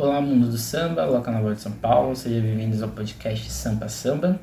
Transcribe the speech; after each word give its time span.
Olá, 0.00 0.20
mundo 0.20 0.46
do 0.46 0.56
samba, 0.56 1.04
olá, 1.06 1.20
Carnaval 1.20 1.54
de 1.54 1.60
São 1.60 1.72
Paulo, 1.72 2.14
sejam 2.14 2.40
bem-vindos 2.40 2.80
ao 2.84 2.88
podcast 2.88 3.50
Sampa 3.50 3.88
Samba. 3.88 4.38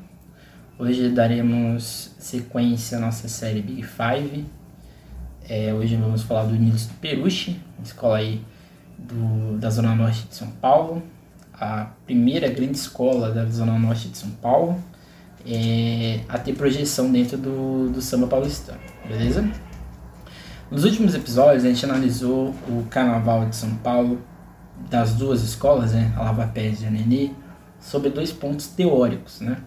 Hoje 0.78 1.08
daremos 1.08 2.14
sequência 2.18 2.98
à 2.98 3.00
nossa 3.00 3.26
série 3.26 3.62
Big 3.62 3.82
Five. 3.82 4.44
É, 5.48 5.72
hoje 5.72 5.96
vamos 5.96 6.24
falar 6.24 6.44
do 6.44 6.54
Nilson 6.54 6.90
Perucci, 7.00 7.58
escola 7.82 8.18
aí 8.18 8.44
do, 8.98 9.56
da 9.56 9.70
Zona 9.70 9.94
Norte 9.94 10.26
de 10.28 10.34
São 10.34 10.48
Paulo, 10.60 11.02
a 11.54 11.86
primeira 12.04 12.50
grande 12.50 12.76
escola 12.76 13.30
da 13.30 13.46
Zona 13.46 13.78
Norte 13.78 14.08
de 14.08 14.18
São 14.18 14.28
Paulo 14.32 14.78
é, 15.46 16.20
a 16.28 16.36
ter 16.38 16.52
projeção 16.52 17.10
dentro 17.10 17.38
do, 17.38 17.88
do 17.88 18.02
samba 18.02 18.26
paulistano, 18.26 18.80
beleza? 19.08 19.50
Nos 20.70 20.84
últimos 20.84 21.14
episódios 21.14 21.64
a 21.64 21.68
gente 21.68 21.82
analisou 21.82 22.54
o 22.68 22.86
Carnaval 22.90 23.46
de 23.46 23.56
São 23.56 23.74
Paulo 23.76 24.20
das 24.90 25.14
duas 25.14 25.42
escolas, 25.42 25.92
né, 25.92 26.12
a 26.16 26.22
Lava 26.22 26.46
Pés 26.46 26.82
e 26.82 26.86
a 26.86 26.90
Nenê, 26.90 27.30
sobre 27.80 28.10
dois 28.10 28.32
pontos 28.32 28.68
teóricos, 28.68 29.40
né? 29.40 29.58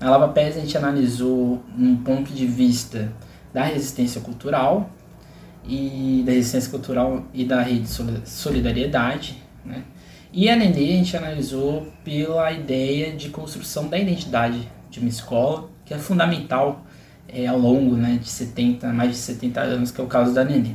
Na 0.00 0.10
Lava 0.10 0.28
Pés 0.28 0.56
a 0.56 0.60
gente 0.60 0.76
analisou 0.76 1.62
um 1.78 1.96
ponto 1.96 2.32
de 2.32 2.46
vista 2.46 3.12
da 3.52 3.62
resistência 3.62 4.20
cultural 4.20 4.90
e 5.64 6.22
da 6.26 6.32
resistência 6.32 6.70
cultural 6.70 7.24
e 7.32 7.44
da 7.44 7.62
rede 7.62 7.82
de 7.82 8.28
solidariedade, 8.28 9.40
né? 9.64 9.84
E 10.32 10.48
a 10.48 10.56
Nenê 10.56 10.94
a 10.94 10.96
gente 10.96 11.16
analisou 11.16 11.86
pela 12.02 12.50
ideia 12.50 13.14
de 13.14 13.28
construção 13.28 13.88
da 13.88 13.98
identidade 13.98 14.66
de 14.90 14.98
uma 14.98 15.08
escola, 15.08 15.68
que 15.84 15.92
é 15.92 15.98
fundamental 15.98 16.84
é, 17.28 17.46
ao 17.46 17.58
longo 17.58 17.94
né, 17.96 18.18
de 18.20 18.28
70, 18.28 18.88
mais 18.94 19.10
de 19.10 19.16
70 19.16 19.60
anos, 19.60 19.90
que 19.90 20.00
é 20.00 20.04
o 20.04 20.06
caso 20.06 20.32
da 20.32 20.42
Nenê. 20.42 20.74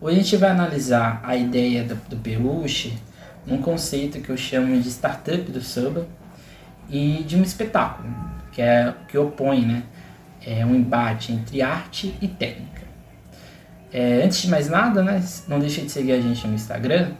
Hoje 0.00 0.16
a 0.16 0.22
gente 0.22 0.36
vai 0.36 0.50
analisar 0.50 1.20
a 1.24 1.36
ideia 1.36 1.82
do, 1.82 1.96
do 2.08 2.16
Peruche 2.16 2.94
num 3.46 3.60
conceito 3.60 4.20
que 4.20 4.30
eu 4.30 4.36
chamo 4.36 4.80
de 4.80 4.88
startup 4.88 5.50
do 5.50 5.60
samba 5.60 6.06
e 6.88 7.22
de 7.26 7.36
um 7.36 7.42
espetáculo, 7.42 8.08
que 8.52 8.62
é 8.62 8.94
que 9.08 9.16
opõe 9.18 9.64
né, 9.64 9.82
é 10.44 10.64
um 10.64 10.74
embate 10.74 11.32
entre 11.32 11.62
arte 11.62 12.14
e 12.20 12.28
técnica. 12.28 12.82
É, 13.92 14.22
antes 14.24 14.42
de 14.42 14.48
mais 14.48 14.68
nada, 14.68 15.02
né, 15.02 15.22
não 15.46 15.58
deixe 15.58 15.80
de 15.80 15.90
seguir 15.90 16.12
a 16.12 16.20
gente 16.20 16.46
no 16.46 16.54
Instagram. 16.54 17.12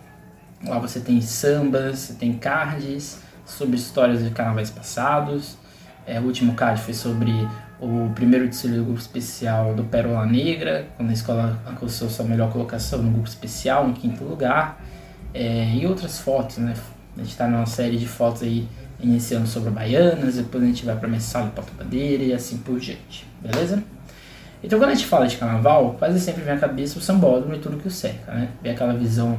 Lá 0.66 0.78
você 0.78 0.98
tem 0.98 1.20
sambas, 1.20 1.98
você 1.98 2.14
tem 2.14 2.32
cards 2.32 3.20
sobre 3.46 3.76
histórias 3.76 4.24
de 4.24 4.30
carnavais 4.30 4.70
passados, 4.70 5.56
é, 6.06 6.20
o 6.20 6.24
último 6.24 6.54
card 6.54 6.80
foi 6.80 6.94
sobre 6.94 7.48
o 7.80 8.10
primeiro 8.14 8.48
desfile 8.48 8.76
do 8.76 8.84
grupo 8.84 9.00
especial 9.00 9.74
do 9.74 9.84
Pérola 9.84 10.26
Negra, 10.26 10.86
quando 10.96 11.10
a 11.10 11.12
escola 11.12 11.58
alcançou 11.66 12.08
sua 12.08 12.24
melhor 12.24 12.50
colocação 12.52 13.02
no 13.02 13.10
grupo 13.10 13.28
especial, 13.28 13.88
em 13.88 13.92
quinto 13.92 14.24
lugar. 14.24 14.80
É, 15.34 15.74
e 15.74 15.84
outras 15.86 16.20
fotos, 16.20 16.58
né? 16.58 16.74
A 17.16 17.20
gente 17.20 17.30
está 17.30 17.48
numa 17.48 17.66
série 17.66 17.96
de 17.96 18.06
fotos 18.06 18.42
aí 18.42 18.66
iniciando 19.00 19.46
sobre 19.46 19.70
Baianas, 19.70 20.36
depois 20.36 20.62
a 20.62 20.66
gente 20.66 20.86
vai 20.86 20.96
para 20.96 21.08
Messala 21.08 21.48
e 21.48 21.50
Porta-Bandeira 21.50 22.22
e 22.22 22.32
assim 22.32 22.58
por 22.58 22.78
diante, 22.78 23.26
beleza? 23.42 23.82
Então 24.62 24.78
quando 24.78 24.90
a 24.90 24.94
gente 24.94 25.06
fala 25.06 25.26
de 25.26 25.36
carnaval, 25.36 25.96
quase 25.98 26.18
sempre 26.20 26.42
vem 26.42 26.54
à 26.54 26.58
cabeça 26.58 26.98
o 26.98 27.02
sambódromo 27.02 27.54
e 27.54 27.58
tudo 27.58 27.76
que 27.76 27.88
o 27.88 27.90
cerca, 27.90 28.32
né? 28.32 28.48
Vem 28.62 28.72
aquela 28.72 28.94
visão 28.94 29.38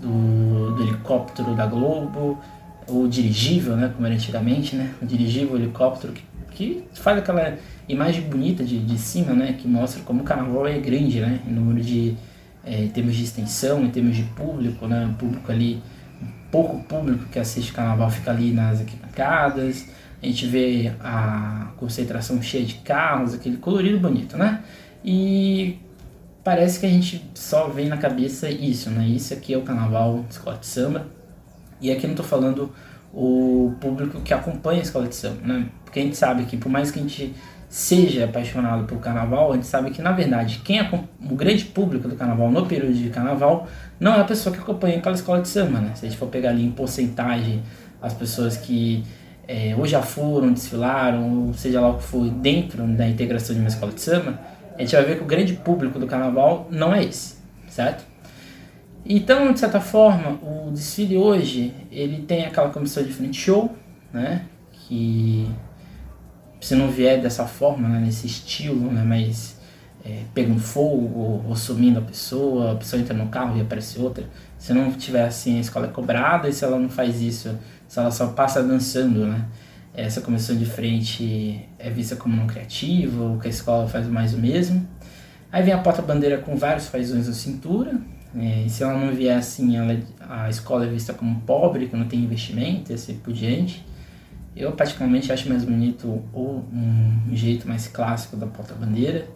do, 0.00 0.74
do 0.74 0.82
helicóptero 0.82 1.54
da 1.54 1.66
Globo, 1.66 2.40
o 2.88 3.06
dirigível, 3.06 3.76
né, 3.76 3.92
como 3.94 4.06
era 4.06 4.14
antigamente, 4.14 4.74
né, 4.74 4.92
o 5.00 5.06
dirigível, 5.06 5.54
o 5.54 5.56
helicóptero, 5.56 6.12
que, 6.12 6.24
que 6.50 6.84
faz 6.94 7.18
aquela 7.18 7.56
imagem 7.88 8.22
bonita 8.22 8.64
de, 8.64 8.78
de 8.78 8.98
cima, 8.98 9.32
né, 9.32 9.54
que 9.58 9.68
mostra 9.68 10.02
como 10.02 10.22
o 10.22 10.24
carnaval 10.24 10.66
é 10.66 10.78
grande, 10.78 11.20
né, 11.20 11.40
em 11.46 11.52
número 11.52 11.80
de, 11.80 12.16
é, 12.64 12.84
em 12.84 12.88
termos 12.88 13.14
de 13.14 13.24
extensão, 13.24 13.84
em 13.84 13.90
termos 13.90 14.16
de 14.16 14.22
público, 14.22 14.86
né, 14.86 15.14
público 15.18 15.50
ali, 15.50 15.82
pouco 16.50 16.82
público 16.84 17.24
que 17.26 17.38
assiste 17.38 17.72
carnaval 17.72 18.10
fica 18.10 18.30
ali 18.30 18.52
nas 18.52 18.80
arquibancadas, 18.80 19.88
a 20.22 20.26
gente 20.26 20.46
vê 20.46 20.92
a 21.00 21.72
concentração 21.76 22.40
cheia 22.40 22.64
de 22.64 22.74
carros, 22.74 23.34
aquele 23.34 23.56
colorido 23.56 23.98
bonito, 23.98 24.36
né, 24.36 24.62
e 25.04 25.78
parece 26.44 26.78
que 26.78 26.86
a 26.86 26.90
gente 26.90 27.24
só 27.34 27.68
vem 27.68 27.88
na 27.88 27.96
cabeça 27.96 28.48
isso, 28.48 28.90
né, 28.90 29.06
isso 29.06 29.34
aqui 29.34 29.54
é 29.54 29.58
o 29.58 29.62
carnaval, 29.62 30.24
escola 30.30 30.58
de 30.58 30.66
samba, 30.66 31.06
e 31.80 31.90
aqui 31.90 32.06
não 32.06 32.12
estou 32.12 32.26
falando 32.26 32.72
o 33.12 33.74
público 33.80 34.20
que 34.20 34.32
acompanha 34.32 34.80
a 34.80 34.82
escola 34.82 35.06
de 35.06 35.14
samba, 35.14 35.46
né? 35.46 35.68
Porque 35.84 36.00
a 36.00 36.02
gente 36.02 36.16
sabe 36.16 36.44
que 36.44 36.56
por 36.56 36.70
mais 36.70 36.90
que 36.90 36.98
a 36.98 37.02
gente 37.02 37.34
seja 37.72 38.26
apaixonado 38.26 38.84
por 38.84 38.98
carnaval, 38.98 39.50
a 39.50 39.54
gente 39.54 39.66
sabe 39.66 39.90
que 39.90 40.02
na 40.02 40.12
verdade 40.12 40.60
quem 40.62 40.78
é 40.78 40.90
o 40.92 41.34
grande 41.34 41.64
público 41.64 42.06
do 42.06 42.14
carnaval 42.14 42.50
no 42.50 42.66
período 42.66 42.92
de 42.92 43.08
carnaval 43.08 43.66
não 43.98 44.12
é 44.12 44.20
a 44.20 44.24
pessoa 44.24 44.54
que 44.54 44.60
acompanha 44.60 44.98
aquela 44.98 45.14
escola 45.14 45.40
de 45.40 45.48
samba, 45.48 45.80
né? 45.80 45.92
Se 45.94 46.04
a 46.04 46.08
gente 46.10 46.18
for 46.18 46.28
pegar 46.28 46.50
ali 46.50 46.66
em 46.66 46.70
porcentagem 46.70 47.62
as 48.02 48.12
pessoas 48.12 48.58
que 48.58 49.02
é, 49.48 49.74
ou 49.74 49.86
já 49.86 50.02
foram, 50.02 50.52
desfilaram, 50.52 51.46
ou 51.46 51.54
seja 51.54 51.80
lá 51.80 51.88
o 51.88 51.96
que 51.96 52.02
for 52.02 52.28
dentro 52.28 52.86
da 52.88 53.08
integração 53.08 53.54
de 53.54 53.62
uma 53.62 53.70
escola 53.70 53.90
de 53.90 54.02
samba, 54.02 54.38
a 54.76 54.82
gente 54.82 54.94
vai 54.94 55.04
ver 55.06 55.16
que 55.16 55.22
o 55.22 55.26
grande 55.26 55.54
público 55.54 55.98
do 55.98 56.06
carnaval 56.06 56.68
não 56.70 56.94
é 56.94 57.02
esse, 57.02 57.36
certo? 57.70 58.04
Então, 59.02 59.50
de 59.50 59.58
certa 59.58 59.80
forma, 59.80 60.38
o 60.42 60.70
desfile 60.72 61.16
hoje, 61.16 61.72
ele 61.90 62.18
tem 62.18 62.44
aquela 62.44 62.68
comissão 62.68 63.02
de 63.02 63.14
frente 63.14 63.40
show, 63.40 63.74
né? 64.12 64.42
Que 64.72 65.48
se 66.62 66.76
não 66.76 66.88
vier 66.88 67.20
dessa 67.20 67.44
forma, 67.44 67.88
né, 67.88 67.98
nesse 67.98 68.26
estilo, 68.26 68.90
né, 68.90 69.02
mas 69.04 69.56
é, 70.04 70.22
pegando 70.32 70.60
fogo 70.60 71.42
ou, 71.46 71.56
sumindo 71.56 71.98
a 71.98 72.02
pessoa, 72.02 72.72
a 72.72 72.74
pessoa 72.76 73.02
entra 73.02 73.12
no 73.14 73.26
carro 73.26 73.58
e 73.58 73.60
aparece 73.60 73.98
outra. 73.98 74.24
Se 74.58 74.72
não 74.72 74.92
tiver 74.92 75.24
assim, 75.24 75.58
a 75.58 75.60
escola 75.60 75.86
é 75.86 75.90
cobrada, 75.90 76.48
e 76.48 76.52
se 76.52 76.64
ela 76.64 76.78
não 76.78 76.88
faz 76.88 77.20
isso, 77.20 77.58
se 77.88 77.98
ela 77.98 78.12
só 78.12 78.28
passa 78.28 78.62
dançando, 78.62 79.26
né? 79.26 79.44
Essa 79.92 80.20
comissão 80.20 80.56
de 80.56 80.64
frente 80.64 81.68
é 81.78 81.90
vista 81.90 82.14
como 82.16 82.34
não 82.34 82.46
criativa, 82.46 83.22
ou 83.22 83.38
que 83.38 83.48
a 83.48 83.50
escola 83.50 83.88
faz 83.88 84.06
mais 84.06 84.32
o 84.32 84.38
mesmo. 84.38 84.86
Aí 85.50 85.62
vem 85.64 85.74
a 85.74 85.78
porta-bandeira 85.78 86.38
com 86.38 86.56
vários 86.56 86.86
fazões 86.86 87.26
na 87.26 87.34
cintura, 87.34 88.00
é, 88.38 88.66
se 88.68 88.82
ela 88.82 88.98
não 88.98 89.12
vier 89.12 89.36
assim, 89.36 89.76
ela, 89.76 89.98
a 90.20 90.48
escola 90.48 90.86
é 90.86 90.88
vista 90.88 91.12
como 91.12 91.40
pobre, 91.40 91.88
que 91.88 91.96
não 91.96 92.06
tem 92.06 92.20
investimento 92.20 92.92
e 92.92 92.94
assim 92.94 93.16
por 93.16 93.32
diante. 93.32 93.84
Eu 94.54 94.72
praticamente 94.72 95.32
acho 95.32 95.48
mais 95.48 95.64
bonito 95.64 96.22
ou 96.32 96.64
um 96.72 97.34
jeito 97.34 97.66
mais 97.66 97.88
clássico 97.88 98.36
da 98.36 98.46
porta-bandeira. 98.46 99.26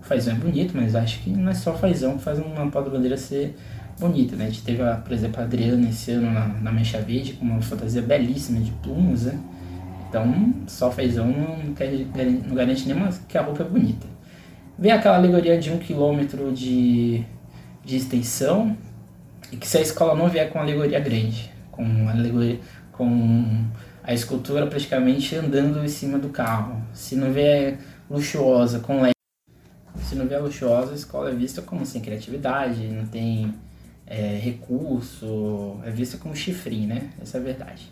O 0.00 0.04
fazão 0.04 0.34
é 0.34 0.38
bonito, 0.38 0.72
mas 0.74 0.94
acho 0.94 1.20
que 1.20 1.30
não 1.30 1.50
é 1.50 1.54
só 1.54 1.74
fazão 1.74 2.16
que 2.16 2.24
faz 2.24 2.38
uma 2.38 2.70
porta-bandeira 2.70 3.16
ser 3.16 3.56
bonita, 3.98 4.36
né? 4.36 4.46
A 4.46 4.48
gente 4.48 4.62
teve, 4.62 4.82
a, 4.82 4.96
por 4.96 5.12
exemplo, 5.12 5.40
a 5.40 5.44
Adriana 5.44 5.88
esse 5.88 6.12
ano 6.12 6.30
na, 6.30 6.48
na 6.48 6.72
Mancha 6.72 7.00
Verde 7.00 7.34
com 7.34 7.44
uma 7.44 7.60
fantasia 7.60 8.02
belíssima 8.02 8.60
de 8.60 8.70
plumas, 8.72 9.24
né? 9.24 9.38
Então, 10.08 10.54
só 10.66 10.90
fazão 10.90 11.26
não, 11.26 11.74
quer, 11.74 11.90
não 12.46 12.54
garante 12.54 12.88
nem 12.88 12.96
que 13.28 13.36
a 13.36 13.42
roupa 13.42 13.62
é 13.62 13.66
bonita. 13.66 14.06
Vem 14.78 14.92
aquela 14.92 15.16
alegoria 15.16 15.58
de 15.58 15.70
um 15.70 15.78
quilômetro 15.78 16.52
de 16.52 17.24
de 17.84 17.96
extensão 17.96 18.76
e 19.52 19.56
que 19.56 19.68
se 19.68 19.76
a 19.76 19.80
escola 19.80 20.14
não 20.14 20.28
vier 20.28 20.50
com 20.50 20.58
alegoria 20.58 20.98
grande, 20.98 21.52
com 21.70 22.08
alegoria, 22.08 22.58
com 22.92 23.64
a 24.04 24.12
escultura 24.12 24.66
praticamente 24.66 25.34
andando 25.34 25.82
em 25.82 25.88
cima 25.88 26.18
do 26.18 26.28
carro, 26.28 26.82
se 26.92 27.16
não 27.16 27.32
vier 27.32 27.78
luxuosa, 28.08 28.78
com 28.80 29.00
LED, 29.00 29.14
se 30.02 30.14
não 30.14 30.28
vier 30.28 30.42
luxuosa, 30.42 30.92
a 30.92 30.94
escola 30.94 31.30
é 31.30 31.34
vista 31.34 31.62
como 31.62 31.86
sem 31.86 32.02
criatividade, 32.02 32.86
não 32.88 33.06
tem 33.06 33.54
é, 34.06 34.38
recurso, 34.38 35.78
é 35.84 35.90
vista 35.90 36.18
como 36.18 36.36
chifrinho, 36.36 36.88
né? 36.88 37.10
Essa 37.20 37.38
é 37.38 37.40
a 37.40 37.44
verdade. 37.44 37.90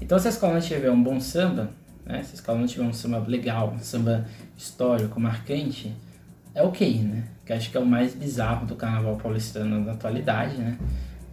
Então 0.00 0.18
se 0.18 0.28
a 0.28 0.30
escola 0.30 0.54
não 0.54 0.60
tiver 0.62 0.90
um 0.90 1.02
bom 1.02 1.20
samba, 1.20 1.68
né? 2.06 2.22
se 2.22 2.32
a 2.32 2.34
escola 2.36 2.58
não 2.58 2.66
tiver 2.66 2.84
um 2.84 2.92
samba 2.94 3.18
legal, 3.28 3.74
um 3.76 3.78
samba 3.80 4.26
histórico, 4.56 5.20
marcante, 5.20 5.94
é 6.54 6.62
ok, 6.62 7.02
né? 7.02 7.24
Que 7.44 7.52
acho 7.52 7.70
que 7.70 7.76
é 7.76 7.80
o 7.80 7.86
mais 7.86 8.14
bizarro 8.14 8.66
do 8.66 8.76
carnaval 8.76 9.16
paulistano 9.16 9.84
na 9.84 9.92
atualidade, 9.92 10.56
né? 10.56 10.78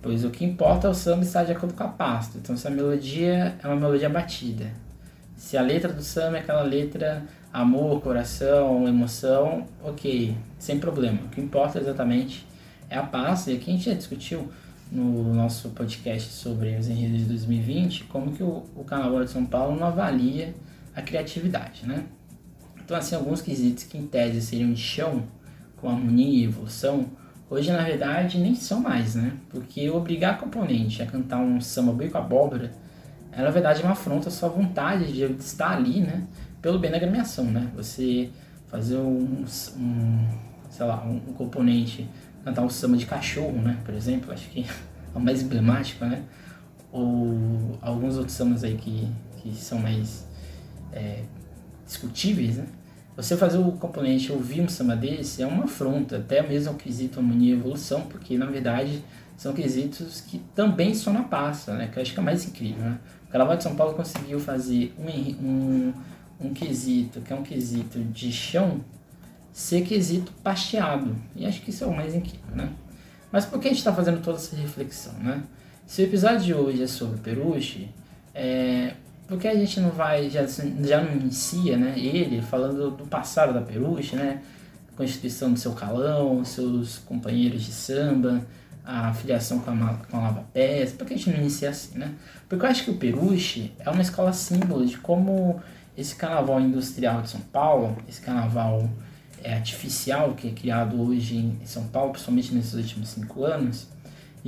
Pois 0.07 0.23
o 0.23 0.29
que 0.29 0.45
importa 0.45 0.87
é 0.87 0.89
o 0.89 0.93
samba 0.93 1.23
estar 1.23 1.43
de 1.43 1.51
acordo 1.51 1.75
com 1.75 1.83
a 1.83 1.87
pasta. 1.89 2.37
Então, 2.37 2.55
se 2.55 2.65
a 2.65 2.69
melodia 2.69 3.57
é 3.61 3.67
uma 3.67 3.75
melodia 3.75 4.07
batida, 4.07 4.71
se 5.35 5.57
a 5.57 5.61
letra 5.61 5.91
do 5.91 6.01
samba 6.01 6.37
é 6.37 6.39
aquela 6.39 6.61
letra 6.61 7.25
amor, 7.51 7.99
coração, 7.99 8.87
emoção, 8.87 9.67
ok, 9.83 10.33
sem 10.57 10.79
problema. 10.79 11.19
O 11.25 11.27
que 11.27 11.41
importa 11.41 11.77
exatamente 11.77 12.47
é 12.89 12.97
a 12.97 13.03
pasta. 13.03 13.51
E 13.51 13.57
aqui 13.57 13.69
a 13.69 13.73
gente 13.73 13.89
já 13.89 13.93
discutiu 13.93 14.49
no 14.89 15.33
nosso 15.33 15.71
podcast 15.71 16.31
sobre 16.31 16.77
os 16.77 16.87
enredos 16.87 17.19
de 17.19 17.25
2020 17.25 18.05
como 18.05 18.31
que 18.31 18.43
o, 18.43 18.63
o 18.77 18.85
Carnaval 18.85 19.25
de 19.25 19.29
São 19.29 19.45
Paulo 19.45 19.77
não 19.77 19.87
avalia 19.87 20.55
a 20.95 21.01
criatividade, 21.01 21.85
né? 21.85 22.05
Então, 22.81 22.95
assim, 22.95 23.13
alguns 23.13 23.41
quesitos 23.41 23.83
que 23.83 23.97
em 23.97 24.07
tese 24.07 24.41
seriam 24.41 24.71
de 24.71 24.79
chão, 24.79 25.25
com 25.75 25.89
harmonia 25.89 26.39
e 26.39 26.45
evolução, 26.45 27.07
hoje 27.49 27.71
na 27.71 27.83
verdade 27.83 28.37
nem 28.37 28.55
são 28.55 28.79
mais, 28.79 29.15
né? 29.15 29.33
Porque 29.49 29.89
obrigar 29.89 30.35
a 30.35 30.37
componente 30.37 31.01
a 31.01 31.05
cantar 31.05 31.39
um 31.39 31.59
samba 31.61 31.91
boi 31.91 32.09
com 32.09 32.17
abóbora 32.17 32.71
é 33.31 33.41
na 33.41 33.49
verdade 33.49 33.81
uma 33.81 33.91
afronta 33.91 34.29
à 34.29 34.31
sua 34.31 34.49
vontade 34.49 35.11
de 35.11 35.23
estar 35.23 35.71
ali, 35.71 36.01
né? 36.01 36.23
Pelo 36.61 36.79
bem 36.79 36.91
da 36.91 36.97
agremiação, 36.97 37.45
né? 37.45 37.69
Você 37.75 38.29
fazer 38.67 38.97
um, 38.97 39.45
um 39.77 40.27
sei 40.69 40.85
lá, 40.85 41.03
um, 41.05 41.15
um 41.15 41.33
componente 41.33 42.07
cantar 42.43 42.61
um 42.61 42.69
samba 42.69 42.97
de 42.97 43.05
cachorro, 43.05 43.61
né? 43.61 43.77
Por 43.85 43.93
exemplo, 43.93 44.33
acho 44.33 44.49
que 44.49 44.61
é 45.15 45.17
o 45.17 45.21
mais 45.21 45.41
emblemático, 45.41 46.05
né? 46.05 46.23
ou 46.91 47.77
alguns 47.81 48.17
outros 48.17 48.35
sambas 48.35 48.63
aí 48.63 48.75
que, 48.75 49.07
que 49.37 49.55
são 49.55 49.79
mais 49.79 50.25
é, 50.91 51.23
discutíveis, 51.85 52.57
né? 52.57 52.65
Você 53.17 53.35
fazer 53.35 53.57
o 53.57 53.71
componente 53.71 54.31
ouvir 54.31 54.61
um 54.61 54.69
samba 54.69 54.95
desse 54.95 55.41
é 55.41 55.47
uma 55.47 55.63
afronta, 55.63 56.17
até 56.17 56.39
mesmo 56.47 56.69
ao 56.69 56.75
quesito 56.75 57.19
harmonia 57.19 57.55
e 57.55 57.57
evolução, 57.57 58.01
porque 58.01 58.37
na 58.37 58.45
verdade 58.45 59.03
são 59.35 59.53
quesitos 59.53 60.21
que 60.21 60.37
também 60.53 60.93
são 60.93 61.11
na 61.11 61.23
pasta, 61.23 61.73
né? 61.73 61.87
Que 61.87 61.97
eu 61.97 62.03
acho 62.03 62.13
que 62.13 62.19
é 62.19 62.23
mais 62.23 62.45
incrível, 62.45 62.83
né? 62.83 62.99
O 63.27 63.31
Carnaval 63.31 63.57
de 63.57 63.63
São 63.63 63.75
Paulo 63.75 63.95
conseguiu 63.95 64.39
fazer 64.39 64.93
um, 64.99 65.09
um, 65.43 65.93
um 66.41 66.53
quesito, 66.53 67.19
que 67.21 67.33
é 67.33 67.35
um 67.35 67.41
quesito 67.41 67.97
de 67.99 68.31
chão, 68.31 68.81
ser 69.51 69.81
quesito 69.81 70.31
pasteado. 70.43 71.15
E 71.35 71.43
acho 71.47 71.63
que 71.63 71.71
isso 71.71 71.83
é 71.83 71.87
o 71.87 71.95
mais 71.95 72.13
incrível, 72.13 72.55
né? 72.55 72.69
Mas 73.31 73.47
por 73.47 73.59
que 73.59 73.67
a 73.67 73.71
gente 73.71 73.79
está 73.79 73.91
fazendo 73.91 74.21
toda 74.21 74.37
essa 74.37 74.55
reflexão, 74.55 75.13
né? 75.13 75.41
Se 75.87 76.03
o 76.03 76.05
episódio 76.05 76.41
de 76.41 76.53
hoje 76.53 76.83
é 76.83 76.87
sobre 76.87 77.17
Peruche, 77.17 77.89
é, 78.35 78.93
por 79.27 79.37
que 79.37 79.47
a 79.47 79.55
gente 79.55 79.79
não 79.79 79.89
vai, 79.89 80.29
já, 80.29 80.45
já 80.45 81.01
não 81.01 81.11
inicia, 81.13 81.77
né, 81.77 81.93
ele 81.97 82.41
falando 82.41 82.91
do 82.91 83.05
passado 83.05 83.53
da 83.53 83.61
Peruche, 83.61 84.15
né, 84.15 84.41
constituição 84.95 85.53
do 85.53 85.59
seu 85.59 85.73
calão, 85.73 86.43
seus 86.45 86.97
companheiros 86.99 87.63
de 87.63 87.71
samba, 87.71 88.41
a 88.83 89.13
filiação 89.13 89.59
com 89.59 89.71
a, 89.71 89.93
com 90.09 90.17
a 90.17 90.21
Lava 90.21 90.45
Pés, 90.53 90.93
por 90.93 91.05
que 91.05 91.13
a 91.13 91.17
gente 91.17 91.29
não 91.29 91.37
inicia 91.39 91.69
assim, 91.69 91.97
né? 91.97 92.13
Porque 92.47 92.65
eu 92.65 92.69
acho 92.69 92.85
que 92.85 92.91
o 92.91 92.95
Peruche 92.95 93.73
é 93.79 93.89
uma 93.89 94.01
escola 94.01 94.31
símbolo 94.31 94.85
de 94.85 94.97
como 94.97 95.61
esse 95.97 96.15
carnaval 96.15 96.61
industrial 96.61 97.21
de 97.21 97.29
São 97.29 97.41
Paulo, 97.41 97.97
esse 98.07 98.21
carnaval 98.21 98.89
é, 99.43 99.55
artificial 99.55 100.33
que 100.35 100.47
é 100.47 100.51
criado 100.51 101.01
hoje 101.01 101.35
em 101.35 101.65
São 101.65 101.83
Paulo, 101.87 102.11
principalmente 102.11 102.53
nesses 102.53 102.73
últimos 102.75 103.09
cinco 103.09 103.43
anos, 103.43 103.87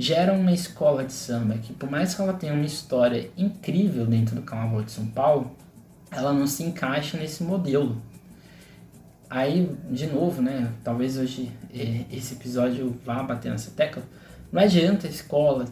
gera 0.00 0.32
uma 0.32 0.50
escola 0.50 1.04
de 1.04 1.12
samba 1.12 1.58
que, 1.58 1.74
por 1.74 1.90
mais 1.90 2.14
que 2.14 2.22
ela 2.22 2.32
tenha 2.32 2.54
uma 2.54 2.64
história 2.64 3.30
incrível 3.36 4.06
dentro 4.06 4.34
do 4.34 4.42
Carnaval 4.42 4.82
de 4.82 4.90
São 4.90 5.06
Paulo, 5.06 5.54
ela 6.10 6.32
não 6.32 6.46
se 6.46 6.62
encaixa 6.62 7.18
nesse 7.18 7.42
modelo. 7.42 8.00
Aí, 9.28 9.70
de 9.90 10.06
novo, 10.06 10.40
né, 10.40 10.72
talvez 10.82 11.18
hoje 11.18 11.52
é, 11.72 12.04
esse 12.10 12.34
episódio 12.34 12.96
vá 13.04 13.22
bater 13.22 13.52
nessa 13.52 13.70
tecla, 13.72 14.02
não 14.50 14.62
adianta 14.62 15.06
a 15.06 15.10
escola 15.10 15.66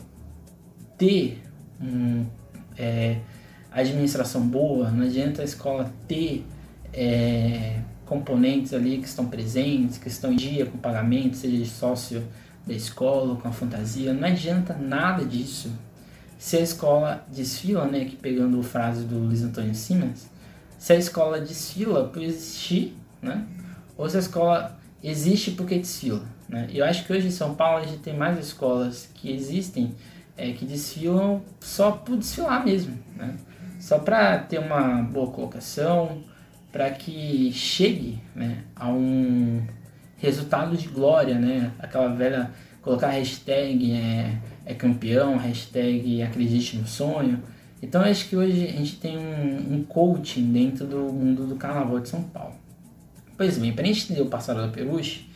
ter 0.98 1.42
um, 1.80 2.26
é, 2.76 3.18
administração 3.72 4.46
boa, 4.46 4.90
não 4.90 5.06
adianta 5.06 5.40
a 5.40 5.44
escola 5.44 5.90
ter 6.06 6.44
é, 6.92 7.80
componentes 8.04 8.74
ali 8.74 8.98
que 8.98 9.06
estão 9.06 9.26
presentes, 9.26 9.96
que 9.96 10.08
estão 10.08 10.32
em 10.32 10.36
dia 10.36 10.66
com 10.66 10.76
pagamento, 10.76 11.36
seja 11.36 11.56
de 11.56 11.68
sócio 11.68 12.22
da 12.68 12.74
escola, 12.74 13.36
com 13.36 13.48
a 13.48 13.52
fantasia, 13.52 14.12
não 14.12 14.28
adianta 14.28 14.74
nada 14.74 15.24
disso. 15.24 15.72
Se 16.38 16.56
a 16.56 16.60
escola 16.60 17.26
desfila, 17.26 17.86
né, 17.86 18.02
aqui 18.02 18.14
pegando 18.14 18.60
a 18.60 18.62
frase 18.62 19.04
do 19.04 19.18
Luiz 19.18 19.42
Antônio 19.42 19.74
Siemens, 19.74 20.28
se 20.78 20.92
a 20.92 20.96
escola 20.96 21.40
desfila 21.40 22.04
por 22.04 22.22
existir, 22.22 22.96
né, 23.20 23.44
ou 23.96 24.08
se 24.08 24.16
a 24.16 24.20
escola 24.20 24.78
existe 25.02 25.52
porque 25.52 25.78
desfila. 25.78 26.22
Né? 26.48 26.68
Eu 26.72 26.84
acho 26.84 27.04
que 27.04 27.12
hoje 27.12 27.26
em 27.26 27.32
São 27.32 27.54
Paulo 27.54 27.82
a 27.82 27.86
gente 27.86 28.00
tem 28.00 28.16
mais 28.16 28.38
escolas 28.38 29.08
que 29.14 29.32
existem 29.32 29.94
é, 30.36 30.52
que 30.52 30.64
desfilam 30.64 31.42
só 31.58 31.90
por 31.90 32.16
desfilar 32.16 32.64
mesmo, 32.64 32.96
né? 33.16 33.34
só 33.80 33.98
para 33.98 34.38
ter 34.38 34.60
uma 34.60 35.02
boa 35.02 35.30
colocação, 35.30 36.22
para 36.70 36.90
que 36.90 37.50
chegue 37.52 38.20
né, 38.34 38.62
a 38.76 38.88
um 38.88 39.66
resultado 40.18 40.76
de 40.76 40.88
glória, 40.88 41.38
né? 41.38 41.72
Aquela 41.78 42.08
velha 42.08 42.50
colocar 42.82 43.08
hashtag 43.08 43.92
é, 43.92 44.36
é 44.64 44.74
campeão, 44.74 45.36
hashtag 45.36 46.22
acredite 46.22 46.76
no 46.76 46.86
sonho. 46.86 47.42
Então 47.80 48.02
acho 48.02 48.28
que 48.28 48.36
hoje 48.36 48.66
a 48.66 48.72
gente 48.72 48.96
tem 48.96 49.16
um, 49.16 49.74
um 49.74 49.84
coaching 49.84 50.52
dentro 50.52 50.86
do 50.86 51.12
mundo 51.12 51.46
do 51.46 51.56
carnaval 51.56 52.00
de 52.00 52.08
São 52.08 52.22
Paulo. 52.22 52.54
Pois 53.36 53.56
bem, 53.56 53.72
para 53.72 53.84
a 53.84 53.86
gente 53.86 54.04
entender 54.04 54.22
o 54.22 54.26
passado 54.26 54.60
da 54.60 54.68
Peruche, 54.68 55.30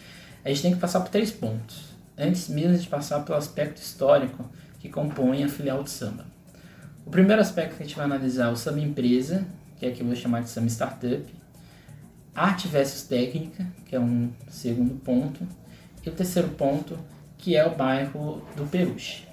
a 0.44 0.48
gente 0.48 0.62
tem 0.62 0.74
que 0.74 0.80
passar 0.80 1.00
por 1.00 1.10
três 1.10 1.30
pontos, 1.30 1.84
antes 2.18 2.48
mesmo 2.48 2.76
de 2.76 2.88
passar 2.88 3.20
pelo 3.20 3.38
aspecto 3.38 3.80
histórico 3.80 4.44
que 4.80 4.88
compõe 4.88 5.44
a 5.44 5.48
filial 5.48 5.84
de 5.84 5.90
samba. 5.90 6.26
O 7.06 7.10
primeiro 7.10 7.40
aspecto 7.40 7.76
que 7.76 7.82
a 7.82 7.86
gente 7.86 7.94
vai 7.94 8.04
analisar 8.04 8.48
é 8.48 8.52
o 8.52 8.56
samba 8.56 8.80
empresa, 8.80 9.46
que 9.78 9.86
é 9.86 9.90
que 9.92 10.00
eu 10.00 10.06
vou 10.06 10.16
chamar 10.16 10.42
de 10.42 10.48
samba 10.48 10.66
startup, 10.68 11.24
arte 12.34 12.68
versus 12.68 13.02
técnica, 13.02 13.66
que 13.86 13.94
é 13.94 14.00
um 14.00 14.30
segundo 14.48 14.94
ponto, 15.00 15.46
e 16.04 16.08
o 16.08 16.12
terceiro 16.12 16.48
ponto, 16.48 16.98
que 17.38 17.56
é 17.56 17.66
o 17.66 17.74
bairro 17.74 18.42
do 18.56 18.64
Peruche. 18.66 19.24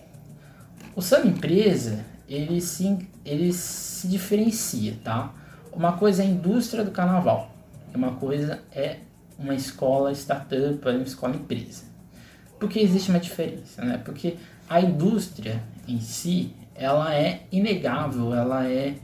O 0.95 1.01
samba 1.01 1.27
empresa, 1.27 2.05
ele 2.27 2.59
se, 2.61 3.07
ele 3.25 3.53
se 3.53 4.07
diferencia, 4.07 4.97
tá? 5.03 5.33
Uma 5.71 5.93
coisa 5.93 6.23
é 6.23 6.25
a 6.25 6.29
indústria 6.29 6.83
do 6.83 6.91
carnaval, 6.91 7.51
uma 7.93 8.11
coisa 8.13 8.59
é 8.71 8.97
uma 9.37 9.55
escola 9.55 10.11
startup, 10.11 10.77
uma 10.83 11.03
escola 11.03 11.35
empresa. 11.35 11.83
Por 12.59 12.69
que 12.69 12.79
existe 12.79 13.09
uma 13.09 13.19
diferença? 13.19 13.83
Né? 13.83 13.97
Porque 14.03 14.35
a 14.69 14.81
indústria 14.81 15.63
em 15.87 16.01
si, 16.01 16.53
ela 16.75 17.15
é 17.15 17.43
inegável, 17.51 18.33
ela 18.33 18.67
é 18.67 18.95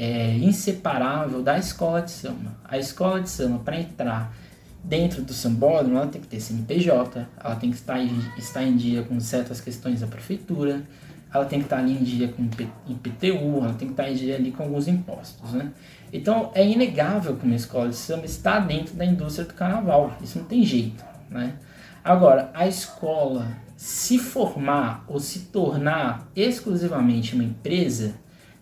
é, 0.00 0.34
inseparável 0.38 1.42
da 1.42 1.58
escola 1.58 2.00
de 2.00 2.10
samba. 2.10 2.56
A 2.64 2.78
escola 2.78 3.20
de 3.20 3.28
samba, 3.28 3.58
para 3.58 3.78
entrar 3.78 4.34
dentro 4.82 5.20
do 5.20 5.34
sambódromo, 5.34 5.98
ela 5.98 6.06
tem 6.06 6.22
que 6.22 6.26
ter 6.26 6.40
CNPJ, 6.40 7.28
ela 7.38 7.54
tem 7.56 7.70
que 7.70 7.76
estar 7.76 8.00
em, 8.00 8.18
estar 8.38 8.62
em 8.62 8.78
dia 8.78 9.02
com 9.02 9.20
certas 9.20 9.60
questões 9.60 10.00
da 10.00 10.06
prefeitura, 10.06 10.82
ela 11.30 11.44
tem 11.44 11.58
que 11.58 11.66
estar 11.66 11.80
ali 11.80 11.92
em 11.92 12.02
dia 12.02 12.28
com 12.28 12.42
IPTU, 12.88 13.58
ela 13.58 13.74
tem 13.74 13.88
que 13.88 13.92
estar 13.92 14.10
em 14.10 14.14
dia 14.14 14.36
ali 14.36 14.50
com 14.50 14.62
alguns 14.62 14.88
impostos, 14.88 15.52
né? 15.52 15.70
Então 16.10 16.50
é 16.54 16.66
inegável 16.66 17.36
que 17.36 17.44
uma 17.44 17.54
escola 17.54 17.90
de 17.90 17.96
samba 17.96 18.24
está 18.24 18.58
dentro 18.58 18.94
da 18.94 19.04
indústria 19.04 19.46
do 19.46 19.52
carnaval, 19.52 20.16
isso 20.22 20.38
não 20.38 20.46
tem 20.46 20.64
jeito, 20.64 21.04
né? 21.28 21.56
Agora, 22.02 22.50
a 22.54 22.66
escola 22.66 23.46
se 23.76 24.18
formar 24.18 25.04
ou 25.06 25.20
se 25.20 25.40
tornar 25.40 26.26
exclusivamente 26.34 27.34
uma 27.34 27.44
empresa 27.44 28.14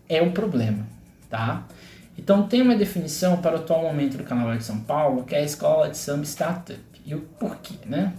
é 0.09 0.21
um 0.21 0.33
problema 0.33 0.98
tá? 1.29 1.67
Então 2.17 2.49
tem 2.49 2.63
uma 2.63 2.75
definição 2.75 3.37
para 3.37 3.57
o 3.57 3.61
atual 3.61 3.83
momento 3.83 4.19
do 4.19 4.25
Carnaval 4.25 4.57
de 4.57 4.65
São 4.65 4.81
Paulo, 4.81 5.25
que 5.25 5.35
é 5.35 5.39
a 5.39 5.45
escola 5.45 5.89
de 5.89 5.97
samba 5.97 6.25
startup. 6.25 6.81
E 7.07 7.15
o 7.15 7.21
porquê, 7.21 7.75
né? 7.87 8.13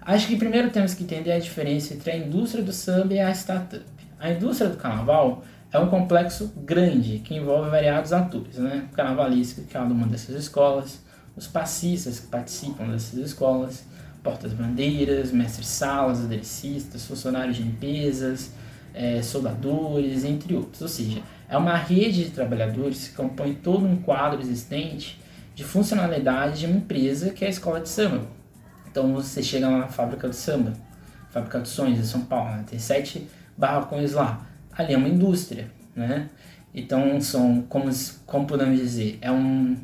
Acho 0.00 0.26
que 0.26 0.36
primeiro 0.36 0.70
temos 0.70 0.94
que 0.94 1.04
entender 1.04 1.32
a 1.32 1.38
diferença 1.38 1.92
entre 1.92 2.10
a 2.10 2.16
indústria 2.16 2.64
do 2.64 2.72
samba 2.72 3.12
e 3.14 3.20
a 3.20 3.30
startup. 3.30 3.84
A 4.18 4.30
indústria 4.30 4.70
do 4.70 4.76
carnaval 4.76 5.44
é 5.70 5.78
um 5.78 5.88
complexo 5.88 6.52
grande 6.56 7.18
que 7.18 7.34
envolve 7.34 7.68
variados 7.70 8.12
atores, 8.12 8.56
né? 8.56 8.88
O 8.90 8.96
carnavalista, 8.96 9.60
que 9.60 9.76
é 9.76 9.80
uma 9.80 10.06
dessas 10.06 10.34
escolas, 10.34 11.04
os 11.36 11.46
passistas 11.46 12.20
que 12.20 12.26
participam 12.28 12.88
dessas 12.88 13.18
escolas, 13.18 13.84
portas-bandeiras, 14.22 15.30
mestres-salas, 15.30 16.24
aderecistas, 16.24 17.04
funcionários 17.04 17.56
de 17.56 17.62
limpezas, 17.62 18.50
é, 18.94 19.22
soldadores, 19.22 20.24
entre 20.24 20.56
outros. 20.56 20.80
Ou 20.80 20.88
seja, 20.88 21.22
é 21.48 21.56
uma 21.56 21.76
rede 21.76 22.24
de 22.24 22.30
trabalhadores 22.30 23.08
que 23.08 23.14
compõe 23.14 23.54
todo 23.54 23.86
um 23.86 23.96
quadro 23.96 24.40
existente 24.40 25.20
de 25.54 25.64
funcionalidade 25.64 26.60
de 26.60 26.66
uma 26.66 26.76
empresa 26.76 27.30
que 27.30 27.44
é 27.44 27.48
a 27.48 27.50
escola 27.50 27.80
de 27.80 27.88
samba. 27.88 28.26
Então 28.90 29.12
você 29.14 29.42
chega 29.42 29.68
lá 29.68 29.78
na 29.78 29.88
fábrica 29.88 30.28
de 30.28 30.36
samba, 30.36 30.72
fábrica 31.30 31.60
de 31.60 31.68
sonhos 31.68 31.98
de 31.98 32.06
São 32.06 32.22
Paulo, 32.22 32.50
né? 32.50 32.64
tem 32.68 32.78
sete 32.78 33.28
barracões 33.56 34.12
lá. 34.12 34.46
Ali 34.72 34.94
é 34.94 34.96
uma 34.96 35.08
indústria, 35.08 35.70
né? 35.96 36.28
Então 36.72 37.20
são, 37.20 37.62
como, 37.62 37.90
como 38.24 38.46
podemos 38.46 38.78
dizer, 38.78 39.18
é 39.20 39.30
um 39.30 39.76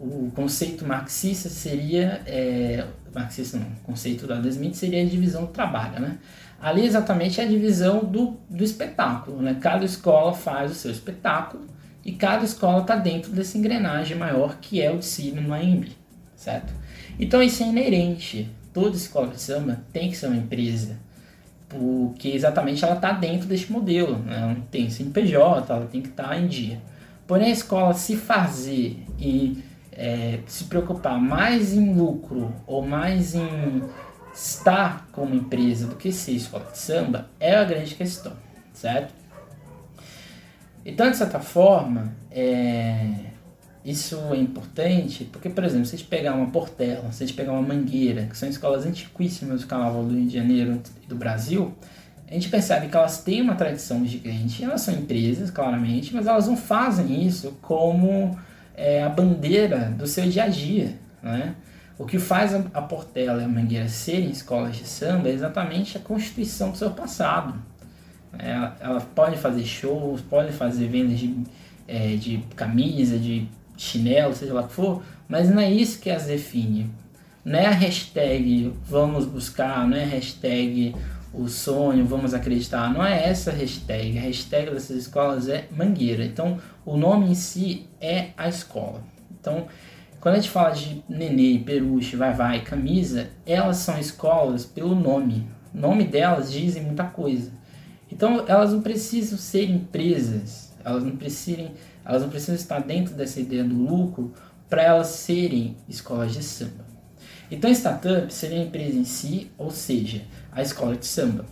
o 0.00 0.30
conceito 0.34 0.86
marxista 0.86 1.50
seria 1.50 2.22
é, 2.26 2.86
marxista 3.14 3.58
não, 3.58 3.66
o 3.66 3.80
conceito 3.82 4.26
da 4.26 4.38
Adam 4.38 4.48
Smith 4.48 4.74
seria 4.74 5.02
a 5.02 5.06
divisão 5.06 5.42
do 5.42 5.52
trabalho, 5.52 6.00
né? 6.00 6.18
Ali 6.60 6.84
exatamente 6.84 7.40
é 7.40 7.44
a 7.44 7.48
divisão 7.48 8.04
do, 8.04 8.36
do 8.48 8.62
espetáculo, 8.62 9.40
né? 9.40 9.56
Cada 9.60 9.84
escola 9.84 10.34
faz 10.34 10.70
o 10.70 10.74
seu 10.74 10.90
espetáculo 10.90 11.64
e 12.04 12.12
cada 12.12 12.44
escola 12.44 12.82
está 12.82 12.96
dentro 12.96 13.32
dessa 13.32 13.56
engrenagem 13.56 14.16
maior 14.16 14.58
que 14.60 14.80
é 14.80 14.90
o 14.90 14.98
desfile 14.98 15.40
no 15.40 15.54
AMB, 15.54 15.88
certo? 16.36 16.72
Então 17.18 17.42
isso 17.42 17.62
é 17.62 17.66
inerente. 17.66 18.50
Toda 18.72 18.94
escola 18.94 19.28
de 19.28 19.40
samba 19.40 19.80
tem 19.92 20.10
que 20.10 20.16
ser 20.16 20.26
uma 20.26 20.36
empresa, 20.36 20.96
porque 21.68 22.28
exatamente 22.28 22.84
ela 22.84 22.94
está 22.94 23.12
dentro 23.12 23.48
deste 23.48 23.72
modelo. 23.72 24.18
Né? 24.18 24.38
Ela 24.38 24.56
tem 24.70 24.90
CNPJ, 24.90 25.72
ela 25.72 25.86
tem 25.86 26.02
que 26.02 26.08
estar 26.08 26.28
tá 26.28 26.38
em 26.38 26.46
dia. 26.46 26.80
Porém, 27.26 27.48
a 27.48 27.52
escola 27.52 27.94
se 27.94 28.16
fazer 28.16 29.02
e 29.18 29.62
é, 29.92 30.40
se 30.46 30.64
preocupar 30.64 31.20
mais 31.20 31.72
em 31.72 31.94
lucro 31.94 32.52
ou 32.66 32.86
mais 32.86 33.34
em 33.34 33.82
estar 34.40 35.06
como 35.12 35.34
empresa 35.34 35.86
do 35.86 35.96
que 35.96 36.10
ser 36.10 36.32
escola 36.32 36.64
de 36.72 36.78
samba 36.78 37.28
é 37.38 37.54
a 37.54 37.62
grande 37.62 37.94
questão, 37.94 38.32
certo? 38.72 39.12
Então, 40.84 41.10
de 41.10 41.16
certa 41.18 41.38
forma, 41.38 42.14
é, 42.30 43.16
isso 43.84 44.16
é 44.32 44.38
importante 44.38 45.24
porque, 45.24 45.50
por 45.50 45.62
exemplo, 45.62 45.84
gente 45.84 46.04
pegar 46.04 46.32
uma 46.32 46.46
Portela, 46.46 47.12
gente 47.12 47.34
pegar 47.34 47.52
uma 47.52 47.60
Mangueira, 47.60 48.24
que 48.24 48.36
são 48.36 48.48
escolas 48.48 48.86
antiquíssimas 48.86 49.60
do 49.60 49.66
Carnaval 49.66 50.04
do 50.04 50.14
Rio 50.14 50.26
de 50.26 50.34
Janeiro 50.34 50.80
e 51.02 51.06
do 51.06 51.16
Brasil, 51.16 51.74
a 52.26 52.32
gente 52.32 52.48
percebe 52.48 52.88
que 52.88 52.96
elas 52.96 53.22
têm 53.22 53.42
uma 53.42 53.56
tradição 53.56 54.06
gigante, 54.06 54.64
elas 54.64 54.80
são 54.80 54.94
empresas, 54.94 55.50
claramente, 55.50 56.14
mas 56.14 56.26
elas 56.26 56.46
não 56.46 56.56
fazem 56.56 57.26
isso 57.26 57.58
como 57.60 58.38
é, 58.74 59.02
a 59.02 59.08
bandeira 59.10 59.90
do 59.98 60.06
seu 60.06 60.26
dia 60.30 60.44
a 60.44 60.48
dia. 60.48 60.94
Né? 61.22 61.54
O 62.00 62.06
que 62.06 62.18
faz 62.18 62.54
a 62.54 62.80
Portela 62.80 63.42
e 63.42 63.44
a 63.44 63.48
Mangueira 63.48 63.86
serem 63.86 64.30
escolas 64.30 64.74
de 64.74 64.86
samba 64.86 65.28
é 65.28 65.32
exatamente 65.32 65.98
a 65.98 66.00
constituição 66.00 66.70
do 66.70 66.78
seu 66.78 66.92
passado. 66.92 67.52
Ela, 68.38 68.74
ela 68.80 69.00
pode 69.02 69.36
fazer 69.36 69.66
shows, 69.66 70.22
pode 70.22 70.50
fazer 70.50 70.88
vendas 70.88 71.18
de, 71.18 71.44
é, 71.86 72.16
de 72.16 72.38
camisa, 72.56 73.18
de 73.18 73.46
chinelo, 73.76 74.34
seja 74.34 74.54
lá 74.54 74.62
o 74.62 74.68
que 74.68 74.72
for, 74.72 75.02
mas 75.28 75.50
não 75.50 75.60
é 75.60 75.70
isso 75.70 76.00
que 76.00 76.08
as 76.08 76.24
define. 76.24 76.90
Não 77.44 77.58
é 77.58 77.66
a 77.66 77.70
hashtag 77.70 78.72
vamos 78.88 79.26
buscar, 79.26 79.86
não 79.86 79.98
é 79.98 80.04
a 80.04 80.08
hashtag 80.08 80.96
o 81.34 81.48
sonho, 81.48 82.06
vamos 82.06 82.32
acreditar. 82.32 82.90
Não 82.94 83.04
é 83.04 83.28
essa 83.28 83.50
hashtag. 83.52 84.16
A 84.16 84.22
hashtag 84.22 84.70
dessas 84.70 84.96
escolas 84.96 85.50
é 85.50 85.68
Mangueira. 85.70 86.24
Então, 86.24 86.58
o 86.82 86.96
nome 86.96 87.30
em 87.30 87.34
si 87.34 87.86
é 88.00 88.28
a 88.38 88.48
escola. 88.48 89.02
Então, 89.38 89.66
quando 90.20 90.34
a 90.34 90.38
gente 90.38 90.50
fala 90.50 90.70
de 90.70 91.02
Nenê, 91.08 91.58
Peruche, 91.64 92.14
Vai 92.14 92.34
Vai, 92.34 92.60
Camisa, 92.62 93.30
elas 93.46 93.78
são 93.78 93.98
escolas 93.98 94.66
pelo 94.66 94.94
nome. 94.94 95.48
O 95.74 95.78
nome 95.78 96.04
delas 96.04 96.52
dizem 96.52 96.82
muita 96.82 97.04
coisa. 97.04 97.50
Então, 98.12 98.44
elas 98.46 98.72
não 98.72 98.82
precisam 98.82 99.38
ser 99.38 99.70
empresas. 99.70 100.72
Elas 100.84 101.02
não 101.04 101.16
precisam, 101.16 101.70
elas 102.04 102.20
não 102.20 102.28
precisam 102.28 102.54
estar 102.54 102.80
dentro 102.80 103.14
dessa 103.14 103.40
ideia 103.40 103.64
do 103.64 103.74
lucro 103.74 104.34
para 104.68 104.82
elas 104.82 105.06
serem 105.06 105.76
escolas 105.88 106.34
de 106.34 106.42
samba. 106.42 106.84
Então, 107.50 107.70
startup 107.70 108.32
seria 108.32 108.60
a 108.60 108.64
empresa 108.64 108.98
em 108.98 109.04
si, 109.04 109.50
ou 109.56 109.70
seja, 109.70 110.22
a 110.52 110.60
escola 110.60 110.96
de 110.96 111.06
samba. 111.06 111.46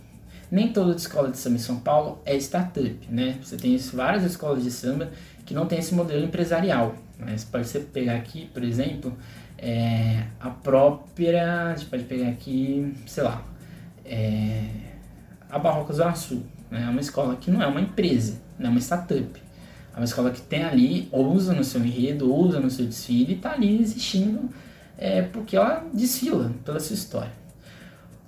Nem 0.51 0.71
toda 0.71 0.95
escola 0.95 1.31
de 1.31 1.37
samba 1.37 1.55
em 1.55 1.59
São 1.59 1.79
Paulo 1.79 2.21
é 2.23 2.35
startup, 2.37 3.07
né? 3.09 3.37
Você 3.43 3.57
tem 3.57 3.75
várias 3.77 4.23
escolas 4.23 4.63
de 4.63 4.71
samba 4.71 5.09
que 5.45 5.53
não 5.55 5.65
tem 5.65 5.79
esse 5.79 5.93
modelo 5.93 6.23
empresarial. 6.23 6.95
Você 7.19 7.45
pode 7.45 7.87
pegar 7.91 8.15
aqui, 8.15 8.49
por 8.53 8.63
exemplo, 8.63 9.17
é, 9.57 10.23
a 10.39 10.49
própria. 10.49 11.67
A 11.67 11.75
gente 11.75 11.89
pode 11.89 12.03
pegar 12.03 12.29
aqui, 12.29 12.93
sei 13.05 13.23
lá, 13.23 13.43
é, 14.05 14.69
a 15.49 15.59
Barroca 15.59 15.93
Zona 15.93 16.15
Sul. 16.15 16.43
Né? 16.71 16.83
É 16.83 16.89
uma 16.89 17.01
escola 17.01 17.35
que 17.35 17.51
não 17.51 17.61
é 17.61 17.67
uma 17.67 17.81
empresa, 17.81 18.41
não 18.57 18.67
é 18.67 18.69
uma 18.69 18.79
startup. 18.79 19.41
É 19.93 19.97
uma 19.97 20.05
escola 20.05 20.31
que 20.31 20.41
tem 20.41 20.63
ali, 20.63 21.09
usa 21.11 21.53
no 21.53 21.63
seu 21.63 21.83
enredo, 21.83 22.33
usa 22.33 22.59
no 22.59 22.69
seu 22.69 22.85
desfile 22.85 23.33
e 23.33 23.35
está 23.35 23.53
ali 23.53 23.81
existindo 23.81 24.49
é, 24.97 25.21
porque 25.21 25.55
ela 25.55 25.85
desfila 25.93 26.51
pela 26.63 26.79
sua 26.79 26.93
história. 26.93 27.31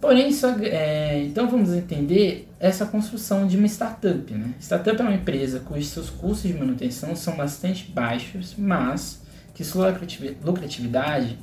Porém, 0.01 0.29
isso, 0.29 0.47
é, 0.47 1.21
então 1.21 1.47
vamos 1.47 1.71
entender 1.71 2.49
essa 2.59 2.87
construção 2.87 3.45
de 3.45 3.55
uma 3.55 3.67
startup. 3.67 4.33
Né? 4.33 4.55
Startup 4.59 4.99
é 4.99 5.03
uma 5.03 5.13
empresa 5.13 5.59
cujos 5.59 5.89
seus 5.89 6.09
custos 6.09 6.51
de 6.51 6.57
manutenção 6.57 7.15
são 7.15 7.37
bastante 7.37 7.91
baixos, 7.91 8.55
mas 8.57 9.21
que 9.53 9.63
sua 9.63 9.95
lucratividade, 10.43 11.37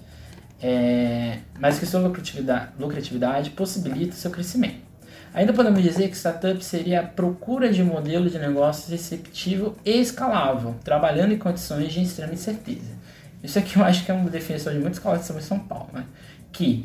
é, 0.60 1.38
mas 1.60 1.78
que 1.78 1.86
sua 1.86 2.00
lucratividade, 2.00 2.72
lucratividade 2.80 3.50
possibilita 3.50 4.14
seu 4.14 4.32
crescimento. 4.32 4.88
Ainda 5.32 5.52
podemos 5.52 5.80
dizer 5.80 6.08
que 6.08 6.16
startup 6.16 6.64
seria 6.64 7.00
a 7.00 7.04
procura 7.04 7.70
de 7.72 7.80
um 7.80 7.86
modelo 7.86 8.28
de 8.28 8.40
negócio 8.40 8.90
receptivo 8.90 9.76
e 9.84 10.00
escalável, 10.00 10.74
trabalhando 10.82 11.32
em 11.32 11.38
condições 11.38 11.92
de 11.92 12.02
extrema 12.02 12.32
incerteza. 12.32 12.98
Isso 13.40 13.56
aqui 13.56 13.76
eu 13.76 13.84
acho 13.84 14.04
que 14.04 14.10
é 14.10 14.14
uma 14.14 14.28
definição 14.28 14.72
de 14.72 14.80
muitas 14.80 14.96
escolas 14.96 15.24
de 15.28 15.42
São 15.42 15.60
Paulo, 15.60 15.90
né? 15.92 16.04
Que 16.50 16.84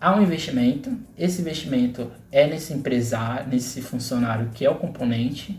há 0.00 0.14
um 0.14 0.22
investimento, 0.22 0.90
esse 1.16 1.40
investimento 1.40 2.10
é 2.30 2.46
nesse 2.46 2.72
empresário, 2.72 3.48
nesse 3.48 3.80
funcionário 3.80 4.50
que 4.54 4.64
é 4.64 4.70
o 4.70 4.76
componente, 4.76 5.58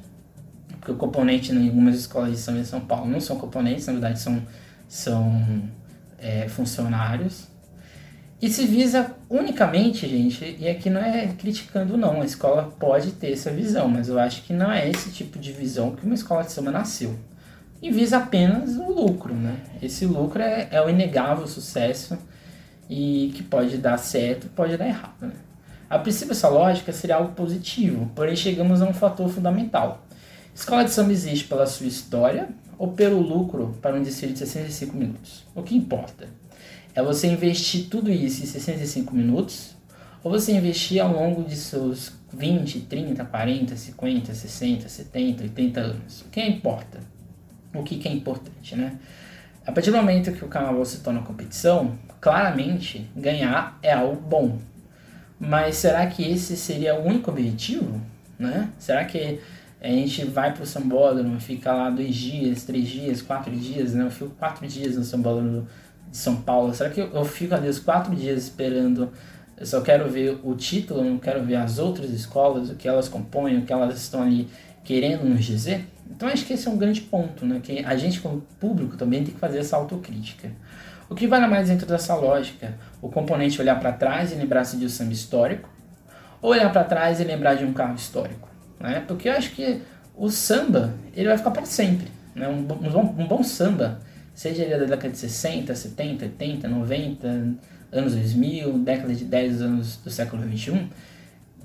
porque 0.80 0.92
o 0.92 0.96
componente 0.96 1.52
em 1.52 1.68
algumas 1.68 1.96
escolas 1.96 2.32
de 2.32 2.38
samba 2.38 2.60
em 2.60 2.66
São 2.66 2.82
Paulo 2.82 3.10
não 3.10 3.20
são 3.20 3.38
componentes, 3.38 3.88
na 3.88 3.94
verdade 3.94 4.20
são, 4.20 4.42
são 4.88 5.64
é, 6.18 6.48
funcionários. 6.48 7.48
E 8.42 8.50
se 8.50 8.66
visa 8.66 9.14
unicamente, 9.30 10.08
gente, 10.08 10.56
e 10.58 10.70
aqui 10.70 10.90
não 10.90 11.02
é 11.02 11.28
criticando 11.28 11.98
não, 11.98 12.22
a 12.22 12.26
escola 12.26 12.74
pode 12.80 13.12
ter 13.12 13.34
essa 13.34 13.52
visão, 13.52 13.90
mas 13.90 14.08
eu 14.08 14.18
acho 14.18 14.44
que 14.44 14.54
não 14.54 14.72
é 14.72 14.90
esse 14.90 15.12
tipo 15.12 15.38
de 15.38 15.52
visão 15.52 15.92
que 15.94 16.06
uma 16.06 16.16
escola 16.16 16.44
de 16.44 16.52
samba 16.54 16.72
nasceu 16.72 17.20
e 17.82 17.92
visa 17.92 18.18
apenas 18.18 18.76
o 18.78 18.92
lucro, 18.92 19.34
né? 19.34 19.58
Esse 19.82 20.06
lucro 20.06 20.42
é, 20.42 20.70
é 20.72 20.82
o 20.82 20.90
inegável 20.90 21.48
sucesso 21.48 22.18
e 22.90 23.32
que 23.36 23.44
pode 23.44 23.78
dar 23.78 23.98
certo, 23.98 24.48
pode 24.50 24.76
dar 24.76 24.88
errado, 24.88 25.22
né? 25.22 25.34
A 25.90 25.98
princípio 25.98 26.32
essa 26.32 26.48
lógica 26.48 26.92
seria 26.92 27.16
algo 27.16 27.34
positivo, 27.34 28.12
porém 28.16 28.36
chegamos 28.36 28.82
a 28.82 28.88
um 28.88 28.94
fator 28.94 29.30
fundamental. 29.30 30.06
Escola 30.54 30.84
de 30.84 30.92
samba 30.92 31.12
existe 31.12 31.48
pela 31.48 31.66
sua 31.66 31.88
história 31.88 32.50
ou 32.78 32.90
pelo 32.90 33.20
lucro 33.20 33.78
para 33.82 33.96
um 33.96 34.04
desfile 34.04 34.34
de 34.34 34.40
65 34.40 34.96
minutos? 34.96 35.46
O 35.56 35.64
que 35.64 35.76
importa? 35.76 36.28
É 36.94 37.02
você 37.02 37.28
investir 37.28 37.88
tudo 37.90 38.12
isso 38.12 38.44
em 38.44 38.46
65 38.46 39.16
minutos 39.16 39.76
ou 40.24 40.32
você 40.32 40.52
investir 40.52 41.02
ao 41.02 41.12
longo 41.12 41.44
de 41.44 41.56
seus 41.56 42.12
20, 42.34 42.82
30, 42.82 43.26
40, 43.26 43.76
50, 43.76 44.34
60, 44.34 44.90
70, 44.90 45.44
80 45.44 45.80
anos? 45.80 46.22
O 46.22 46.26
que 46.26 46.42
importa? 46.42 47.00
o 47.74 47.84
que, 47.84 48.08
é 48.08 48.12
importante, 48.12 48.76
né? 48.76 48.98
A 49.66 49.72
partir 49.72 49.92
do 49.92 49.98
momento 49.98 50.32
que 50.32 50.44
o 50.44 50.48
carnaval 50.48 50.84
se 50.86 51.00
torna 51.02 51.22
competição, 51.22 51.98
claramente 52.20 53.10
ganhar 53.16 53.78
é 53.82 53.94
algo 53.94 54.22
bom. 54.22 54.60
Mas 55.40 55.78
será 55.78 56.06
que 56.08 56.24
esse 56.24 56.58
seria 56.58 56.96
o 56.96 57.06
único 57.06 57.32
objetivo? 57.32 58.02
Né? 58.38 58.70
Será 58.78 59.06
que 59.06 59.40
a 59.82 59.88
gente 59.88 60.26
vai 60.26 60.54
pro 60.54 60.66
sambódromo, 60.66 61.40
fica 61.40 61.72
lá 61.72 61.90
dois 61.90 62.14
dias, 62.14 62.64
três 62.64 62.88
dias, 62.88 63.22
quatro 63.22 63.56
dias, 63.56 63.94
né? 63.94 64.06
Eu 64.06 64.12
fico 64.12 64.32
quatro 64.32 64.68
dias 64.68 64.98
no 64.98 65.06
sambódromo 65.06 65.68
de 66.12 66.18
São 66.18 66.36
Paulo. 66.36 66.74
Será 66.74 66.90
que 66.90 67.00
eu 67.00 67.26
fico 67.26 67.56
ali 67.56 67.70
os 67.70 67.80
quatro 67.80 68.14
dias 68.14 68.44
esperando? 68.44 69.10
Eu 69.58 69.66
só 69.66 69.80
quero 69.80 70.10
ver 70.10 70.38
o 70.44 70.54
título, 70.54 71.04
não 71.04 71.18
quero 71.18 71.44
ver 71.46 71.56
as 71.56 71.80
outras 71.80 72.10
escolas, 72.12 72.70
o 72.70 72.76
que 72.76 72.88
elas 72.90 73.08
compõem, 73.08 73.60
o 73.60 73.66
que 73.66 73.72
elas 73.72 73.98
estão 73.98 74.22
ali 74.22 74.50
querendo 74.84 75.24
nos 75.24 75.46
dizer? 75.46 75.88
Então 76.10 76.28
acho 76.28 76.46
que 76.46 76.54
esse 76.54 76.68
é 76.68 76.72
um 76.72 76.78
grande 76.78 77.02
ponto, 77.02 77.46
né? 77.46 77.62
Que 77.64 77.80
a 77.80 77.96
gente 77.96 78.20
como 78.20 78.42
público 78.60 78.98
também 78.98 79.24
tem 79.24 79.34
que 79.34 79.40
fazer 79.40 79.60
essa 79.60 79.78
autocrítica. 79.78 80.52
O 81.10 81.16
que 81.16 81.26
vale 81.26 81.48
mais 81.48 81.70
dentro 81.70 81.88
dessa 81.88 82.16
lógica? 82.16 82.78
O 83.02 83.10
componente 83.10 83.60
olhar 83.60 83.80
para 83.80 83.92
trás 83.92 84.32
e 84.32 84.36
lembrar-se 84.36 84.78
de 84.78 84.86
um 84.86 84.90
samba 84.90 85.12
histórico, 85.12 85.68
ou 86.42 86.52
olhar 86.52 86.72
para 86.72 86.84
trás 86.84 87.20
e 87.20 87.24
lembrar 87.24 87.56
de 87.56 87.66
um 87.66 87.74
carro 87.74 87.96
histórico, 87.96 88.48
né? 88.80 89.04
Porque 89.08 89.28
eu 89.28 89.34
acho 89.34 89.52
que 89.52 89.82
o 90.16 90.30
samba 90.30 90.94
ele 91.16 91.28
vai 91.28 91.38
ficar 91.38 91.52
para 91.52 91.66
sempre, 91.66 92.08
né? 92.36 92.48
Um, 92.48 92.62
um, 92.62 93.22
um 93.24 93.28
bom 93.28 93.44
samba, 93.44 94.00
seja 94.34 94.64
ele 94.64 94.78
da 94.78 94.86
década 94.86 95.10
de 95.10 95.18
60, 95.18 95.74
70, 95.74 96.26
80, 96.26 96.68
90, 96.68 97.28
anos 97.92 98.14
2000, 98.14 98.78
década 98.80 99.14
de 99.14 99.26
10 99.26 99.62
anos 99.62 99.98
do 99.98 100.10
século 100.12 100.44
21, 100.44 100.88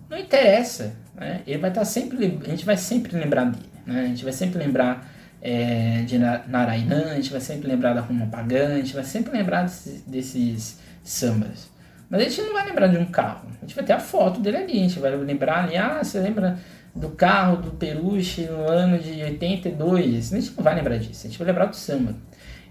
não 0.08 0.18
interessa, 0.18 0.94
né? 1.14 1.42
Ele 1.46 1.58
vai 1.58 1.70
estar 1.70 1.82
tá 1.82 1.84
sempre, 1.84 2.40
a 2.44 2.48
gente 2.48 2.64
vai 2.64 2.76
sempre 2.76 3.16
lembrar 3.16 3.44
dele. 3.44 3.68
Né? 3.86 4.04
A 4.04 4.06
gente 4.06 4.24
vai 4.24 4.32
sempre 4.32 4.58
lembrar 4.58 5.06
é, 5.46 6.02
de 6.06 6.16
Narainã, 6.16 7.10
a 7.10 7.16
gente 7.16 7.30
vai 7.30 7.40
sempre 7.40 7.68
lembrar 7.68 7.92
da 7.92 8.00
Roma 8.00 8.26
Pagã, 8.28 8.72
a 8.72 8.76
gente 8.78 8.94
vai 8.94 9.04
sempre 9.04 9.30
lembrar 9.30 9.64
desses, 9.64 10.00
desses 10.00 10.78
sambas. 11.02 11.70
Mas 12.08 12.22
a 12.22 12.24
gente 12.24 12.40
não 12.40 12.54
vai 12.54 12.64
lembrar 12.66 12.86
de 12.86 12.96
um 12.96 13.04
carro. 13.04 13.48
A 13.58 13.60
gente 13.60 13.74
vai 13.74 13.84
ter 13.84 13.92
a 13.92 14.00
foto 14.00 14.40
dele 14.40 14.56
ali. 14.56 14.72
A 14.72 14.82
gente 14.88 14.98
vai 14.98 15.14
lembrar 15.14 15.64
ali, 15.64 15.76
ah, 15.76 16.02
você 16.02 16.18
lembra 16.18 16.58
do 16.96 17.10
carro 17.10 17.58
do 17.58 17.72
Peruche 17.72 18.46
no 18.46 18.66
ano 18.66 18.98
de 18.98 19.22
82? 19.22 20.32
A 20.32 20.40
gente 20.40 20.56
não 20.56 20.64
vai 20.64 20.74
lembrar 20.76 20.96
disso. 20.96 21.26
A 21.26 21.28
gente 21.28 21.38
vai 21.38 21.46
lembrar 21.46 21.66
do 21.66 21.76
samba. 21.76 22.14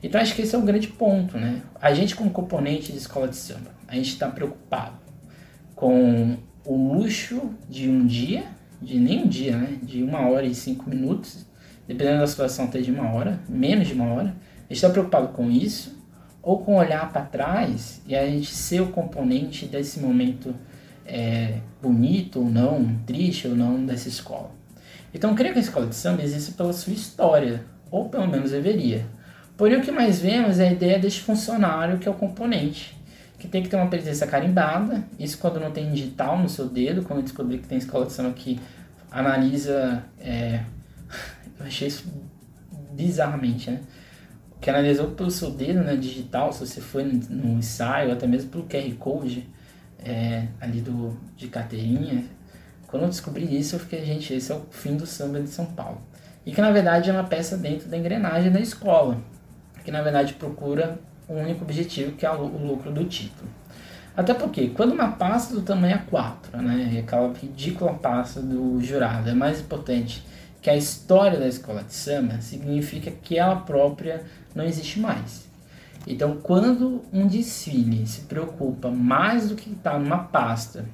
Então 0.02 0.20
acho 0.20 0.34
que 0.34 0.42
esse 0.42 0.56
é 0.56 0.58
um 0.58 0.66
grande 0.66 0.88
ponto, 0.88 1.38
né? 1.38 1.62
A 1.80 1.94
gente 1.94 2.16
como 2.16 2.32
componente 2.32 2.92
de 2.92 2.98
escola 2.98 3.28
de 3.28 3.36
samba, 3.36 3.72
a 3.88 3.96
gente 3.96 4.10
está 4.10 4.28
preocupado 4.28 4.98
com 5.76 6.38
o 6.66 6.94
luxo 6.94 7.52
de 7.70 7.88
um 7.88 8.06
dia 8.06 8.44
de 8.82 9.00
nem 9.00 9.24
um 9.24 9.28
dia, 9.28 9.56
né? 9.56 9.78
De 9.82 10.02
uma 10.04 10.28
hora 10.28 10.46
e 10.46 10.56
cinco 10.56 10.90
minutos, 10.90 11.46
dependendo 11.88 12.20
da 12.20 12.28
situação 12.28 12.66
até 12.66 12.82
de 12.82 12.92
uma 12.92 13.12
hora, 13.14 13.40
menos 13.48 13.88
de 13.88 13.94
uma 13.94 14.06
hora. 14.06 14.36
Está 14.70 14.90
preocupado 14.90 15.30
com 15.30 15.52
isso, 15.52 16.04
ou 16.44 16.60
com 16.60 16.76
olhar 16.76 17.12
para 17.12 17.22
trás 17.22 18.02
e 18.06 18.14
a 18.14 18.26
gente 18.26 18.54
ser 18.54 18.82
o 18.82 18.88
componente 18.88 19.66
desse 19.66 20.02
momento 20.02 20.54
é, 21.06 21.60
bonito 21.82 22.40
ou 22.40 22.50
não, 22.50 22.96
triste 23.06 23.48
ou 23.48 23.56
não 23.56 23.86
dessa 23.86 24.10
escola. 24.10 24.52
Então, 25.14 25.30
eu 25.30 25.36
creio 25.36 25.54
que 25.54 25.60
a 25.60 25.62
escola 25.62 25.88
de 25.88 25.96
samba 25.96 26.22
existe 26.22 26.52
pela 26.52 26.74
sua 26.74 26.92
história, 26.92 27.64
ou 27.90 28.10
pelo 28.10 28.28
menos 28.28 28.52
deveria. 28.52 29.06
Porém, 29.56 29.78
o 29.78 29.82
que 29.82 29.92
mais 29.92 30.20
vemos 30.20 30.60
é 30.60 30.68
a 30.68 30.72
ideia 30.72 31.00
deste 31.00 31.22
funcionário 31.22 32.00
que 32.00 32.08
é 32.08 32.12
o 32.12 32.16
componente, 32.16 32.98
que 33.38 33.48
tem 33.48 33.62
que 33.62 33.70
ter 33.70 33.76
uma 33.76 33.88
presença 33.88 34.26
carimbada, 34.26 35.04
isso 35.20 35.38
quando 35.38 35.60
não 35.60 35.72
tem 35.72 35.92
digital 35.92 36.40
no 36.40 36.50
seu 36.50 36.68
dedo, 36.68 37.04
quando 37.04 37.20
eu 37.20 37.24
descobri 37.24 37.60
que 37.60 37.68
tem 37.68 37.78
escola 37.78 38.06
de 38.06 38.12
samba 38.12 38.32
que 38.32 38.60
analisa. 39.12 40.04
É, 40.20 40.62
eu 41.60 41.66
achei 41.66 41.88
isso 41.88 42.06
bizarramente, 42.92 43.70
né? 43.72 43.82
Que 44.62 44.70
analisou 44.70 45.12
pelo 45.12 45.30
seu 45.30 45.52
dedo 45.52 45.82
né, 45.82 45.96
digital, 45.96 46.54
se 46.54 46.66
você 46.66 46.80
foi 46.80 47.04
no 47.04 47.58
ensaio, 47.58 48.12
até 48.14 48.26
mesmo 48.26 48.50
pelo 48.50 48.64
QR 48.64 48.94
Code 48.98 49.50
é, 50.00 50.48
ali 50.60 50.82
do, 50.82 51.18
de 51.36 51.48
carteirinha, 51.48 52.26
Quando 52.88 53.04
eu 53.04 53.10
descobri 53.10 53.58
isso, 53.58 53.76
eu 53.76 53.80
fiquei, 53.80 54.06
gente, 54.06 54.34
esse 54.34 54.52
é 54.52 54.56
o 54.56 54.62
fim 54.70 54.96
do 54.96 55.06
samba 55.06 55.42
de 55.42 55.50
São 55.50 55.66
Paulo. 55.66 56.02
E 56.46 56.52
que 56.52 56.62
na 56.62 56.72
verdade 56.72 57.10
é 57.10 57.14
uma 57.14 57.24
peça 57.24 57.58
dentro 57.58 57.90
da 57.90 57.98
engrenagem 57.98 58.52
da 58.52 58.60
escola, 58.60 59.18
que 59.84 59.92
na 59.92 60.02
verdade 60.02 60.34
procura 60.34 61.00
um 61.28 61.42
único 61.42 61.64
objetivo, 61.64 62.12
que 62.14 62.26
é 62.26 62.32
o 62.32 62.44
lucro 62.46 62.92
do 62.92 63.04
título. 63.06 63.50
Até 64.16 64.34
porque, 64.34 64.70
quando 64.70 64.92
uma 64.92 65.14
pasta 65.14 65.56
do 65.56 65.62
tamanho 65.62 66.00
A4, 66.12 66.62
né, 66.62 67.00
aquela 67.00 67.34
ridícula 67.34 67.94
pasta 67.96 68.40
do 68.40 68.80
jurado, 68.80 69.28
é 69.30 69.34
mais 69.34 69.60
importante 69.60 70.24
que 70.64 70.70
a 70.70 70.78
história 70.78 71.38
da 71.38 71.48
escola 71.48 71.84
de 71.84 71.94
samba, 71.94 72.40
significa 72.40 73.12
que 73.12 73.38
ela 73.38 73.58
própria 73.58 74.24
não 74.56 74.64
existe 74.64 74.98
mais. 74.98 75.46
Então, 76.08 76.38
quando 76.42 77.04
um 77.12 77.28
desfile 77.28 78.08
se 78.08 78.22
preocupa 78.22 78.90
mais 78.90 79.50
do 79.50 79.56
que 79.56 79.70
está 79.70 80.00
numa 80.00 80.20
pasta, 80.20 80.86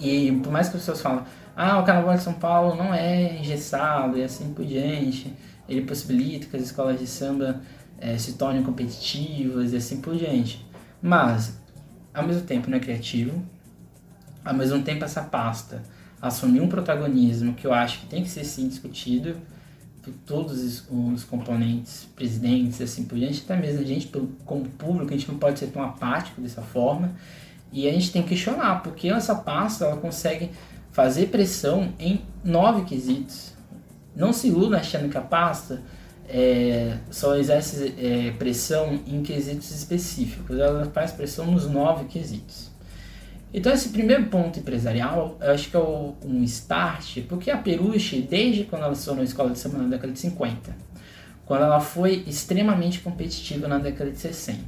e 0.00 0.32
por 0.42 0.50
mais 0.50 0.70
que 0.70 0.76
as 0.76 0.82
pessoas 0.82 1.02
falam, 1.02 1.24
ah, 1.54 1.78
o 1.80 1.84
Carnaval 1.84 2.16
de 2.16 2.22
São 2.22 2.32
Paulo 2.32 2.74
não 2.74 2.94
é 2.94 3.38
engessado 3.38 4.16
e 4.16 4.24
assim 4.24 4.54
por 4.54 4.64
diante, 4.64 5.34
ele 5.68 5.82
possibilita 5.82 6.46
que 6.46 6.56
as 6.56 6.62
escolas 6.62 6.98
de 6.98 7.06
samba 7.06 7.60
é, 7.98 8.16
se 8.16 8.32
tornem 8.32 8.62
competitivas 8.62 9.74
e 9.74 9.76
assim 9.76 10.00
por 10.00 10.16
diante. 10.16 10.66
Mas, 11.00 11.60
ao 12.14 12.26
mesmo 12.26 12.42
tempo, 12.42 12.70
não 12.70 12.78
é 12.78 12.80
criativo, 12.80 13.42
ao 14.42 14.54
mesmo 14.54 14.82
tempo, 14.82 15.04
essa 15.04 15.20
pasta 15.20 15.82
assumiu 16.22 16.62
um 16.62 16.68
protagonismo 16.68 17.52
que 17.54 17.66
eu 17.66 17.74
acho 17.74 18.00
que 18.00 18.06
tem 18.06 18.22
que 18.22 18.30
ser 18.30 18.44
sim 18.44 18.68
discutido 18.68 19.36
por 20.00 20.12
todos 20.24 20.84
os 20.88 21.24
componentes, 21.24 22.06
presidentes 22.14 22.80
assim 22.80 23.04
por 23.04 23.18
diante, 23.18 23.42
até 23.44 23.56
mesmo 23.56 23.80
a 23.80 23.84
gente, 23.84 24.10
como 24.44 24.64
público, 24.70 25.12
a 25.12 25.16
gente 25.16 25.30
não 25.30 25.38
pode 25.38 25.58
ser 25.58 25.66
tão 25.66 25.82
apático 25.82 26.40
dessa 26.40 26.62
forma. 26.62 27.12
E 27.72 27.88
a 27.88 27.92
gente 27.92 28.12
tem 28.12 28.22
que 28.22 28.30
questionar, 28.30 28.82
porque 28.82 29.08
essa 29.08 29.34
pasta 29.34 29.84
ela 29.84 29.96
consegue 29.96 30.50
fazer 30.90 31.28
pressão 31.28 31.92
em 31.98 32.20
nove 32.44 32.82
quesitos. 32.84 33.52
Não 34.14 34.32
se 34.32 34.48
iluda 34.48 34.76
achando 34.76 35.08
que 35.08 35.16
a 35.16 35.22
pasta 35.22 35.82
é, 36.28 36.98
só 37.10 37.36
exerce 37.36 37.94
é, 37.96 38.32
pressão 38.32 38.98
em 39.06 39.22
quesitos 39.22 39.70
específicos, 39.70 40.58
ela 40.58 40.84
faz 40.86 41.12
pressão 41.12 41.46
nos 41.46 41.66
nove 41.70 42.06
quesitos. 42.06 42.71
Então 43.54 43.72
esse 43.72 43.90
primeiro 43.90 44.24
ponto 44.26 44.58
empresarial, 44.58 45.36
eu 45.40 45.50
acho 45.52 45.68
que 45.68 45.76
é 45.76 45.78
o, 45.78 46.14
um 46.24 46.42
start, 46.44 47.20
porque 47.28 47.50
a 47.50 47.58
Peruche, 47.58 48.22
desde 48.22 48.64
quando 48.64 48.84
ela 48.84 48.94
se 48.94 49.04
tornou 49.04 49.22
escola 49.22 49.50
de 49.50 49.58
samba 49.58 49.78
na 49.78 49.88
década 49.88 50.12
de 50.12 50.18
50, 50.18 50.74
quando 51.44 51.64
ela 51.64 51.80
foi 51.80 52.24
extremamente 52.26 53.00
competitiva 53.00 53.68
na 53.68 53.78
década 53.78 54.10
de 54.10 54.18
60, 54.18 54.58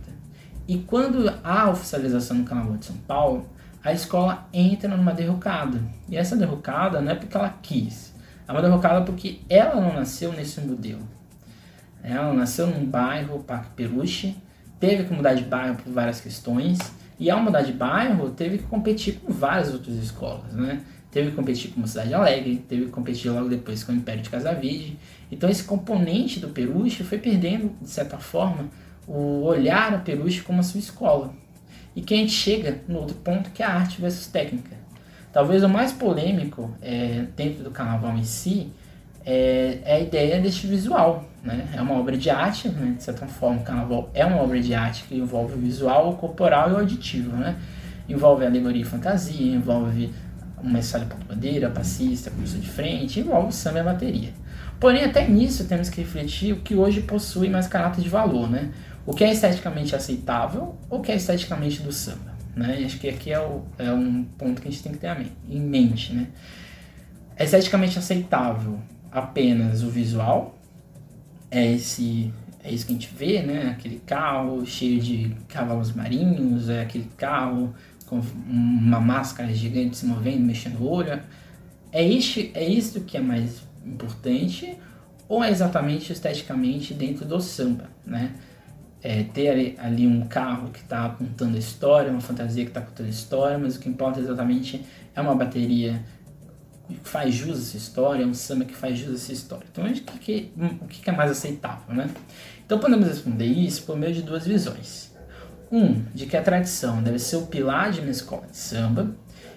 e 0.69 0.79
quando 0.79 1.29
há 1.43 1.63
a 1.63 1.71
oficialização 1.71 2.39
do 2.39 2.45
Carnaval 2.45 2.77
de 2.77 2.87
São 2.87 2.97
Paulo, 3.07 3.49
a 3.83 3.93
escola 3.93 4.49
entra 4.53 4.95
numa 4.97 5.13
derrocada. 5.13 5.81
E 6.09 6.17
essa 6.17 6.37
derrocada 6.37 7.01
não 7.01 7.13
é 7.13 7.15
porque 7.15 7.37
ela 7.37 7.59
quis, 7.63 8.15
é 8.47 8.53
uma 8.53 8.61
derrocada 8.61 9.03
porque 9.03 9.41
ela 9.49 9.81
não 9.81 9.95
nasceu 9.95 10.33
nesse 10.33 10.61
modelo. 10.61 11.03
Ela 12.03 12.35
nasceu 12.35 12.67
num 12.67 12.85
bairro, 12.85 13.43
Parque 13.45 13.71
Peruche, 13.75 14.37
teve 14.79 15.05
que 15.05 15.15
mudar 15.15 15.33
de 15.33 15.45
bairro 15.45 15.77
por 15.77 15.91
várias 15.91 16.21
questões, 16.21 16.79
e 17.19 17.31
ao 17.31 17.41
mudar 17.43 17.63
de 17.63 17.73
bairro, 17.73 18.31
teve 18.31 18.59
que 18.59 18.65
competir 18.65 19.15
com 19.15 19.33
várias 19.33 19.73
outras 19.73 19.97
escolas, 19.97 20.53
né? 20.53 20.81
Teve 21.11 21.31
que 21.31 21.37
competir 21.37 21.71
com 21.71 21.87
Cidade 21.87 22.13
Alegre, 22.13 22.57
teve 22.69 22.87
que 22.87 22.91
competir 22.91 23.31
logo 23.31 23.49
depois 23.49 23.85
com 23.85 23.93
o 23.93 23.95
Império 23.95 24.21
de 24.21 24.31
Casavide. 24.31 24.99
Então 25.31 25.49
esse 25.49 25.63
componente 25.63 26.41
do 26.41 26.49
Peruche 26.49 27.05
foi 27.05 27.19
perdendo, 27.19 27.71
de 27.81 27.89
certa 27.89 28.19
forma, 28.19 28.69
o 29.07 29.43
olhar 29.43 29.95
a 29.95 29.99
Peruche 29.99 30.41
como 30.41 30.59
a 30.59 30.63
sua 30.63 30.81
escola. 30.81 31.33
E 31.95 32.03
que 32.03 32.15
a 32.15 32.17
gente 32.17 32.33
chega 32.33 32.81
no 32.89 32.99
outro 32.99 33.15
ponto, 33.17 33.51
que 33.51 33.63
é 33.63 33.67
a 33.67 33.75
arte 33.75 34.01
versus 34.01 34.27
técnica. 34.27 34.77
Talvez 35.33 35.63
o 35.63 35.69
mais 35.69 35.93
polêmico 35.93 36.75
é, 36.83 37.27
dentro 37.37 37.63
do 37.63 37.71
carnaval 37.71 38.17
em 38.17 38.25
si 38.25 38.73
é, 39.25 39.79
é 39.85 39.95
a 39.97 40.01
ideia 40.01 40.41
deste 40.41 40.67
visual. 40.67 41.29
Né? 41.45 41.69
É 41.75 41.83
uma 41.83 41.95
obra 41.95 42.17
de 42.17 42.31
arte, 42.31 42.69
né? 42.69 42.95
de 42.97 43.03
certa 43.03 43.27
forma, 43.27 43.61
o 43.61 43.63
carnaval 43.63 44.11
é 44.15 44.25
uma 44.25 44.41
obra 44.41 44.59
de 44.61 44.75
arte 44.75 45.05
que 45.05 45.15
envolve 45.15 45.55
o 45.55 45.59
visual, 45.59 46.11
o 46.11 46.17
corporal 46.17 46.71
e 46.71 46.73
o 46.73 46.77
auditivo. 46.79 47.37
Né? 47.37 47.57
Envolve 48.09 48.47
alegoria 48.47 48.83
e 48.83 48.85
fantasia, 48.85 49.55
envolve 49.55 50.11
uma 50.63 50.79
história 50.79 51.07
porta-bandeira, 51.07 51.69
passista, 51.69 52.31
curso 52.31 52.57
de 52.57 52.69
frente, 52.69 53.21
envolve 53.21 53.53
samba 53.53 53.81
e 53.81 53.83
bateria. 53.83 54.31
Porém, 54.81 55.05
até 55.05 55.29
nisso 55.29 55.65
temos 55.65 55.89
que 55.89 56.01
refletir 56.01 56.53
o 56.53 56.61
que 56.61 56.75
hoje 56.75 57.03
possui 57.03 57.49
mais 57.49 57.67
caráter 57.67 58.03
de 58.03 58.09
valor, 58.09 58.51
né? 58.51 58.71
O 59.07 59.13
que 59.13 59.23
é 59.23 59.31
esteticamente 59.31 59.95
aceitável 59.95 60.75
ou 60.89 60.99
o 60.99 61.03
que 61.03 61.13
é 61.13 61.17
esteticamente 61.17 61.83
do 61.83 61.93
samba, 61.93 62.35
né? 62.57 62.83
Acho 62.85 62.99
que 62.99 63.09
aqui 63.09 63.33
é, 63.33 63.39
o, 63.39 63.63
é 63.79 63.93
um 63.93 64.25
ponto 64.25 64.61
que 64.61 64.69
a 64.69 64.71
gente 64.71 64.83
tem 64.83 64.93
que 64.93 64.99
ter 64.99 65.15
em 65.49 65.61
mente, 65.61 66.13
né? 66.13 66.29
É 67.37 67.45
esteticamente 67.45 67.99
aceitável 67.99 68.79
apenas 69.13 69.83
o 69.83 69.91
visual, 69.91 70.54
é 71.55 71.73
esse 71.73 72.33
é 72.65 72.73
isso 72.73 72.87
que 72.87 72.93
a 72.93 72.95
gente 72.95 73.15
vê, 73.15 73.43
né? 73.43 73.77
Aquele 73.79 74.01
carro 74.01 74.65
cheio 74.65 74.99
de 74.99 75.37
cavalos 75.49 75.93
marinhos, 75.93 76.71
é 76.71 76.81
aquele 76.81 77.09
carro 77.17 77.75
com 78.07 78.21
uma 78.49 78.99
máscara 78.99 79.53
gigante 79.53 79.99
se 79.99 80.07
movendo, 80.07 80.41
mexendo 80.41 80.81
o 80.81 80.89
olho. 80.89 81.21
É 81.93 82.03
isso, 82.03 82.41
é 82.55 82.65
isso 82.67 83.03
que 83.03 83.19
é 83.19 83.21
mais 83.21 83.63
importante 83.85 84.79
ou 85.29 85.45
é 85.45 85.51
exatamente 85.51 86.11
esteticamente 86.13 86.93
dentro 86.95 87.25
do 87.25 87.41
samba, 87.41 87.89
né? 88.05 88.33
É, 89.03 89.23
ter 89.23 89.49
ali, 89.49 89.77
ali, 89.79 90.07
um 90.07 90.23
carro 90.27 90.71
que 90.71 90.79
está 90.79 91.11
contando 91.11 91.57
a 91.57 91.59
história, 91.59 92.11
uma 92.11 92.23
fantasia 92.23 92.65
que 92.65 92.71
está 92.71 92.81
contando 92.81 93.07
a 93.07 93.11
história, 93.11 93.59
mas 93.59 93.77
o 93.77 93.81
que 93.81 93.91
importa 93.91 94.19
exatamente 94.19 94.83
é 95.15 95.21
uma 95.21 95.35
bateria 95.35 96.03
faz 97.03 97.35
jus 97.35 97.59
a 97.59 97.61
essa 97.61 97.77
história, 97.77 98.23
é 98.23 98.27
um 98.27 98.35
samba 98.35 98.65
que 98.65 98.75
faz 98.75 98.99
jus 98.99 99.11
a 99.11 99.15
essa 99.15 99.33
história. 99.33 99.65
Então, 99.71 99.85
o 99.85 100.19
que, 100.19 100.53
o 100.81 100.87
que 100.87 101.09
é 101.09 101.13
mais 101.13 101.31
aceitável, 101.31 101.95
né? 101.95 102.11
Então, 102.65 102.79
podemos 102.79 103.07
responder 103.07 103.47
isso 103.47 103.83
por 103.83 103.97
meio 103.97 104.15
de 104.15 104.23
duas 104.23 104.47
visões. 104.47 105.13
Um, 105.73 106.03
de 106.15 106.27
que 106.27 106.37
a 106.37 106.43
tradição 106.43 107.03
deve 107.03 107.19
ser 107.19 107.37
o 107.37 107.47
pilar 107.47 107.91
de 107.91 108.01
uma 108.01 108.11
escola 108.11 108.47
de 108.47 108.57
samba 108.57 109.15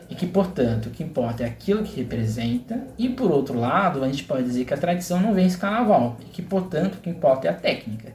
e 0.09 0.15
que, 0.15 0.25
portanto, 0.25 0.87
o 0.87 0.89
que 0.89 1.03
importa 1.03 1.43
é 1.43 1.45
aquilo 1.45 1.83
que 1.83 1.95
representa. 1.97 2.87
E, 2.97 3.09
por 3.09 3.29
outro 3.31 3.59
lado, 3.59 4.03
a 4.03 4.07
gente 4.07 4.23
pode 4.23 4.43
dizer 4.43 4.65
que 4.65 4.73
a 4.73 4.77
tradição 4.77 5.19
não 5.19 5.33
vence 5.33 5.57
carnaval 5.57 6.17
e 6.21 6.25
que, 6.25 6.41
portanto, 6.41 6.95
o 6.95 6.97
que 6.99 7.09
importa 7.09 7.47
é 7.47 7.51
a 7.51 7.53
técnica. 7.53 8.13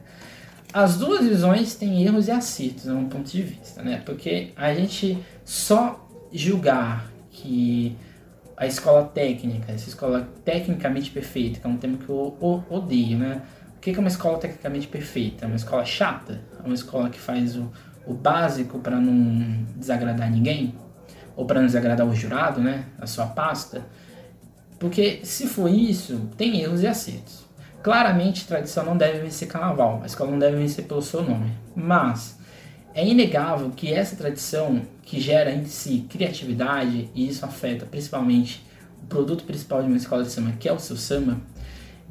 As 0.73 0.97
duas 0.97 1.23
visões 1.23 1.75
têm 1.75 2.03
erros 2.03 2.27
e 2.27 2.31
acertos, 2.31 2.85
no 2.85 2.95
meu 2.95 3.07
ponto 3.07 3.29
de 3.29 3.43
vista, 3.43 3.83
né? 3.83 4.01
Porque 4.03 4.51
a 4.55 4.73
gente 4.73 5.19
só 5.45 6.03
julgar 6.31 7.11
que 7.29 7.95
a 8.63 8.67
escola 8.67 9.03
técnica, 9.03 9.71
essa 9.71 9.89
escola 9.89 10.27
tecnicamente 10.45 11.11
perfeita, 11.11 11.59
que 11.59 11.67
é 11.67 11.69
um 11.69 11.77
termo 11.77 11.97
que 11.97 12.07
eu 12.09 12.63
odeio, 12.69 13.17
né? 13.17 13.41
O 13.75 13.79
que 13.79 13.91
é 13.91 13.99
uma 13.99 14.07
escola 14.07 14.37
tecnicamente 14.37 14.87
perfeita? 14.87 15.45
É 15.45 15.47
uma 15.47 15.57
escola 15.57 15.83
chata? 15.83 16.39
É 16.57 16.65
uma 16.65 16.73
escola 16.73 17.09
que 17.09 17.19
faz 17.19 17.57
o, 17.57 17.69
o 18.07 18.13
básico 18.13 18.79
para 18.79 18.99
não 18.99 19.65
desagradar 19.75 20.31
ninguém? 20.31 20.73
Ou 21.35 21.45
para 21.45 21.59
não 21.59 21.67
desagradar 21.67 22.07
o 22.07 22.15
jurado, 22.15 22.61
né? 22.61 22.85
A 22.99 23.05
sua 23.05 23.25
pasta? 23.25 23.85
Porque 24.79 25.19
se 25.23 25.47
for 25.47 25.69
isso, 25.69 26.29
tem 26.37 26.61
erros 26.61 26.81
e 26.81 26.87
acertos. 26.87 27.43
Claramente, 27.81 28.47
tradição 28.47 28.85
não 28.85 28.95
deve 28.95 29.19
vencer 29.19 29.47
carnaval, 29.47 29.99
a 30.03 30.05
escola 30.05 30.31
não 30.31 30.39
deve 30.39 30.55
vencer 30.55 30.85
pelo 30.85 31.01
seu 31.01 31.21
nome. 31.21 31.51
Mas 31.75 32.39
é 32.93 33.05
inegável 33.05 33.71
que 33.71 33.91
essa 33.91 34.15
tradição, 34.15 34.81
que 35.01 35.19
gera 35.19 35.51
em 35.51 35.65
si 35.65 36.05
criatividade, 36.09 37.09
e 37.13 37.27
isso 37.27 37.45
afeta 37.45 37.85
principalmente 37.85 38.65
o 39.03 39.07
produto 39.07 39.43
principal 39.43 39.81
de 39.81 39.87
uma 39.87 39.97
escola 39.97 40.23
de 40.23 40.31
samba, 40.31 40.53
que 40.59 40.69
é 40.69 40.73
o 40.73 40.79
seu 40.79 40.95
samba, 40.95 41.37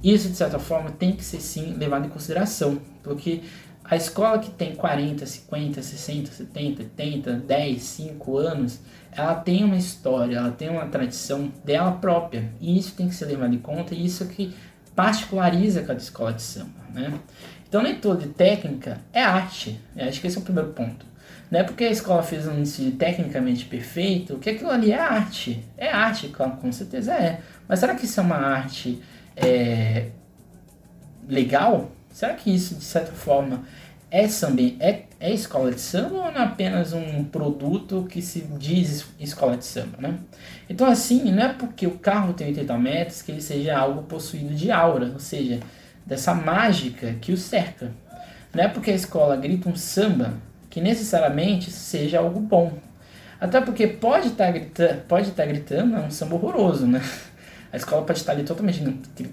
isso 0.03 0.29
de 0.29 0.37
certa 0.37 0.59
forma 0.59 0.91
tem 0.91 1.13
que 1.13 1.25
ser 1.25 1.41
sim 1.41 1.75
levado 1.75 2.07
em 2.07 2.11
consideração, 2.11 2.81
porque 3.03 3.41
a 3.85 3.97
escola 3.97 4.39
que 4.39 4.51
tem 4.51 4.75
40, 4.75 5.25
50, 5.25 5.83
60, 5.83 6.33
70, 6.33 6.83
80, 6.83 7.33
10, 7.35 7.83
5 7.83 8.37
anos, 8.39 8.81
ela 9.13 9.35
tem 9.35 9.65
uma 9.65 9.77
história, 9.77 10.39
ela 10.39 10.51
tem 10.51 10.69
uma 10.69 10.87
tradição 10.87 11.53
dela 11.65 11.93
própria, 11.93 12.53
e 12.61 12.77
isso 12.77 12.95
tem 12.95 13.09
que 13.09 13.15
ser 13.15 13.27
levado 13.27 13.55
em 13.55 13.59
conta, 13.59 13.95
e 13.95 14.05
isso 14.05 14.27
que 14.27 14.55
particulariza 14.95 15.83
cada 15.83 15.99
escola 15.99 16.33
de 16.33 16.43
samba, 16.43 16.83
né? 16.93 17.19
Então, 17.73 17.83
nem 17.83 17.95
tudo 17.95 18.21
de 18.21 18.29
técnica 18.29 19.01
é 19.15 19.23
arte. 19.23 19.81
Eu 19.97 20.07
acho 20.07 20.21
que 20.21 20.27
esse 20.27 20.37
é 20.37 20.41
o 20.43 20.45
primeiro 20.45 20.73
ponto. 20.73 21.07
Não 21.51 21.59
é 21.59 21.63
porque 21.63 21.85
a 21.85 21.91
escola 21.91 22.23
fez 22.23 22.47
um 22.47 22.61
ensino 22.61 22.93
tecnicamente 22.93 23.65
perfeito 23.65 24.37
que 24.37 24.51
aquilo 24.51 24.71
ali 24.71 24.93
é 24.93 24.99
arte. 24.99 25.65
É 25.79 25.91
arte, 25.91 26.29
com 26.29 26.71
certeza 26.71 27.15
é. 27.15 27.41
Mas 27.67 27.79
será 27.79 27.95
que 27.95 28.05
isso 28.05 28.21
é 28.21 28.23
uma 28.23 28.37
arte 28.37 29.01
é, 29.35 30.09
legal? 31.27 31.91
Será 32.11 32.35
que 32.35 32.55
isso, 32.55 32.75
de 32.75 32.85
certa 32.85 33.13
forma, 33.13 33.63
é 34.11 34.29
samba, 34.29 34.61
é, 34.79 35.05
é 35.19 35.33
escola 35.33 35.73
de 35.73 35.81
samba 35.81 36.17
ou 36.17 36.31
não 36.31 36.43
é 36.43 36.45
apenas 36.45 36.93
um 36.93 37.25
produto 37.25 38.07
que 38.07 38.21
se 38.21 38.41
diz 38.59 39.07
escola 39.19 39.57
de 39.57 39.65
samba, 39.65 39.97
né? 39.99 40.19
Então, 40.69 40.87
assim, 40.87 41.33
não 41.33 41.45
é 41.45 41.49
porque 41.55 41.87
o 41.87 41.93
carro 41.93 42.35
tem 42.35 42.49
80 42.49 42.77
metros 42.77 43.23
que 43.23 43.33
ele 43.33 43.41
seja 43.41 43.79
algo 43.79 44.03
possuído 44.03 44.55
de 44.55 44.71
aura, 44.71 45.11
ou 45.15 45.19
seja, 45.19 45.61
dessa 46.05 46.35
mágica 46.35 47.15
que 47.21 47.33
o 47.33 47.37
cerca. 47.37 47.91
Não 48.55 48.65
é 48.65 48.69
porque 48.69 48.91
a 48.91 48.95
escola 48.95 49.37
grita 49.37 49.69
um 49.69 49.77
samba 49.77 50.35
que 50.69 50.81
necessariamente 50.81 51.71
seja 51.71 52.19
algo 52.19 52.41
bom. 52.41 52.73
Até 53.41 53.61
porque 53.61 53.87
pode 53.87 54.29
estar 54.29 54.47
tá 54.47 54.53
gritando, 54.53 55.01
pode 55.09 55.29
estar 55.29 55.43
tá 55.43 55.49
gritando, 55.49 55.97
é 55.97 56.01
um 56.01 56.11
samba 56.11 56.35
horroroso, 56.37 56.87
né? 56.87 57.03
A 57.73 57.77
escola 57.77 58.03
pode 58.03 58.19
estar 58.19 58.33
tá 58.33 58.39
ali 58.39 58.47
totalmente 58.47 58.83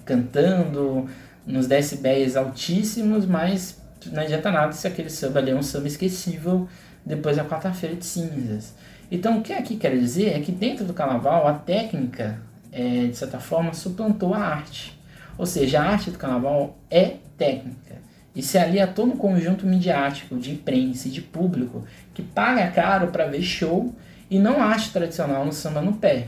cantando, 0.05 1.09
nos 1.45 1.67
decibéis 1.67 2.37
altíssimos, 2.37 3.25
mas 3.25 3.81
não 4.07 4.23
adianta 4.23 4.51
nada 4.51 4.71
se 4.71 4.87
aquele 4.87 5.09
samba 5.09 5.39
ali 5.39 5.51
é 5.51 5.55
um 5.55 5.63
samba 5.63 5.87
esquecível 5.87 6.67
depois 7.05 7.37
da 7.37 7.45
quarta-feira 7.45 7.95
de 7.95 8.05
cinzas. 8.05 8.73
Então, 9.11 9.39
o 9.39 9.41
que 9.41 9.53
aqui 9.53 9.75
quer 9.75 9.97
dizer 9.97 10.37
é 10.37 10.39
que 10.39 10.51
dentro 10.51 10.85
do 10.85 10.93
carnaval 10.93 11.47
a 11.47 11.53
técnica, 11.53 12.39
é, 12.71 13.07
de 13.07 13.15
certa 13.15 13.39
forma, 13.39 13.73
suplantou 13.73 14.33
a 14.33 14.39
arte. 14.39 14.98
Ou 15.39 15.45
seja, 15.45 15.79
a 15.79 15.85
arte 15.85 16.11
do 16.11 16.17
carnaval 16.17 16.77
é 16.91 17.15
técnica 17.37 17.95
e 18.35 18.43
se 18.43 18.57
alia 18.57 18.83
a 18.83 18.87
todo 18.87 19.13
um 19.13 19.17
conjunto 19.17 19.65
midiático 19.65 20.35
de 20.35 20.51
imprensa 20.51 21.07
e 21.07 21.11
de 21.11 21.21
público 21.21 21.85
que 22.13 22.21
paga 22.21 22.69
caro 22.69 23.07
para 23.07 23.25
ver 23.25 23.41
show 23.41 23.95
e 24.29 24.37
não 24.37 24.61
arte 24.61 24.91
tradicional 24.91 25.45
no 25.45 25.53
samba 25.53 25.81
no 25.81 25.93
pé. 25.93 26.27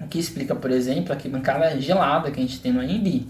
O 0.00 0.06
que 0.06 0.16
explica, 0.16 0.54
por 0.54 0.70
exemplo, 0.70 1.12
a 1.12 1.28
bancada 1.28 1.80
gelada 1.80 2.30
que 2.30 2.38
a 2.38 2.42
gente 2.42 2.60
tem 2.60 2.72
no 2.72 2.80
AMB. 2.80 3.26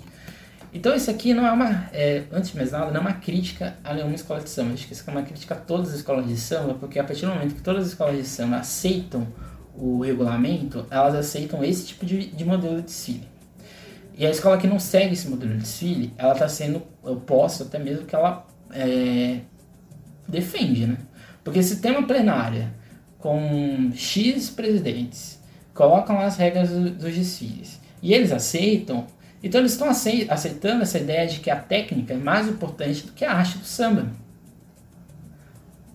Então 0.74 0.94
isso 0.94 1.10
aqui 1.10 1.32
não 1.32 1.46
é 1.46 1.50
uma, 1.50 1.88
é, 1.94 2.24
antes 2.30 2.50
de 2.50 2.56
mais 2.58 2.72
nada, 2.72 2.90
não 2.90 2.98
é 2.98 3.00
uma 3.00 3.14
crítica 3.14 3.74
a 3.82 3.94
nenhuma 3.94 4.14
escola 4.14 4.40
de 4.40 4.50
samba. 4.50 4.74
Acho 4.74 4.86
que 4.86 4.92
isso 4.92 5.04
é 5.06 5.10
uma 5.10 5.22
crítica 5.22 5.54
a 5.54 5.56
todas 5.56 5.88
as 5.88 5.94
escolas 5.94 6.28
de 6.28 6.36
samba, 6.36 6.74
porque 6.74 6.98
a 6.98 7.04
partir 7.04 7.24
do 7.24 7.32
momento 7.32 7.54
que 7.54 7.62
todas 7.62 7.84
as 7.84 7.88
escolas 7.88 8.16
de 8.16 8.24
samba 8.24 8.56
aceitam 8.56 9.26
o 9.74 10.02
regulamento, 10.02 10.86
elas 10.90 11.14
aceitam 11.14 11.64
esse 11.64 11.86
tipo 11.86 12.04
de, 12.04 12.26
de 12.26 12.44
modelo 12.44 12.76
de 12.76 12.82
desfile. 12.82 13.35
E 14.16 14.24
a 14.26 14.30
escola 14.30 14.56
que 14.56 14.66
não 14.66 14.80
segue 14.80 15.12
esse 15.12 15.28
modelo 15.28 15.52
de 15.52 15.58
desfile, 15.58 16.12
ela 16.16 16.32
está 16.32 16.48
sendo 16.48 16.82
oposta 17.02 17.64
até 17.64 17.78
mesmo 17.78 18.06
que 18.06 18.14
ela 18.14 18.46
é, 18.70 19.40
defende, 20.26 20.86
né? 20.86 20.96
Porque 21.44 21.62
se 21.62 21.80
tem 21.80 21.92
uma 21.92 22.06
plenária 22.06 22.72
com 23.18 23.92
X 23.94 24.48
presidentes, 24.48 25.38
colocam 25.74 26.18
as 26.18 26.38
regras 26.38 26.70
do, 26.70 26.90
dos 26.90 27.14
desfiles, 27.14 27.78
e 28.02 28.14
eles 28.14 28.32
aceitam, 28.32 29.06
então 29.42 29.60
eles 29.60 29.72
estão 29.72 29.88
aceitando 29.90 30.82
essa 30.82 30.98
ideia 30.98 31.26
de 31.26 31.40
que 31.40 31.50
a 31.50 31.56
técnica 31.56 32.14
é 32.14 32.16
mais 32.16 32.48
importante 32.48 33.04
do 33.04 33.12
que 33.12 33.24
a 33.24 33.32
arte 33.32 33.58
do 33.58 33.64
samba. 33.66 34.10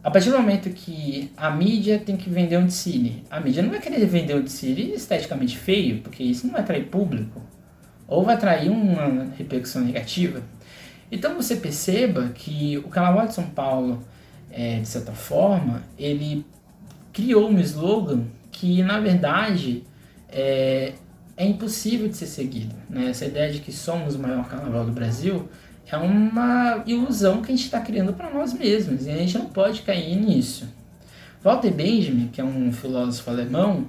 A 0.03 0.11
partir 0.11 0.29
do 0.29 0.37
momento 0.37 0.69
que 0.69 1.31
a 1.35 1.49
mídia 1.49 1.99
tem 1.99 2.15
que 2.15 2.29
vender 2.29 2.57
um 2.57 2.65
desfile, 2.65 3.23
a 3.31 3.39
mídia 3.39 3.63
não 3.63 3.71
vai 3.71 3.79
querer 3.79 4.05
vender 4.05 4.35
um 4.35 4.43
desfile 4.43 4.93
esteticamente 4.93 5.57
feio, 5.57 6.01
porque 6.01 6.23
isso 6.23 6.45
não 6.45 6.53
vai 6.53 6.61
atrair 6.61 6.87
público 6.87 7.41
ou 8.11 8.25
vai 8.25 8.35
atrair 8.35 8.69
uma 8.69 9.29
repercussão 9.37 9.81
negativa. 9.81 10.43
Então 11.09 11.33
você 11.33 11.55
perceba 11.55 12.27
que 12.35 12.77
o 12.79 12.89
Carnaval 12.89 13.25
de 13.25 13.33
São 13.33 13.45
Paulo, 13.45 14.03
é, 14.51 14.81
de 14.81 14.87
certa 14.87 15.13
forma, 15.13 15.81
ele 15.97 16.45
criou 17.13 17.49
um 17.49 17.57
slogan 17.61 18.25
que 18.51 18.83
na 18.83 18.99
verdade 18.99 19.83
é, 20.27 20.91
é 21.37 21.45
impossível 21.45 22.09
de 22.09 22.17
ser 22.17 22.25
seguido. 22.25 22.75
Né? 22.89 23.09
Essa 23.09 23.25
ideia 23.25 23.49
de 23.49 23.59
que 23.59 23.71
somos 23.71 24.15
o 24.15 24.19
maior 24.19 24.45
carnaval 24.45 24.85
do 24.85 24.91
Brasil 24.91 25.47
é 25.89 25.95
uma 25.95 26.83
ilusão 26.85 27.41
que 27.41 27.53
a 27.53 27.55
gente 27.55 27.65
está 27.65 27.79
criando 27.79 28.11
para 28.11 28.29
nós 28.29 28.53
mesmos 28.53 29.05
e 29.05 29.09
a 29.09 29.15
gente 29.15 29.37
não 29.37 29.45
pode 29.45 29.83
cair 29.83 30.17
nisso. 30.17 30.67
Walter 31.41 31.71
Benjamin, 31.71 32.27
que 32.27 32.41
é 32.41 32.43
um 32.43 32.73
filósofo 32.73 33.29
alemão, 33.29 33.87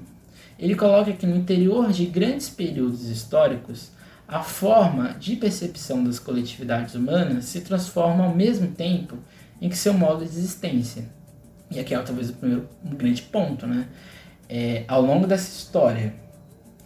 ele 0.61 0.77
coloca 0.77 1.13
que 1.13 1.27
no 1.27 1.37
interior 1.37 1.91
de 1.91 2.07
grandes 2.07 2.49
períodos 2.49 3.09
históricos 3.09 3.91
a 4.33 4.42
forma 4.42 5.14
de 5.21 5.37
percepção 5.37 6.03
das 6.03 6.18
coletividades 6.18 6.95
humanas 6.95 7.45
se 7.45 7.61
transforma 7.61 8.25
ao 8.25 8.35
mesmo 8.35 8.68
tempo 8.68 9.18
em 9.61 9.68
que 9.68 9.77
seu 9.77 9.92
modo 9.92 10.25
de 10.25 10.31
existência. 10.31 11.05
E 11.71 11.79
aqui 11.79 11.95
é 11.95 11.99
talvez 12.01 12.31
o 12.31 12.33
primeiro 12.33 12.66
um 12.83 12.97
grande 12.97 13.21
ponto, 13.21 13.66
né? 13.66 13.88
É, 14.49 14.85
ao 14.88 15.03
longo 15.03 15.27
dessa 15.27 15.51
história, 15.51 16.14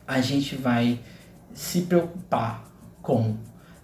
a 0.09 0.20
gente 0.20 0.56
vai 0.56 0.98
se 1.54 1.82
preocupar 1.82 2.64
com 3.00 3.37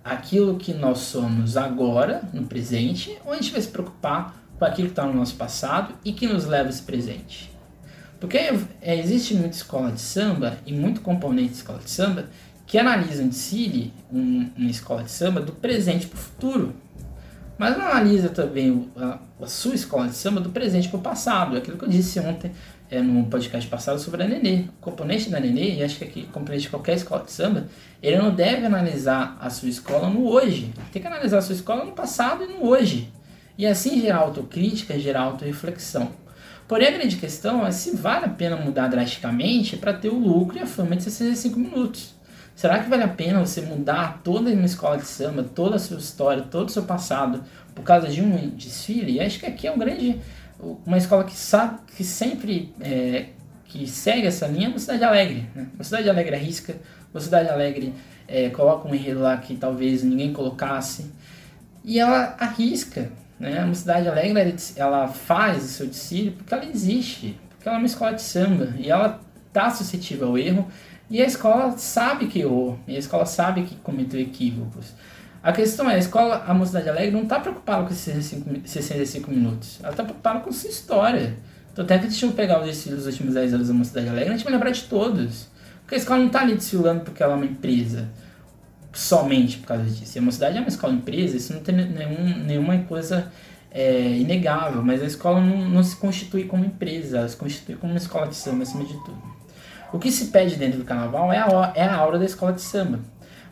aquilo 0.04 0.56
que 0.56 0.74
nós 0.74 0.98
somos 0.98 1.56
agora, 1.56 2.28
no 2.32 2.42
presente, 2.42 3.16
ou 3.24 3.32
a 3.32 3.36
gente 3.36 3.52
vai 3.52 3.60
se 3.60 3.68
preocupar 3.68 4.42
com 4.58 4.64
aquilo 4.64 4.88
que 4.88 4.92
está 4.92 5.06
no 5.06 5.14
nosso 5.14 5.36
passado 5.36 5.94
e 6.04 6.12
que 6.12 6.26
nos 6.26 6.46
leva 6.46 6.68
a 6.68 6.70
esse 6.70 6.82
presente. 6.82 7.52
Porque 8.18 8.38
é, 8.80 8.98
existe 8.98 9.34
muita 9.34 9.56
escola 9.56 9.92
de 9.92 10.00
samba 10.00 10.58
e 10.66 10.72
muito 10.72 11.00
componente 11.00 11.50
de 11.50 11.56
escola 11.56 11.78
de 11.78 11.90
samba 11.90 12.28
que 12.72 12.78
analisam 12.78 13.28
de 13.28 13.34
si 13.34 13.92
um, 14.10 14.48
uma 14.56 14.70
escola 14.70 15.02
de 15.02 15.10
samba 15.10 15.42
do 15.42 15.52
presente 15.52 16.06
para 16.06 16.16
o 16.16 16.18
futuro. 16.18 16.74
Mas 17.58 17.76
não 17.76 17.84
analisa 17.84 18.30
também 18.30 18.88
a, 18.96 19.18
a, 19.42 19.46
sua 19.46 19.74
escola 19.74 20.08
de 20.08 20.14
samba 20.14 20.40
do 20.40 20.48
presente 20.48 20.88
para 20.88 20.98
o 20.98 21.02
passado. 21.02 21.54
É 21.54 21.58
aquilo 21.58 21.76
que 21.76 21.84
eu 21.84 21.88
disse 21.90 22.18
ontem 22.18 22.50
é, 22.90 23.02
no 23.02 23.26
podcast 23.26 23.68
passado 23.68 24.00
sobre 24.00 24.22
a 24.22 24.26
Nenê. 24.26 24.64
O 24.78 24.80
componente 24.80 25.28
da 25.28 25.38
Nenê, 25.38 25.74
e 25.74 25.84
acho 25.84 25.98
que 25.98 26.04
aqui, 26.04 26.22
componente 26.32 26.62
de 26.62 26.70
qualquer 26.70 26.94
escola 26.94 27.22
de 27.22 27.32
samba, 27.32 27.66
ele 28.02 28.16
não 28.16 28.34
deve 28.34 28.64
analisar 28.64 29.36
a 29.38 29.50
sua 29.50 29.68
escola 29.68 30.08
no 30.08 30.26
hoje. 30.26 30.72
Tem 30.90 31.02
que 31.02 31.08
analisar 31.08 31.36
a 31.36 31.42
sua 31.42 31.54
escola 31.54 31.84
no 31.84 31.92
passado 31.92 32.42
e 32.42 32.46
no 32.46 32.66
hoje. 32.66 33.12
E 33.58 33.66
assim 33.66 34.00
gerar 34.00 34.20
autocrítica, 34.20 34.98
gerar 34.98 35.24
autorreflexão. 35.24 36.10
Porém, 36.66 36.88
a 36.88 36.92
grande 36.92 37.16
questão 37.16 37.66
é 37.66 37.70
se 37.70 37.94
vale 37.94 38.24
a 38.24 38.30
pena 38.30 38.56
mudar 38.56 38.88
drasticamente 38.88 39.76
para 39.76 39.92
ter 39.92 40.08
o 40.08 40.18
lucro 40.18 40.56
e 40.56 40.62
a 40.62 40.66
fama 40.66 40.96
de 40.96 41.02
65 41.02 41.58
minutos. 41.58 42.21
Será 42.54 42.78
que 42.78 42.88
vale 42.88 43.02
a 43.02 43.08
pena 43.08 43.40
você 43.40 43.60
mudar 43.62 44.20
toda 44.22 44.50
uma 44.50 44.66
escola 44.66 44.96
de 44.96 45.06
samba, 45.06 45.42
toda 45.42 45.76
a 45.76 45.78
sua 45.78 45.98
história, 45.98 46.42
todo 46.42 46.68
o 46.68 46.72
seu 46.72 46.82
passado 46.84 47.42
por 47.74 47.82
causa 47.82 48.08
de 48.08 48.20
um 48.20 48.50
desfile? 48.50 49.12
E 49.12 49.20
acho 49.20 49.40
que 49.40 49.46
aqui 49.46 49.66
é 49.66 49.72
um 49.72 49.78
grande, 49.78 50.20
uma 50.86 50.98
escola 50.98 51.24
que 51.24 51.34
sabe, 51.34 51.78
que 51.96 52.04
sempre 52.04 52.72
é, 52.80 53.26
que 53.64 53.86
segue 53.86 54.26
essa 54.26 54.46
linha, 54.46 54.68
é 54.68 54.74
a 54.74 54.78
Cidade 54.78 55.04
Alegre. 55.04 55.48
Né? 55.54 55.66
A 55.78 55.82
Cidade 55.82 56.10
Alegre 56.10 56.36
arrisca, 56.36 56.76
a 57.14 57.20
Cidade 57.20 57.48
Alegre 57.48 57.94
é, 58.28 58.50
coloca 58.50 58.86
um 58.86 58.94
enredo 58.94 59.20
lá 59.20 59.36
que 59.38 59.56
talvez 59.56 60.02
ninguém 60.02 60.32
colocasse 60.32 61.10
e 61.82 61.98
ela 61.98 62.36
arrisca. 62.38 63.10
Né? 63.40 63.58
A 63.58 63.74
Cidade 63.74 64.08
Alegre 64.08 64.54
ela 64.76 65.08
faz 65.08 65.64
o 65.64 65.68
seu 65.68 65.86
desfile 65.86 66.32
porque 66.32 66.52
ela 66.52 66.66
existe, 66.66 67.38
porque 67.50 67.66
ela 67.66 67.78
é 67.78 67.80
uma 67.80 67.86
escola 67.86 68.12
de 68.12 68.22
samba 68.22 68.74
e 68.76 68.90
ela 68.90 69.20
está 69.48 69.70
suscetível 69.70 70.28
ao 70.28 70.38
erro 70.38 70.68
e 71.12 71.20
a 71.20 71.26
escola 71.26 71.76
sabe 71.76 72.26
que 72.26 72.40
errou, 72.40 72.78
e 72.88 72.96
a 72.96 72.98
escola 72.98 73.26
sabe 73.26 73.64
que 73.64 73.76
cometeu 73.76 74.18
equívocos. 74.18 74.94
A 75.42 75.52
questão 75.52 75.90
é, 75.90 75.96
a 75.96 75.98
escola, 75.98 76.42
a 76.46 76.54
Mocidade 76.54 76.88
Alegre 76.88 77.10
não 77.10 77.24
está 77.24 77.38
preocupada 77.38 77.82
com 77.84 77.90
esses 77.90 78.04
65, 78.04 78.66
65 78.66 79.30
minutos, 79.30 79.78
ela 79.80 79.90
está 79.90 80.04
preocupada 80.04 80.40
com 80.40 80.50
sua 80.50 80.70
história. 80.70 81.36
Então 81.70 81.84
até 81.84 81.98
que 81.98 82.06
deixa 82.06 82.24
eu 82.24 82.32
pegar 82.32 82.60
os 82.60 82.66
desfiles 82.66 83.00
dos 83.00 83.06
últimos 83.08 83.34
10 83.34 83.52
anos 83.52 83.68
da 83.68 83.74
Mocidade 83.74 84.08
Alegre, 84.08 84.30
a 84.30 84.32
gente 84.38 84.44
vai 84.44 84.54
lembrar 84.54 84.70
de 84.70 84.84
todos. 84.84 85.48
Porque 85.82 85.96
a 85.96 85.98
escola 85.98 86.20
não 86.20 86.28
está 86.28 86.40
ali 86.40 86.54
desfilando 86.54 87.02
porque 87.02 87.22
ela 87.22 87.34
é 87.34 87.36
uma 87.36 87.44
empresa, 87.44 88.08
somente 88.94 89.58
por 89.58 89.66
causa 89.66 89.84
disso. 89.84 90.16
E 90.16 90.18
a 90.18 90.22
Mocidade 90.22 90.56
é 90.56 90.60
uma 90.60 90.68
escola 90.68 90.94
empresa, 90.94 91.36
isso 91.36 91.52
não 91.52 91.60
tem 91.60 91.74
nenhum, 91.74 92.38
nenhuma 92.38 92.78
coisa 92.84 93.30
é, 93.70 94.16
inegável, 94.16 94.82
mas 94.82 95.02
a 95.02 95.06
escola 95.06 95.42
não, 95.42 95.68
não 95.68 95.84
se 95.84 95.94
constitui 95.94 96.44
como 96.44 96.64
empresa, 96.64 97.18
ela 97.18 97.28
se 97.28 97.36
constitui 97.36 97.76
como 97.76 97.92
uma 97.92 97.98
escola 97.98 98.28
de 98.28 98.34
samba 98.34 98.62
acima 98.62 98.84
de 98.84 98.94
tudo. 99.04 99.31
O 99.92 99.98
que 99.98 100.10
se 100.10 100.26
pede 100.26 100.56
dentro 100.56 100.78
do 100.78 100.84
carnaval 100.84 101.32
é 101.32 101.38
a, 101.38 101.72
é 101.74 101.84
a 101.84 101.94
aura 101.94 102.18
da 102.18 102.24
escola 102.24 102.52
de 102.52 102.62
samba. 102.62 103.00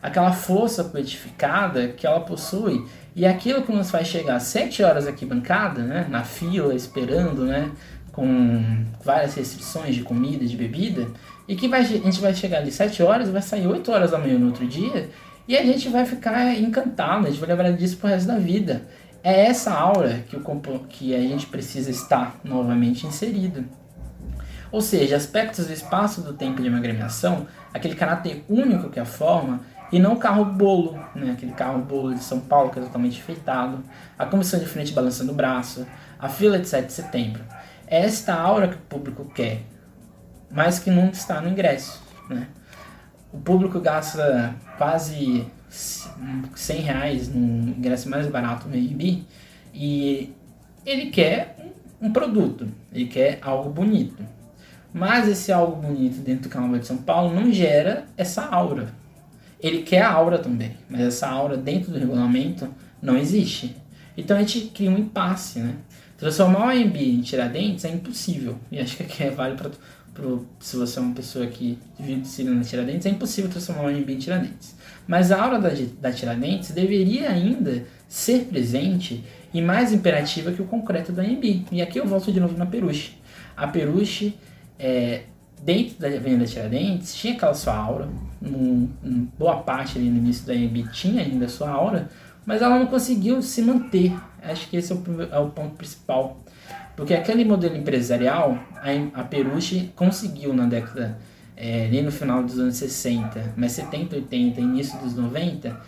Aquela 0.01 0.31
força 0.31 0.83
poetificada 0.83 1.89
que 1.89 2.07
ela 2.07 2.21
possui 2.21 2.83
e 3.15 3.25
aquilo 3.25 3.61
que 3.61 3.71
nos 3.71 3.91
faz 3.91 4.07
chegar 4.07 4.37
às 4.37 4.43
7 4.43 4.81
horas 4.81 5.05
aqui 5.05 5.25
bancada, 5.25 5.83
né, 5.83 6.07
na 6.09 6.23
fila, 6.23 6.73
esperando, 6.73 7.45
né, 7.45 7.69
com 8.11 8.83
várias 9.03 9.35
restrições 9.35 9.95
de 9.95 10.01
comida, 10.01 10.45
de 10.45 10.57
bebida, 10.57 11.07
e 11.47 11.55
que 11.55 11.67
vai, 11.67 11.81
a 11.81 11.83
gente 11.83 12.19
vai 12.19 12.33
chegar 12.33 12.57
ali 12.57 12.71
7 12.71 13.03
horas 13.03 13.29
vai 13.29 13.41
sair 13.41 13.67
8 13.67 13.91
horas 13.91 14.11
da 14.11 14.17
manhã 14.17 14.39
no 14.39 14.47
outro 14.47 14.65
dia, 14.65 15.09
e 15.47 15.57
a 15.57 15.63
gente 15.63 15.89
vai 15.89 16.05
ficar 16.05 16.57
encantado, 16.57 17.27
a 17.27 17.29
gente 17.29 17.39
vai 17.39 17.49
lembrar 17.49 17.71
disso 17.71 17.97
pro 17.97 18.07
resto 18.07 18.27
da 18.27 18.37
vida. 18.37 18.87
É 19.23 19.45
essa 19.45 19.71
aura 19.71 20.23
que, 20.27 20.35
o, 20.35 20.79
que 20.89 21.13
a 21.13 21.19
gente 21.19 21.45
precisa 21.45 21.91
estar 21.91 22.39
novamente 22.43 23.05
inserido. 23.05 23.65
Ou 24.71 24.81
seja, 24.81 25.17
aspectos 25.17 25.67
do 25.67 25.73
espaço 25.73 26.21
do 26.21 26.33
tempo 26.33 26.61
de 26.61 26.69
uma 26.69 26.77
agremiação, 26.77 27.45
aquele 27.73 27.95
caráter 27.95 28.45
único 28.47 28.89
que 28.89 28.99
a 28.99 29.05
forma, 29.05 29.59
e 29.91 29.99
não 29.99 30.13
o 30.13 30.17
carro 30.17 30.45
bolo, 30.45 30.97
né? 31.13 31.31
aquele 31.31 31.51
carro 31.51 31.79
bolo 31.79 32.13
de 32.13 32.23
São 32.23 32.39
Paulo 32.39 32.69
que 32.69 32.79
é 32.79 32.81
totalmente 32.81 33.19
enfeitado, 33.19 33.83
a 34.17 34.25
comissão 34.25 34.59
de 34.59 34.65
frente 34.65 34.93
balançando 34.93 35.33
o 35.33 35.35
braço, 35.35 35.85
a 36.17 36.29
fila 36.29 36.57
de 36.57 36.67
7 36.67 36.85
de 36.85 36.93
setembro. 36.93 37.43
É 37.85 38.05
esta 38.05 38.33
aura 38.33 38.69
que 38.69 38.75
o 38.75 38.81
público 38.81 39.25
quer, 39.25 39.63
mas 40.49 40.79
que 40.79 40.89
não 40.89 41.09
está 41.09 41.41
no 41.41 41.49
ingresso. 41.49 42.01
Né? 42.29 42.47
O 43.33 43.37
público 43.37 43.81
gasta 43.81 44.55
quase 44.77 45.45
100 45.69 46.81
reais 46.81 47.27
no 47.27 47.69
ingresso 47.69 48.09
mais 48.09 48.27
barato 48.27 48.69
no 48.69 48.75
AIB 48.75 49.25
e 49.73 50.33
ele 50.85 51.07
quer 51.07 51.57
um 52.01 52.11
produto, 52.11 52.67
ele 52.93 53.07
quer 53.07 53.39
algo 53.41 53.69
bonito. 53.69 54.23
Mas 54.93 55.27
esse 55.27 55.51
algo 55.51 55.75
bonito 55.75 56.19
dentro 56.21 56.43
do 56.43 56.49
Carnaval 56.49 56.79
de 56.79 56.87
São 56.87 56.97
Paulo 56.97 57.33
não 57.33 57.51
gera 57.51 58.05
essa 58.17 58.45
aura. 58.45 58.93
Ele 59.59 59.83
quer 59.83 60.01
a 60.01 60.11
aura 60.11 60.39
também, 60.39 60.75
mas 60.89 61.01
essa 61.01 61.27
aura 61.27 61.55
dentro 61.55 61.91
do 61.91 61.99
regulamento 61.99 62.67
não 63.01 63.17
existe. 63.17 63.75
Então 64.17 64.35
a 64.35 64.39
gente 64.39 64.61
cria 64.73 64.89
um 64.89 64.97
impasse, 64.97 65.59
né? 65.59 65.75
Transformar 66.17 66.67
o 66.67 66.69
AMB 66.69 66.97
em 66.97 67.21
Tiradentes 67.21 67.85
é 67.85 67.89
impossível. 67.89 68.57
E 68.71 68.79
acho 68.79 68.97
que 68.97 69.03
aqui 69.03 69.23
é 69.23 69.29
vale 69.29 69.55
para 69.55 69.71
se 70.59 70.75
você 70.75 70.99
é 70.99 71.01
uma 71.01 71.15
pessoa 71.15 71.47
que 71.47 71.79
vive 71.97 72.43
na 72.49 72.63
Tiradentes, 72.63 73.05
é 73.05 73.09
impossível 73.09 73.49
transformar 73.49 73.83
o 73.83 73.87
AMB 73.87 74.09
em 74.09 74.17
Tiradentes. 74.17 74.75
Mas 75.07 75.31
a 75.31 75.41
aura 75.41 75.59
da, 75.59 75.69
da 75.99 76.11
Tiradentes 76.11 76.71
deveria 76.71 77.29
ainda 77.29 77.83
ser 78.07 78.45
presente 78.45 79.23
e 79.53 79.61
mais 79.61 79.93
imperativa 79.93 80.51
que 80.51 80.61
o 80.61 80.65
concreto 80.65 81.11
da 81.11 81.23
AMB. 81.23 81.65
E 81.71 81.81
aqui 81.81 81.99
eu 81.99 82.05
volto 82.05 82.31
de 82.31 82.39
novo 82.39 82.57
na 82.57 82.65
Peruche. 82.65 83.17
A 83.55 83.67
Peruche, 83.67 84.35
é, 84.81 85.25
dentro 85.61 85.99
da 85.99 86.07
Avenida 86.07 86.45
Tiradentes, 86.45 87.13
tinha 87.13 87.33
aquela 87.33 87.53
sua 87.53 87.75
aura, 87.75 88.09
num, 88.41 88.89
num, 89.03 89.27
boa 89.37 89.57
parte 89.57 89.99
ali 89.99 90.09
no 90.09 90.17
início 90.17 90.45
da 90.47 90.53
AMB 90.53 90.91
tinha 90.91 91.21
ainda 91.21 91.45
a 91.45 91.49
sua 91.49 91.69
aura, 91.69 92.09
mas 92.43 92.63
ela 92.63 92.79
não 92.79 92.87
conseguiu 92.87 93.39
se 93.43 93.61
manter. 93.61 94.11
Acho 94.41 94.67
que 94.67 94.77
esse 94.77 94.91
é 94.91 94.95
o, 94.95 95.21
é 95.31 95.39
o 95.39 95.49
ponto 95.49 95.75
principal. 95.75 96.41
Porque 96.95 97.13
aquele 97.13 97.45
modelo 97.45 97.77
empresarial, 97.77 98.57
a, 98.75 99.21
a 99.21 99.23
Peruche 99.23 99.91
conseguiu 99.95 100.51
na 100.51 100.65
década, 100.65 101.19
é, 101.55 101.85
ali 101.85 102.01
no 102.01 102.11
final 102.11 102.43
dos 102.43 102.57
anos 102.57 102.75
60, 102.77 103.53
mas 103.55 103.73
70, 103.73 104.15
80, 104.15 104.59
início 104.59 104.99
dos 104.99 105.15
90, 105.15 105.79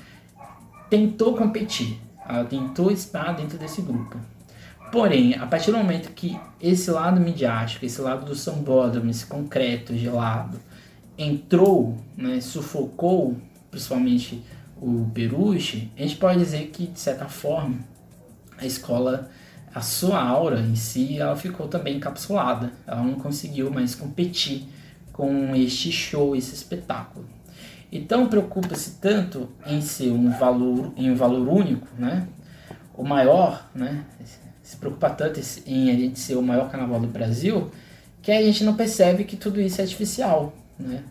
tentou 0.87 1.35
competir. 1.35 1.99
Ela 2.29 2.45
tentou 2.45 2.91
estar 2.91 3.33
dentro 3.33 3.57
desse 3.57 3.81
grupo. 3.81 4.17
Porém, 4.93 5.33
a 5.33 5.47
partir 5.47 5.71
do 5.71 5.77
momento 5.79 6.11
que 6.11 6.39
esse 6.61 6.91
lado 6.91 7.19
midiático, 7.19 7.83
esse 7.83 7.99
lado 7.99 8.27
do 8.27 8.35
sambódromo, 8.35 9.09
esse 9.09 9.25
concreto 9.25 9.97
gelado, 9.97 10.59
entrou, 11.17 11.97
né, 12.15 12.39
sufocou 12.39 13.35
principalmente 13.71 14.43
o 14.79 15.09
Peruche, 15.11 15.91
a 15.97 16.01
gente 16.03 16.17
pode 16.17 16.37
dizer 16.37 16.67
que, 16.67 16.85
de 16.85 16.99
certa 16.99 17.25
forma, 17.25 17.79
a 18.55 18.67
escola, 18.67 19.31
a 19.73 19.81
sua 19.81 20.21
aura 20.21 20.59
em 20.59 20.75
si, 20.75 21.17
ela 21.17 21.35
ficou 21.35 21.67
também 21.67 21.97
encapsulada. 21.97 22.71
Ela 22.85 23.01
não 23.01 23.15
conseguiu 23.15 23.71
mais 23.71 23.95
competir 23.95 24.67
com 25.11 25.55
este 25.55 25.91
show, 25.91 26.35
esse 26.35 26.53
espetáculo. 26.53 27.25
Então 27.91 28.27
preocupa-se 28.27 28.99
tanto 29.01 29.49
em 29.65 29.81
ser 29.81 30.11
um 30.11 30.29
valor, 30.37 30.93
em 30.95 31.09
um 31.09 31.15
valor 31.15 31.47
único, 31.47 31.87
né? 31.97 32.27
O 32.93 33.03
maior, 33.03 33.67
né? 33.73 34.05
Se 34.73 34.77
preocupa 34.77 35.07
tanto 35.11 35.39
em 35.67 35.91
a 35.91 35.93
gente 35.93 36.19
ser 36.19 36.35
o 36.35 36.41
maior 36.41 36.67
carnaval 36.67 36.99
do 36.99 37.05
Brasil, 37.05 37.69
que 38.23 38.31
a 38.31 38.41
gente 38.41 38.63
não 38.63 38.75
percebe 38.75 39.23
que 39.23 39.37
tudo 39.37 39.61
isso 39.61 39.79
é 39.79 39.83
artificial, 39.83 40.51
né? 40.79 41.03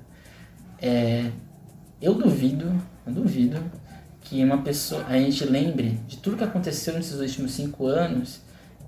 É, 0.80 1.30
eu 2.00 2.12
duvido, 2.14 2.82
eu 3.06 3.12
duvido 3.12 3.62
que 4.22 4.42
uma 4.42 4.58
pessoa, 4.58 5.04
a 5.06 5.16
gente 5.16 5.44
lembre 5.44 6.00
de 6.08 6.16
tudo 6.16 6.36
que 6.36 6.42
aconteceu 6.42 6.94
nesses 6.94 7.20
últimos 7.20 7.52
cinco 7.52 7.86
anos 7.86 8.40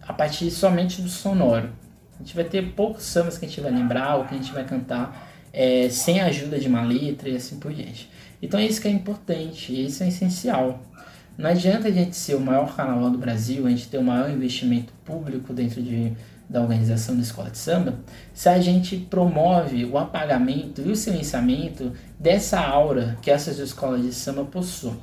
a 0.02 0.12
partir 0.12 0.50
somente 0.50 1.00
do 1.00 1.08
sonoro. 1.08 1.70
A 2.16 2.24
gente 2.24 2.34
vai 2.34 2.42
ter 2.44 2.72
poucos 2.72 3.04
sambas 3.04 3.38
que 3.38 3.46
a 3.46 3.48
gente 3.48 3.60
vai 3.60 3.70
lembrar 3.70 4.16
ou 4.16 4.24
que 4.24 4.34
a 4.34 4.38
gente 4.38 4.52
vai 4.52 4.64
cantar 4.64 5.32
é, 5.52 5.88
sem 5.88 6.20
a 6.20 6.26
ajuda 6.26 6.58
de 6.58 6.66
uma 6.66 6.82
letra 6.82 7.28
e 7.28 7.36
assim 7.36 7.60
por 7.60 7.72
diante. 7.72 8.10
Então 8.42 8.58
é 8.58 8.66
isso 8.66 8.80
que 8.80 8.88
é 8.88 8.90
importante, 8.90 9.84
isso 9.86 10.02
é 10.02 10.08
essencial. 10.08 10.82
Não 11.36 11.50
adianta 11.50 11.88
a 11.88 11.90
gente 11.90 12.14
ser 12.14 12.36
o 12.36 12.40
maior 12.40 12.76
carnaval 12.76 13.10
do 13.10 13.18
Brasil, 13.18 13.66
a 13.66 13.70
gente 13.70 13.88
ter 13.88 13.98
o 13.98 14.02
maior 14.04 14.30
investimento 14.30 14.92
público 15.04 15.52
dentro 15.52 15.82
de, 15.82 16.12
da 16.48 16.60
organização 16.60 17.16
da 17.16 17.22
escola 17.22 17.50
de 17.50 17.58
samba, 17.58 17.94
se 18.32 18.48
a 18.48 18.60
gente 18.60 18.96
promove 18.96 19.84
o 19.84 19.98
apagamento 19.98 20.80
e 20.82 20.92
o 20.92 20.96
silenciamento 20.96 21.92
dessa 22.18 22.60
aura 22.60 23.18
que 23.20 23.30
essas 23.30 23.58
escolas 23.58 24.02
de 24.02 24.12
samba 24.12 24.44
possuem. 24.44 24.96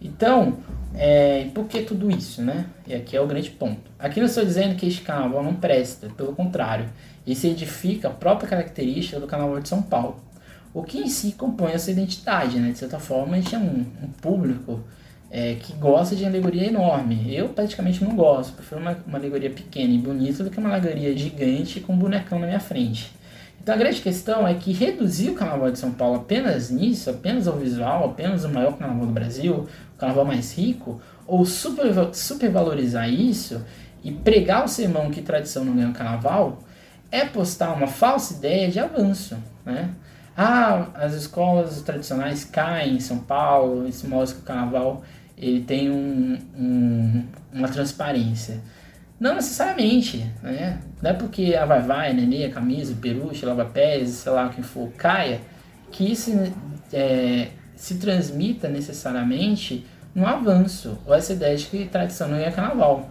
Então, 0.00 0.58
é, 0.94 1.48
por 1.54 1.66
que 1.66 1.82
tudo 1.82 2.10
isso, 2.10 2.42
né? 2.42 2.66
E 2.86 2.94
aqui 2.94 3.16
é 3.16 3.20
o 3.20 3.26
grande 3.26 3.50
ponto. 3.50 3.90
Aqui 3.98 4.20
não 4.20 4.26
estou 4.26 4.44
dizendo 4.44 4.76
que 4.76 4.86
este 4.86 5.02
carnaval 5.02 5.42
não 5.42 5.54
presta, 5.54 6.08
pelo 6.16 6.34
contrário, 6.34 6.88
isso 7.26 7.46
edifica 7.46 8.08
a 8.08 8.10
própria 8.10 8.48
característica 8.48 9.20
do 9.20 9.26
carnaval 9.26 9.60
de 9.60 9.68
São 9.68 9.82
Paulo. 9.82 10.20
O 10.72 10.82
que 10.82 10.98
em 10.98 11.08
si 11.08 11.32
compõe 11.32 11.72
essa 11.72 11.90
identidade, 11.90 12.58
né? 12.58 12.70
De 12.70 12.78
certa 12.78 12.98
forma, 12.98 13.36
a 13.36 13.40
gente 13.40 13.54
é 13.54 13.58
um, 13.58 13.86
um 14.02 14.08
público 14.20 14.80
é, 15.30 15.54
que 15.54 15.72
gosta 15.74 16.16
de 16.16 16.24
alegoria 16.24 16.66
enorme. 16.66 17.34
Eu 17.34 17.48
praticamente 17.50 18.02
não 18.02 18.16
gosto, 18.16 18.54
prefiro 18.54 18.80
uma, 18.80 18.96
uma 19.06 19.18
alegoria 19.18 19.50
pequena 19.50 19.92
e 19.92 19.98
bonita 19.98 20.42
do 20.42 20.50
que 20.50 20.58
uma 20.58 20.70
alegoria 20.70 21.16
gigante 21.16 21.80
com 21.80 21.92
um 21.92 21.98
bonecão 21.98 22.38
na 22.38 22.46
minha 22.46 22.60
frente. 22.60 23.12
Então 23.62 23.74
a 23.74 23.78
grande 23.78 24.00
questão 24.00 24.48
é 24.48 24.54
que 24.54 24.72
reduzir 24.72 25.30
o 25.30 25.34
Carnaval 25.34 25.70
de 25.70 25.78
São 25.78 25.92
Paulo 25.92 26.16
apenas 26.16 26.70
nisso, 26.70 27.10
apenas 27.10 27.46
ao 27.46 27.56
visual, 27.56 28.06
apenas 28.06 28.44
o 28.44 28.48
maior 28.48 28.78
Carnaval 28.78 29.06
do 29.06 29.12
Brasil, 29.12 29.66
o 29.94 29.98
Carnaval 29.98 30.24
mais 30.24 30.56
rico, 30.56 31.00
ou 31.26 31.44
super, 31.44 31.92
supervalorizar 32.14 33.10
isso 33.10 33.62
e 34.02 34.10
pregar 34.10 34.64
o 34.64 34.68
sermão 34.68 35.10
que 35.10 35.20
tradição 35.20 35.64
não 35.64 35.74
ganha 35.74 35.90
o 35.90 35.92
Carnaval, 35.92 36.60
é 37.10 37.24
postar 37.26 37.74
uma 37.74 37.86
falsa 37.86 38.34
ideia 38.34 38.70
de 38.70 38.78
avanço, 38.78 39.36
né? 39.64 39.90
Ah, 40.34 40.86
as 40.94 41.14
escolas 41.14 41.82
tradicionais 41.82 42.44
caem 42.44 42.94
em 42.94 43.00
São 43.00 43.18
Paulo, 43.18 43.88
isso 43.88 44.08
mostra 44.08 44.36
que 44.36 44.44
o 44.44 44.46
Carnaval 44.46 45.02
ele 45.40 45.60
tem 45.60 45.90
um, 45.90 46.38
um, 46.56 47.24
uma 47.52 47.68
transparência. 47.68 48.60
Não 49.18 49.34
necessariamente, 49.34 50.24
né? 50.42 50.80
Não 51.02 51.10
é 51.10 51.14
porque 51.14 51.54
a 51.54 51.64
Vai 51.64 51.80
Vai, 51.80 52.12
Nenê, 52.12 52.44
a 52.44 52.50
Camisa, 52.50 52.94
Peruche, 53.00 53.46
Lava 53.46 53.64
Pés, 53.64 54.10
sei 54.10 54.32
lá 54.32 54.48
quem 54.48 54.62
for, 54.62 54.90
caia, 54.96 55.40
que 55.90 56.12
isso 56.12 56.30
é, 56.92 57.48
se 57.74 57.96
transmita 57.96 58.68
necessariamente 58.68 59.84
no 60.14 60.26
avanço, 60.26 60.98
ou 61.06 61.14
essa 61.14 61.32
ideia 61.32 61.56
de 61.56 61.66
que 61.66 61.86
tradição 61.86 62.28
não 62.28 62.36
é 62.36 62.50
carnaval. 62.50 63.08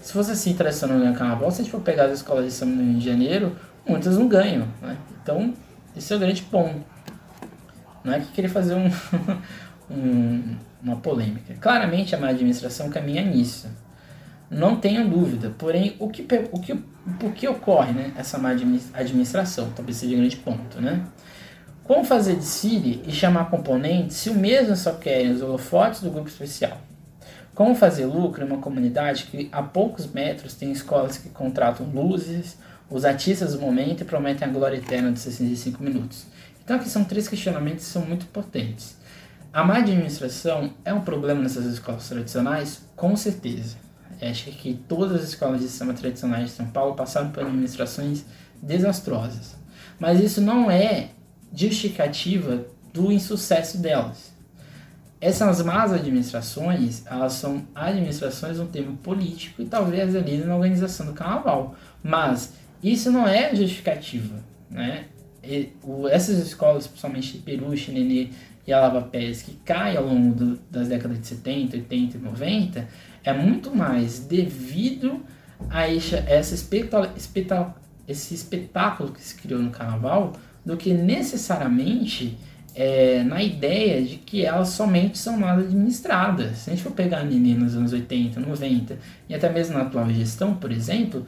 Se 0.00 0.12
fosse 0.12 0.32
assim, 0.32 0.54
tradição 0.54 0.88
não 0.88 1.08
é 1.08 1.12
carnaval, 1.12 1.50
se 1.50 1.60
a 1.60 1.64
gente 1.64 1.72
for 1.72 1.80
pegar 1.80 2.06
as 2.06 2.12
escolas 2.12 2.44
de 2.44 2.52
samba 2.52 2.76
no 2.76 2.82
Rio 2.82 2.98
de 2.98 3.04
Janeiro, 3.04 3.56
muitas 3.86 4.16
não 4.16 4.28
ganham, 4.28 4.68
né? 4.82 4.96
Então, 5.22 5.54
esse 5.96 6.12
é 6.12 6.16
o 6.16 6.18
grande 6.18 6.42
ponto. 6.42 6.84
Não 8.02 8.12
é 8.12 8.20
que 8.20 8.26
querer 8.32 8.48
fazer 8.48 8.74
um, 8.74 8.90
um 9.90 10.56
uma 10.84 10.96
polêmica. 10.96 11.54
Claramente 11.60 12.14
a 12.14 12.18
má 12.18 12.28
administração 12.28 12.90
caminha 12.90 13.22
nisso. 13.22 13.66
Não 14.50 14.76
tenho 14.76 15.08
dúvida. 15.08 15.54
Porém, 15.58 15.96
o 15.98 16.08
que, 16.08 16.26
o 16.52 16.60
que, 16.60 16.74
por 17.18 17.32
que 17.32 17.48
ocorre 17.48 17.92
né, 17.92 18.12
essa 18.16 18.38
má 18.38 18.50
administração? 18.50 19.72
Talvez 19.74 19.96
seja 19.96 20.14
um 20.14 20.18
grande 20.18 20.36
ponto. 20.36 20.80
Né? 20.80 21.02
Como 21.82 22.04
fazer 22.04 22.36
de 22.36 22.44
Siri 22.44 23.02
e 23.06 23.12
chamar 23.12 23.50
componentes 23.50 24.18
se 24.18 24.30
o 24.30 24.34
mesmo 24.34 24.76
só 24.76 24.92
querem 24.92 25.32
os 25.32 25.42
holofotes 25.42 26.02
do 26.02 26.10
grupo 26.10 26.28
especial? 26.28 26.78
Como 27.54 27.74
fazer 27.74 28.04
lucro 28.04 28.42
em 28.42 28.46
uma 28.46 28.58
comunidade 28.58 29.24
que 29.24 29.48
a 29.52 29.62
poucos 29.62 30.06
metros 30.10 30.54
tem 30.54 30.72
escolas 30.72 31.16
que 31.16 31.28
contratam 31.28 31.86
luzes, 31.86 32.58
os 32.90 33.04
artistas 33.04 33.52
do 33.52 33.60
momento 33.60 34.02
e 34.02 34.04
prometem 34.04 34.46
a 34.46 34.50
glória 34.50 34.76
eterna 34.76 35.12
de 35.12 35.20
65 35.20 35.82
minutos? 35.82 36.26
Então 36.64 36.76
aqui 36.76 36.88
são 36.88 37.04
três 37.04 37.28
questionamentos 37.28 37.84
que 37.84 37.90
são 37.90 38.02
muito 38.02 38.26
potentes. 38.26 38.96
A 39.54 39.62
má 39.62 39.76
administração 39.76 40.74
é 40.84 40.92
um 40.92 41.02
problema 41.02 41.40
nessas 41.40 41.64
escolas 41.66 42.08
tradicionais? 42.08 42.82
Com 42.96 43.14
certeza. 43.14 43.76
Acho 44.20 44.50
que 44.50 44.74
todas 44.74 45.22
as 45.22 45.28
escolas 45.28 45.60
de 45.60 45.68
samba 45.68 45.94
tradicionais 45.94 46.46
de 46.46 46.56
São 46.56 46.66
Paulo 46.66 46.96
passaram 46.96 47.30
por 47.30 47.44
administrações 47.44 48.24
desastrosas. 48.60 49.54
Mas 49.96 50.18
isso 50.18 50.40
não 50.40 50.68
é 50.68 51.10
justificativa 51.54 52.66
do 52.92 53.12
insucesso 53.12 53.78
delas. 53.78 54.34
Essas 55.20 55.62
más 55.62 55.92
administrações, 55.92 57.06
elas 57.06 57.34
são 57.34 57.64
administrações 57.76 58.58
um 58.58 58.66
termo 58.66 58.96
político 58.96 59.62
e 59.62 59.66
talvez 59.66 60.16
ali 60.16 60.38
na 60.38 60.56
organização 60.56 61.06
do 61.06 61.12
carnaval. 61.12 61.76
Mas 62.02 62.54
isso 62.82 63.08
não 63.08 63.28
é 63.28 63.54
justificativa, 63.54 64.34
né? 64.68 65.04
E, 65.44 65.72
o, 65.82 66.08
essas 66.08 66.38
escolas, 66.38 66.86
principalmente 66.86 67.38
Peruche, 67.38 67.92
Nenê 67.92 68.30
e 68.66 68.72
a 68.72 68.80
Lava 68.80 69.02
Pés, 69.02 69.42
que 69.42 69.52
caem 69.64 69.96
ao 69.96 70.04
longo 70.04 70.34
do, 70.34 70.58
das 70.70 70.88
décadas 70.88 71.20
de 71.20 71.26
70, 71.26 71.76
80 71.76 72.16
e 72.16 72.20
90, 72.20 72.88
é 73.22 73.32
muito 73.32 73.74
mais 73.74 74.20
devido 74.20 75.22
a 75.70 75.90
essa, 75.90 76.16
essa 76.26 76.54
esse 78.06 78.34
espetáculo 78.34 79.12
que 79.12 79.22
se 79.22 79.34
criou 79.34 79.60
no 79.60 79.70
carnaval 79.70 80.32
do 80.64 80.76
que 80.76 80.92
necessariamente 80.92 82.38
é, 82.74 83.22
na 83.22 83.42
ideia 83.42 84.02
de 84.02 84.16
que 84.16 84.44
elas 84.44 84.68
somente 84.68 85.16
são 85.16 85.36
mal 85.36 85.58
administradas. 85.58 86.58
Se 86.58 86.70
a 86.70 86.74
gente 86.74 86.82
for 86.82 86.92
pegar 86.92 87.20
a 87.20 87.24
Nini 87.24 87.54
nos 87.54 87.76
anos 87.76 87.92
80, 87.92 88.40
90 88.40 88.98
e 89.28 89.34
até 89.34 89.48
mesmo 89.50 89.74
na 89.74 89.82
atual 89.82 90.08
gestão, 90.10 90.54
por 90.54 90.72
exemplo, 90.72 91.24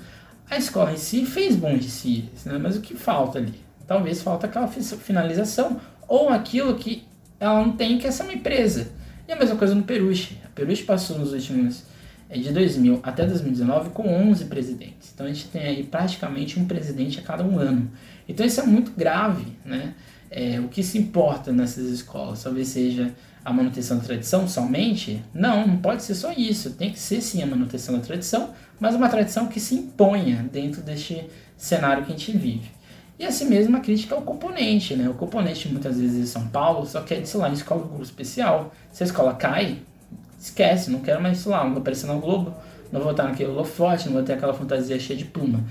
a 0.50 0.56
escola 0.56 0.92
em 0.92 0.96
si 0.96 1.24
fez 1.24 1.54
bons 1.54 1.84
desfiles, 1.84 2.44
né? 2.44 2.58
mas 2.58 2.76
o 2.76 2.80
que 2.80 2.94
falta 2.94 3.38
ali? 3.38 3.54
Talvez 3.86 4.20
falta 4.22 4.46
aquela 4.46 4.66
finalização 4.66 5.80
ou 6.08 6.28
aquilo 6.28 6.74
que 6.74 7.04
ela 7.38 7.64
não 7.64 7.72
tem, 7.72 7.98
que 7.98 8.06
é 8.06 8.10
ser 8.10 8.22
uma 8.22 8.32
empresa. 8.32 8.88
E 9.28 9.32
a 9.32 9.36
mesma 9.36 9.56
coisa 9.56 9.74
no 9.74 9.82
Peruche. 9.82 10.38
A 10.44 10.48
Peruche 10.48 10.84
passou 10.84 11.18
nos 11.18 11.32
últimos, 11.32 11.84
é, 12.30 12.38
de 12.38 12.52
2000 12.52 13.00
até 13.02 13.26
2019, 13.26 13.90
com 13.90 14.08
11 14.08 14.44
presidentes. 14.46 15.10
Então 15.14 15.26
a 15.26 15.28
gente 15.28 15.48
tem 15.48 15.62
aí 15.62 15.82
praticamente 15.82 16.58
um 16.58 16.64
presidente 16.64 17.18
a 17.18 17.22
cada 17.22 17.44
um 17.44 17.58
ano. 17.58 17.90
Então 18.28 18.46
isso 18.46 18.60
é 18.60 18.66
muito 18.66 18.92
grave, 18.92 19.46
né? 19.64 19.94
É, 20.30 20.58
o 20.60 20.68
que 20.68 20.82
se 20.82 20.98
importa 20.98 21.52
nessas 21.52 21.86
escolas 21.88 22.42
talvez 22.42 22.68
seja 22.68 23.14
a 23.44 23.52
manutenção 23.52 23.98
da 23.98 24.04
tradição 24.04 24.48
somente? 24.48 25.22
Não, 25.32 25.66
não 25.66 25.76
pode 25.76 26.02
ser 26.02 26.14
só 26.14 26.32
isso. 26.32 26.70
Tem 26.72 26.90
que 26.90 26.98
ser 26.98 27.20
sim 27.20 27.42
a 27.42 27.46
manutenção 27.46 27.96
da 27.96 28.00
tradição, 28.00 28.50
mas 28.80 28.94
uma 28.94 29.08
tradição 29.08 29.46
que 29.46 29.60
se 29.60 29.74
imponha 29.74 30.48
dentro 30.52 30.82
deste 30.82 31.24
cenário 31.56 32.04
que 32.04 32.12
a 32.12 32.16
gente 32.16 32.36
vive. 32.36 32.75
E 33.18 33.24
assim 33.24 33.46
mesmo 33.46 33.76
a 33.76 33.80
crítica 33.80 34.14
ao 34.14 34.22
componente, 34.22 34.94
né? 34.94 35.08
O 35.08 35.14
componente 35.14 35.68
muitas 35.68 35.98
vezes 35.98 36.20
de 36.20 36.26
São 36.26 36.48
Paulo 36.48 36.86
só 36.86 37.00
quer 37.00 37.20
desfilar 37.20 37.50
em 37.50 37.54
escola 37.54 37.82
grupo 37.82 38.02
especial. 38.02 38.72
Se 38.92 39.02
a 39.02 39.06
escola 39.06 39.34
cai, 39.34 39.78
esquece, 40.38 40.90
não 40.90 41.00
quero 41.00 41.22
mais 41.22 41.36
desfilar, 41.36 41.64
não 41.64 41.72
vou 41.72 41.80
aparecer 41.80 42.06
no 42.06 42.20
Globo, 42.20 42.54
não 42.92 43.00
vou 43.00 43.12
estar 43.12 43.24
naquele 43.24 43.50
holofote, 43.50 44.06
não 44.06 44.14
vou 44.14 44.22
ter 44.22 44.34
aquela 44.34 44.52
fantasia 44.52 44.98
cheia 45.00 45.18
de 45.18 45.24
pluma. 45.24 45.64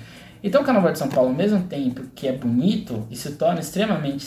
Então 0.43 0.61
o 0.61 0.65
Carnaval 0.65 0.91
de 0.91 0.99
São 0.99 1.09
Paulo, 1.09 1.29
ao 1.29 1.35
mesmo 1.35 1.61
tempo 1.63 2.03
que 2.15 2.27
é 2.27 2.31
bonito 2.31 3.05
e 3.09 3.15
se 3.15 3.31
torna 3.33 3.59
extremamente 3.59 4.25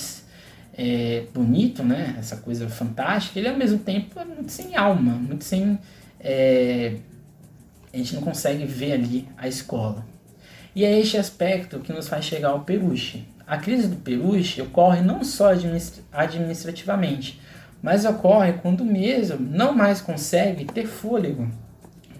é, 0.76 1.24
bonito, 1.34 1.82
né? 1.82 2.14
Essa 2.18 2.36
coisa 2.36 2.68
fantástica, 2.68 3.38
ele 3.38 3.48
ao 3.48 3.56
mesmo 3.56 3.78
tempo 3.78 4.18
é 4.18 4.24
muito 4.24 4.52
sem 4.52 4.76
alma, 4.76 5.12
muito 5.12 5.42
sem. 5.42 5.78
É, 6.20 6.96
a 7.92 7.96
gente 7.96 8.14
não 8.14 8.22
consegue 8.22 8.64
ver 8.64 8.92
ali 8.92 9.28
a 9.36 9.48
escola. 9.48 10.06
E 10.74 10.84
é 10.84 10.98
este 10.98 11.16
aspecto 11.16 11.80
que 11.80 11.92
nos 11.92 12.08
faz 12.08 12.24
chegar 12.24 12.50
ao 12.50 12.60
Peruche. 12.60 13.24
A 13.46 13.56
crise 13.56 13.88
do 13.88 13.96
Peruche 13.96 14.60
ocorre 14.60 15.00
não 15.00 15.24
só 15.24 15.52
administrativamente, 16.12 17.40
mas 17.82 18.04
ocorre 18.04 18.52
quando 18.54 18.82
o 18.82 18.86
mesmo 18.86 19.38
não 19.40 19.74
mais 19.74 20.00
consegue 20.00 20.66
ter 20.66 20.86
fôlego 20.86 21.48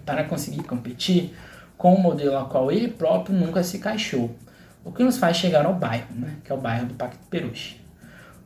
para 0.05 0.23
conseguir 0.23 0.63
competir 0.63 1.35
com 1.77 1.93
o 1.93 2.01
modelo 2.01 2.35
ao 2.35 2.49
qual 2.49 2.71
ele 2.71 2.87
próprio 2.87 3.35
nunca 3.35 3.63
se 3.63 3.77
encaixou. 3.77 4.35
O 4.83 4.91
que 4.91 5.03
nos 5.03 5.17
faz 5.17 5.37
chegar 5.37 5.65
ao 5.65 5.75
bairro, 5.75 6.15
né, 6.15 6.35
que 6.43 6.51
é 6.51 6.55
o 6.55 6.59
bairro 6.59 6.87
do 6.87 6.95
Pacto 6.95 7.19
Peruche. 7.29 7.79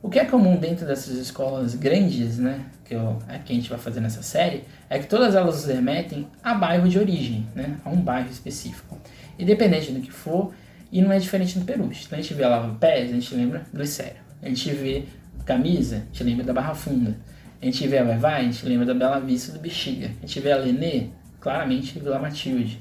O 0.02 0.10
que 0.10 0.18
é 0.18 0.24
comum 0.26 0.56
dentro 0.56 0.86
dessas 0.86 1.16
escolas 1.16 1.74
grandes, 1.74 2.38
né, 2.38 2.66
que, 2.84 2.94
eu, 2.94 3.18
é 3.26 3.38
que 3.38 3.52
a 3.52 3.56
gente 3.56 3.70
vai 3.70 3.78
fazer 3.78 4.00
nessa 4.00 4.22
série, 4.22 4.64
é 4.90 4.98
que 4.98 5.06
todas 5.06 5.34
elas 5.34 5.64
remetem 5.64 6.28
a 6.42 6.52
bairro 6.52 6.86
de 6.86 6.98
origem, 6.98 7.46
né, 7.54 7.78
a 7.82 7.88
um 7.88 7.96
bairro 7.96 8.28
específico 8.30 8.98
independente 9.38 9.92
do 9.92 10.00
que 10.00 10.10
for, 10.10 10.52
e 10.90 11.02
não 11.02 11.12
é 11.12 11.18
diferente 11.18 11.58
no 11.58 11.64
Peruche. 11.64 12.04
Então 12.06 12.18
a 12.18 12.22
gente 12.22 12.34
vê 12.34 12.44
a 12.44 12.48
Lava 12.48 12.74
Pés, 12.76 13.10
a 13.10 13.14
gente 13.14 13.34
lembra 13.34 13.60
do 13.72 13.78
Glicério. 13.78 14.22
A 14.42 14.48
gente 14.48 14.70
vê 14.72 15.04
Camisa, 15.44 15.96
a 15.96 15.98
gente 15.98 16.24
lembra 16.24 16.44
da 16.44 16.52
Barra 16.52 16.74
Funda. 16.74 17.16
A 17.60 17.64
gente 17.64 17.86
vê 17.88 17.98
a 17.98 18.04
Vai 18.04 18.18
Vai, 18.18 18.40
a 18.40 18.44
gente 18.44 18.66
lembra 18.66 18.86
da 18.86 18.94
Bela 18.94 19.18
Vista 19.18 19.52
do 19.52 19.58
Bexiga. 19.58 20.10
A 20.22 20.26
gente 20.26 20.40
vê 20.40 20.52
a 20.52 20.56
Lenê, 20.56 21.06
claramente 21.40 21.98
Vila 21.98 22.18
Matilde. 22.18 22.80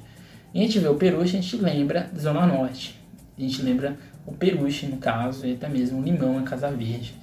E 0.54 0.60
a 0.60 0.64
gente 0.64 0.78
vê 0.78 0.88
o 0.88 0.96
Peruche, 0.96 1.38
a 1.38 1.42
gente 1.42 1.58
lembra 1.58 2.10
da 2.14 2.20
Zona 2.20 2.46
Norte. 2.46 3.00
A 3.38 3.42
gente 3.42 3.62
lembra 3.62 3.98
o 4.26 4.32
Peruche, 4.32 4.86
no 4.86 4.98
caso, 4.98 5.46
e 5.46 5.54
até 5.54 5.68
mesmo 5.68 6.00
o 6.00 6.04
Limão, 6.04 6.38
a 6.38 6.44
Casa 6.44 6.70
Verde. 6.70 7.16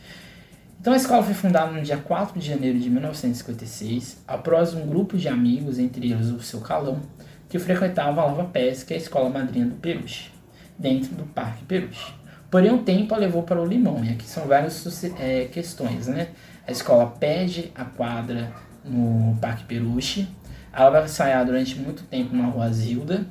Então 0.80 0.92
a 0.92 0.96
escola 0.96 1.22
foi 1.22 1.34
fundada 1.34 1.70
no 1.70 1.82
dia 1.82 1.98
4 1.98 2.40
de 2.40 2.46
janeiro 2.46 2.78
de 2.78 2.88
1956, 2.88 4.22
após 4.26 4.74
um 4.74 4.86
grupo 4.86 5.18
de 5.18 5.28
amigos, 5.28 5.78
entre 5.78 6.10
eles 6.10 6.28
o 6.28 6.40
seu 6.40 6.60
Calão, 6.60 7.00
que 7.50 7.58
frequentava 7.58 8.22
a 8.22 8.26
Lava 8.26 8.44
Pés, 8.44 8.84
que 8.84 8.94
é 8.94 8.96
a 8.96 9.00
escola 9.00 9.28
madrinha 9.28 9.66
do 9.66 9.74
Peruche, 9.74 10.30
dentro 10.78 11.14
do 11.16 11.24
Parque 11.24 11.64
Peruche. 11.64 12.14
Porém, 12.48 12.72
o 12.72 12.78
tempo 12.78 13.12
a 13.12 13.18
levou 13.18 13.42
para 13.42 13.60
o 13.60 13.66
Limão, 13.66 14.04
e 14.04 14.10
aqui 14.10 14.24
são 14.24 14.46
várias 14.46 15.04
é, 15.18 15.46
questões, 15.46 16.06
né? 16.06 16.28
A 16.66 16.70
escola 16.70 17.08
pede 17.18 17.72
a 17.74 17.84
quadra 17.84 18.52
no 18.84 19.36
Parque 19.40 19.64
Peruche, 19.64 20.28
ela 20.72 20.90
vai 20.90 21.04
ensaiar 21.04 21.44
durante 21.44 21.76
muito 21.76 22.04
tempo 22.04 22.34
na 22.34 22.46
Rua 22.46 22.72
Zilda, 22.72 23.26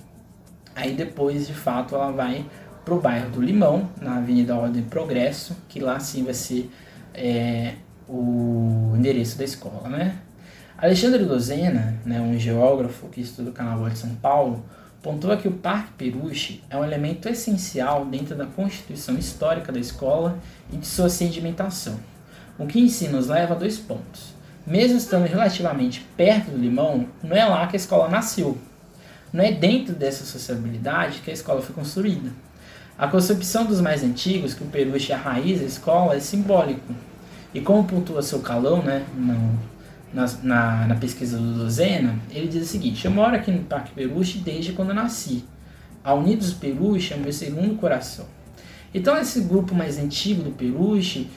aí 0.75 0.93
depois, 0.93 1.47
de 1.47 1.53
fato, 1.53 1.95
ela 1.95 2.11
vai 2.11 2.45
para 2.83 2.93
o 2.93 2.99
bairro 2.99 3.29
do 3.29 3.41
Limão, 3.41 3.89
na 4.01 4.17
Avenida 4.17 4.55
Ordem 4.55 4.83
Progresso, 4.83 5.55
que 5.69 5.79
lá 5.79 5.97
sim 5.99 6.25
vai 6.25 6.33
ser 6.33 6.69
é, 7.13 7.75
o 8.07 8.93
endereço 8.97 9.37
da 9.37 9.45
escola, 9.45 9.87
né? 9.87 10.15
Alexandre 10.81 11.25
Dozena, 11.25 11.99
né, 12.05 12.21
um 12.21 12.39
geógrafo 12.39 13.09
que 13.09 13.19
estuda 13.19 13.49
o 13.49 13.53
Carnaval 13.53 13.89
de 13.89 13.99
São 13.99 14.15
Paulo, 14.15 14.63
pontua 15.03 15.35
que 15.35 15.45
o 15.45 15.51
Parque 15.51 15.91
Peruche 15.97 16.63
é 16.69 16.77
um 16.77 16.85
elemento 16.85 17.27
essencial 17.27 18.05
dentro 18.05 18.33
da 18.33 18.45
constituição 18.45 19.17
histórica 19.17 19.73
da 19.73 19.79
escola 19.79 20.39
e 20.71 20.77
de 20.77 20.87
sua 20.87 21.09
sedimentação, 21.09 21.99
o 22.57 22.65
que 22.65 22.79
em 22.79 22.87
si 22.87 23.09
nos 23.09 23.27
leva 23.27 23.55
a 23.55 23.57
dois 23.57 23.77
pontos. 23.77 24.33
Mesmo 24.65 24.97
estando 24.97 25.25
relativamente 25.25 26.07
perto 26.15 26.51
do 26.51 26.57
Limão, 26.57 27.07
não 27.21 27.35
é 27.35 27.43
lá 27.43 27.67
que 27.67 27.75
a 27.75 27.79
escola 27.79 28.07
nasceu. 28.07 28.57
Não 29.33 29.43
é 29.43 29.51
dentro 29.51 29.93
dessa 29.93 30.23
sociabilidade 30.23 31.19
que 31.19 31.29
a 31.29 31.33
escola 31.33 31.61
foi 31.61 31.75
construída. 31.75 32.31
A 32.97 33.05
concepção 33.05 33.65
dos 33.65 33.81
mais 33.81 34.01
antigos, 34.01 34.53
que 34.53 34.63
o 34.63 34.67
Peruche 34.67 35.11
é 35.11 35.15
a 35.15 35.17
raiz 35.17 35.59
da 35.59 35.65
escola, 35.65 36.15
é 36.15 36.21
simbólico. 36.21 36.95
E 37.53 37.59
como 37.59 37.83
pontua 37.83 38.21
seu 38.21 38.39
calão, 38.39 38.81
né, 38.81 39.05
no 39.13 39.59
na, 40.13 40.27
na, 40.43 40.87
na, 40.87 40.95
pesquisa 40.95 41.37
do 41.37 41.53
Dozena, 41.53 42.17
ele 42.31 42.47
diz 42.47 42.63
o 42.63 42.65
seguinte: 42.65 43.05
Eu 43.05 43.11
moro 43.11 43.35
aqui 43.35 43.51
no 43.51 43.63
Parque 43.63 43.91
Peruche 43.91 44.39
desde 44.39 44.73
quando 44.73 44.89
eu 44.89 44.95
nasci. 44.95 45.43
A 46.03 46.13
Unidos 46.13 46.53
Peruche 46.53 47.13
é 47.13 47.17
o 47.17 47.19
meu 47.19 47.33
segundo 47.33 47.75
coração. 47.75 48.25
Então, 48.93 49.17
esse 49.17 49.41
grupo 49.41 49.75
mais 49.75 49.97
antigo 49.97 50.41
do 50.41 50.51
Peruche 50.51 51.27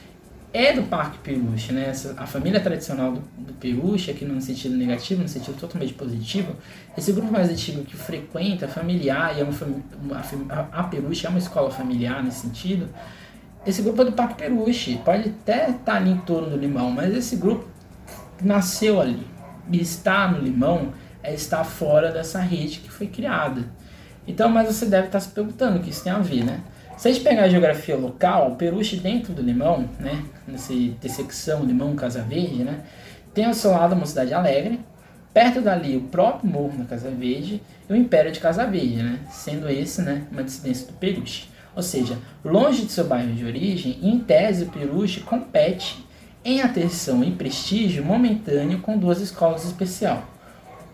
é 0.51 0.71
do 0.73 0.83
Parque 0.83 1.17
Peruche, 1.17 1.73
né? 1.73 1.89
Essa, 1.89 2.15
a 2.17 2.25
família 2.25 2.59
tradicional 2.59 3.11
do, 3.11 3.21
do 3.37 3.53
Peruche, 3.53 4.11
aqui 4.11 4.23
no 4.23 4.39
sentido 4.39 4.75
negativo, 4.75 5.21
no 5.21 5.27
sentido 5.27 5.57
totalmente 5.59 5.93
positivo, 5.93 6.55
esse 6.97 7.11
grupo 7.11 7.31
mais 7.31 7.49
antigo 7.49 7.83
que 7.83 7.97
frequenta, 7.97 8.67
familiar, 8.67 9.35
e 9.35 9.41
é 9.41 9.43
uma, 9.43 9.53
uma, 10.01 10.69
a 10.71 10.83
Peruche 10.83 11.25
é 11.25 11.29
uma 11.29 11.39
escola 11.39 11.71
familiar 11.71 12.23
nesse 12.23 12.41
sentido, 12.41 12.87
esse 13.65 13.81
grupo 13.81 14.01
é 14.01 14.05
do 14.05 14.11
Parque 14.11 14.35
Peruche. 14.35 14.99
Pode 15.03 15.29
até 15.29 15.69
estar 15.69 15.95
ali 15.95 16.11
em 16.11 16.17
torno 16.17 16.49
do 16.49 16.57
Limão, 16.57 16.91
mas 16.91 17.15
esse 17.15 17.35
grupo 17.37 17.65
nasceu 18.43 18.99
ali. 18.99 19.25
E 19.71 19.81
estar 19.81 20.31
no 20.31 20.39
limão 20.39 20.93
é 21.21 21.33
estar 21.33 21.63
fora 21.63 22.11
dessa 22.11 22.39
rede 22.39 22.79
que 22.79 22.91
foi 22.91 23.07
criada. 23.07 23.63
Então, 24.27 24.49
mas 24.49 24.67
você 24.67 24.85
deve 24.85 25.07
estar 25.07 25.19
se 25.19 25.29
perguntando 25.29 25.77
o 25.77 25.81
que 25.81 25.89
isso 25.89 26.03
tem 26.03 26.11
a 26.11 26.19
ver, 26.19 26.43
né? 26.43 26.61
Se 26.97 27.07
a 27.07 27.11
gente 27.11 27.23
pegar 27.23 27.43
a 27.43 27.49
geografia 27.49 27.97
local, 27.97 28.51
o 28.51 28.55
Peruche 28.55 28.97
dentro 28.97 29.33
do 29.33 29.41
Limão, 29.41 29.89
né, 29.99 30.23
nessa 30.47 30.73
intersecção 30.73 31.63
Limão-Casa 31.63 32.21
Verde, 32.21 32.63
né, 32.63 32.81
tem 33.33 33.45
ao 33.45 33.53
seu 33.53 33.71
lado 33.71 33.95
uma 33.95 34.05
cidade 34.05 34.33
alegre, 34.33 34.79
perto 35.33 35.59
dali 35.59 35.97
o 35.97 36.01
próprio 36.01 36.49
Morro 36.49 36.77
da 36.77 36.85
Casa 36.85 37.09
Verde 37.09 37.61
e 37.89 37.91
o 37.93 37.95
Império 37.95 38.31
de 38.31 38.39
Casa 38.39 38.65
Verde, 38.65 39.01
né, 39.01 39.19
sendo 39.31 39.67
esse 39.67 40.01
né, 40.03 40.23
uma 40.31 40.43
dissidência 40.43 40.87
do 40.87 40.93
Peruche. 40.93 41.47
Ou 41.75 41.81
seja, 41.81 42.17
longe 42.45 42.85
de 42.85 42.91
seu 42.91 43.05
bairro 43.05 43.33
de 43.33 43.43
origem, 43.43 43.97
em 44.01 44.19
tese 44.19 44.65
o 44.65 44.69
Peruche 44.69 45.21
compete 45.21 46.05
em 46.45 46.61
atenção 46.61 47.23
e 47.23 47.31
prestígio 47.31 48.03
momentâneo 48.03 48.79
com 48.79 48.97
duas 48.97 49.21
escolas 49.21 49.63
especial. 49.65 50.23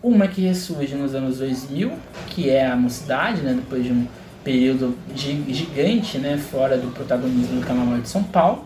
Uma 0.02 0.28
que 0.28 0.42
ressurge 0.42 0.94
nos 0.94 1.14
anos 1.14 1.38
2000, 1.38 1.92
que 2.28 2.48
é 2.48 2.66
a 2.66 2.76
Mocidade, 2.76 3.42
né, 3.42 3.52
depois 3.54 3.84
de 3.84 3.92
um 3.92 4.06
período 4.44 4.96
gigante 5.14 6.18
né, 6.18 6.38
fora 6.38 6.78
do 6.78 6.88
protagonismo 6.92 7.60
do 7.60 7.66
Carnaval 7.66 7.98
de 7.98 8.08
São 8.08 8.22
Paulo, 8.22 8.64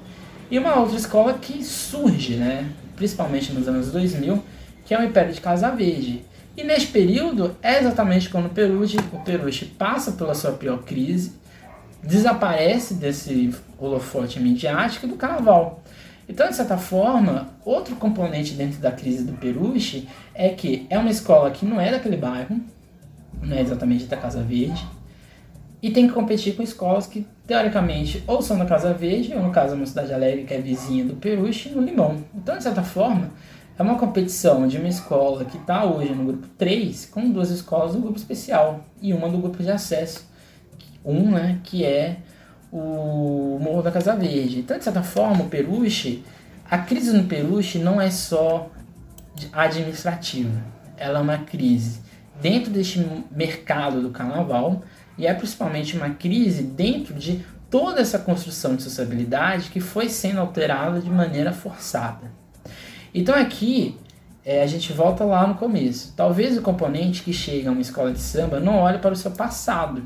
e 0.50 0.58
uma 0.58 0.78
outra 0.78 0.96
escola 0.96 1.34
que 1.34 1.64
surge, 1.64 2.34
né, 2.34 2.70
principalmente 2.94 3.52
nos 3.52 3.66
anos 3.66 3.90
2000, 3.90 4.42
que 4.84 4.94
é 4.94 4.98
o 4.98 5.02
Império 5.02 5.32
de 5.32 5.40
Casa 5.40 5.70
Verde. 5.70 6.24
E 6.56 6.62
neste 6.62 6.88
período 6.88 7.56
é 7.62 7.80
exatamente 7.80 8.28
quando 8.28 8.46
o 8.46 8.50
Peruche, 8.50 8.98
o 9.12 9.18
Peruche 9.20 9.64
passa 9.64 10.12
pela 10.12 10.34
sua 10.34 10.52
pior 10.52 10.82
crise, 10.84 11.32
desaparece 12.02 12.94
desse 12.94 13.52
holofote 13.78 14.38
midiático 14.38 15.06
do 15.06 15.16
Carnaval. 15.16 15.82
Então, 16.28 16.48
de 16.48 16.56
certa 16.56 16.78
forma, 16.78 17.48
outro 17.64 17.96
componente 17.96 18.54
dentro 18.54 18.80
da 18.80 18.90
crise 18.90 19.24
do 19.24 19.34
Peruche 19.34 20.08
é 20.34 20.48
que 20.48 20.86
é 20.88 20.98
uma 20.98 21.10
escola 21.10 21.50
que 21.50 21.66
não 21.66 21.80
é 21.80 21.90
daquele 21.90 22.16
bairro, 22.16 22.60
não 23.42 23.56
é 23.56 23.60
exatamente 23.60 24.06
da 24.06 24.16
Casa 24.16 24.42
Verde, 24.42 24.86
e 25.82 25.90
tem 25.90 26.06
que 26.06 26.14
competir 26.14 26.56
com 26.56 26.62
escolas 26.62 27.06
que, 27.06 27.26
teoricamente, 27.46 28.24
ou 28.26 28.40
são 28.40 28.58
da 28.58 28.64
Casa 28.64 28.94
Verde, 28.94 29.34
ou 29.34 29.42
no 29.42 29.50
caso, 29.50 29.74
uma 29.74 29.84
cidade 29.84 30.14
alegre 30.14 30.44
que 30.44 30.54
é 30.54 30.58
vizinha 30.58 31.04
do 31.04 31.14
Peruche, 31.14 31.68
no 31.68 31.82
Limão. 31.82 32.24
Então, 32.34 32.56
de 32.56 32.62
certa 32.62 32.82
forma, 32.82 33.30
é 33.78 33.82
uma 33.82 33.98
competição 33.98 34.66
de 34.66 34.78
uma 34.78 34.88
escola 34.88 35.44
que 35.44 35.58
está 35.58 35.84
hoje 35.84 36.14
no 36.14 36.24
grupo 36.24 36.46
3 36.56 37.06
com 37.06 37.30
duas 37.30 37.50
escolas 37.50 37.92
do 37.92 38.00
grupo 38.00 38.16
especial 38.16 38.84
e 39.02 39.12
uma 39.12 39.28
do 39.28 39.36
grupo 39.36 39.62
de 39.62 39.70
acesso. 39.70 40.26
Um, 41.04 41.32
né, 41.32 41.60
que 41.64 41.84
é 41.84 42.16
o 42.76 43.56
Morro 43.60 43.82
da 43.82 43.92
Casa 43.92 44.16
Verde. 44.16 44.58
Então, 44.58 44.76
de 44.76 44.82
certa 44.82 45.02
forma, 45.02 45.44
o 45.44 45.48
Peruche, 45.48 46.24
a 46.68 46.78
crise 46.78 47.16
no 47.16 47.24
Peruche 47.24 47.78
não 47.78 48.00
é 48.00 48.10
só 48.10 48.68
administrativa, 49.52 50.60
ela 50.96 51.20
é 51.20 51.22
uma 51.22 51.38
crise 51.38 52.00
dentro 52.40 52.72
deste 52.72 53.06
mercado 53.30 54.02
do 54.02 54.10
carnaval 54.10 54.82
e 55.16 55.24
é 55.24 55.32
principalmente 55.32 55.96
uma 55.96 56.10
crise 56.10 56.64
dentro 56.64 57.14
de 57.14 57.44
toda 57.70 58.00
essa 58.00 58.18
construção 58.18 58.74
de 58.74 58.82
sociabilidade 58.82 59.70
que 59.70 59.80
foi 59.80 60.08
sendo 60.08 60.40
alterada 60.40 61.00
de 61.00 61.10
maneira 61.10 61.52
forçada. 61.52 62.30
Então 63.14 63.34
aqui 63.36 63.96
é, 64.44 64.62
a 64.62 64.66
gente 64.66 64.92
volta 64.92 65.24
lá 65.24 65.46
no 65.46 65.54
começo. 65.54 66.12
Talvez 66.16 66.58
o 66.58 66.62
componente 66.62 67.22
que 67.22 67.32
chega 67.32 67.68
a 67.68 67.72
uma 67.72 67.80
escola 67.80 68.12
de 68.12 68.20
samba 68.20 68.58
não 68.58 68.78
olhe 68.78 68.98
para 68.98 69.12
o 69.12 69.16
seu 69.16 69.30
passado, 69.30 70.04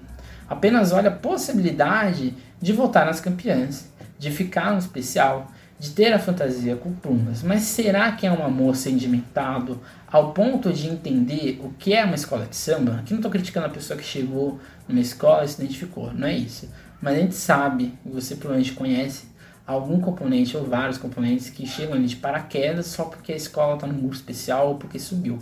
apenas 0.49 0.93
olha 0.93 1.09
a 1.09 1.15
possibilidade 1.15 2.35
de 2.61 2.73
voltar 2.73 3.07
nas 3.07 3.21
campeãs, 3.21 3.89
de 4.19 4.31
ficar 4.31 4.73
no 4.73 4.79
especial, 4.79 5.51
de 5.79 5.91
ter 5.91 6.13
a 6.13 6.19
fantasia 6.19 6.75
com 6.75 6.93
plumas, 6.93 7.43
mas 7.43 7.63
será 7.63 8.11
que 8.13 8.27
é 8.27 8.33
um 8.33 8.45
amor 8.45 8.75
sentimentado 8.75 9.81
ao 10.11 10.33
ponto 10.33 10.73
de 10.73 10.89
entender 10.89 11.61
o 11.63 11.71
que 11.71 11.95
é 11.95 12.05
uma 12.05 12.17
escola 12.17 12.47
de 12.47 12.57
samba? 12.57 12.97
Aqui 12.97 13.13
não 13.13 13.21
estou 13.21 13.31
criticando 13.31 13.67
a 13.67 13.71
pessoa 13.71 13.97
que 13.97 14.05
chegou 14.05 14.59
numa 14.89 15.01
escola 15.01 15.45
e 15.45 15.49
se 15.49 15.63
identificou, 15.63 16.13
não 16.13 16.27
é 16.27 16.35
isso. 16.35 16.69
Mas 17.01 17.17
a 17.17 17.21
gente 17.21 17.37
sabe, 17.37 17.97
e 18.05 18.09
você 18.09 18.35
provavelmente 18.35 18.73
conhece, 18.73 19.29
algum 19.65 20.01
componente 20.01 20.57
ou 20.57 20.65
vários 20.65 20.97
componentes 20.97 21.51
que 21.51 21.67
chegam 21.67 21.95
ali 21.95 22.07
de 22.07 22.17
paraquedas 22.17 22.87
só 22.87 23.05
porque 23.05 23.33
a 23.33 23.37
escola 23.37 23.75
está 23.75 23.87
num 23.87 23.99
grupo 23.99 24.15
especial 24.15 24.69
ou 24.71 24.75
porque 24.77 24.99
subiu. 24.99 25.39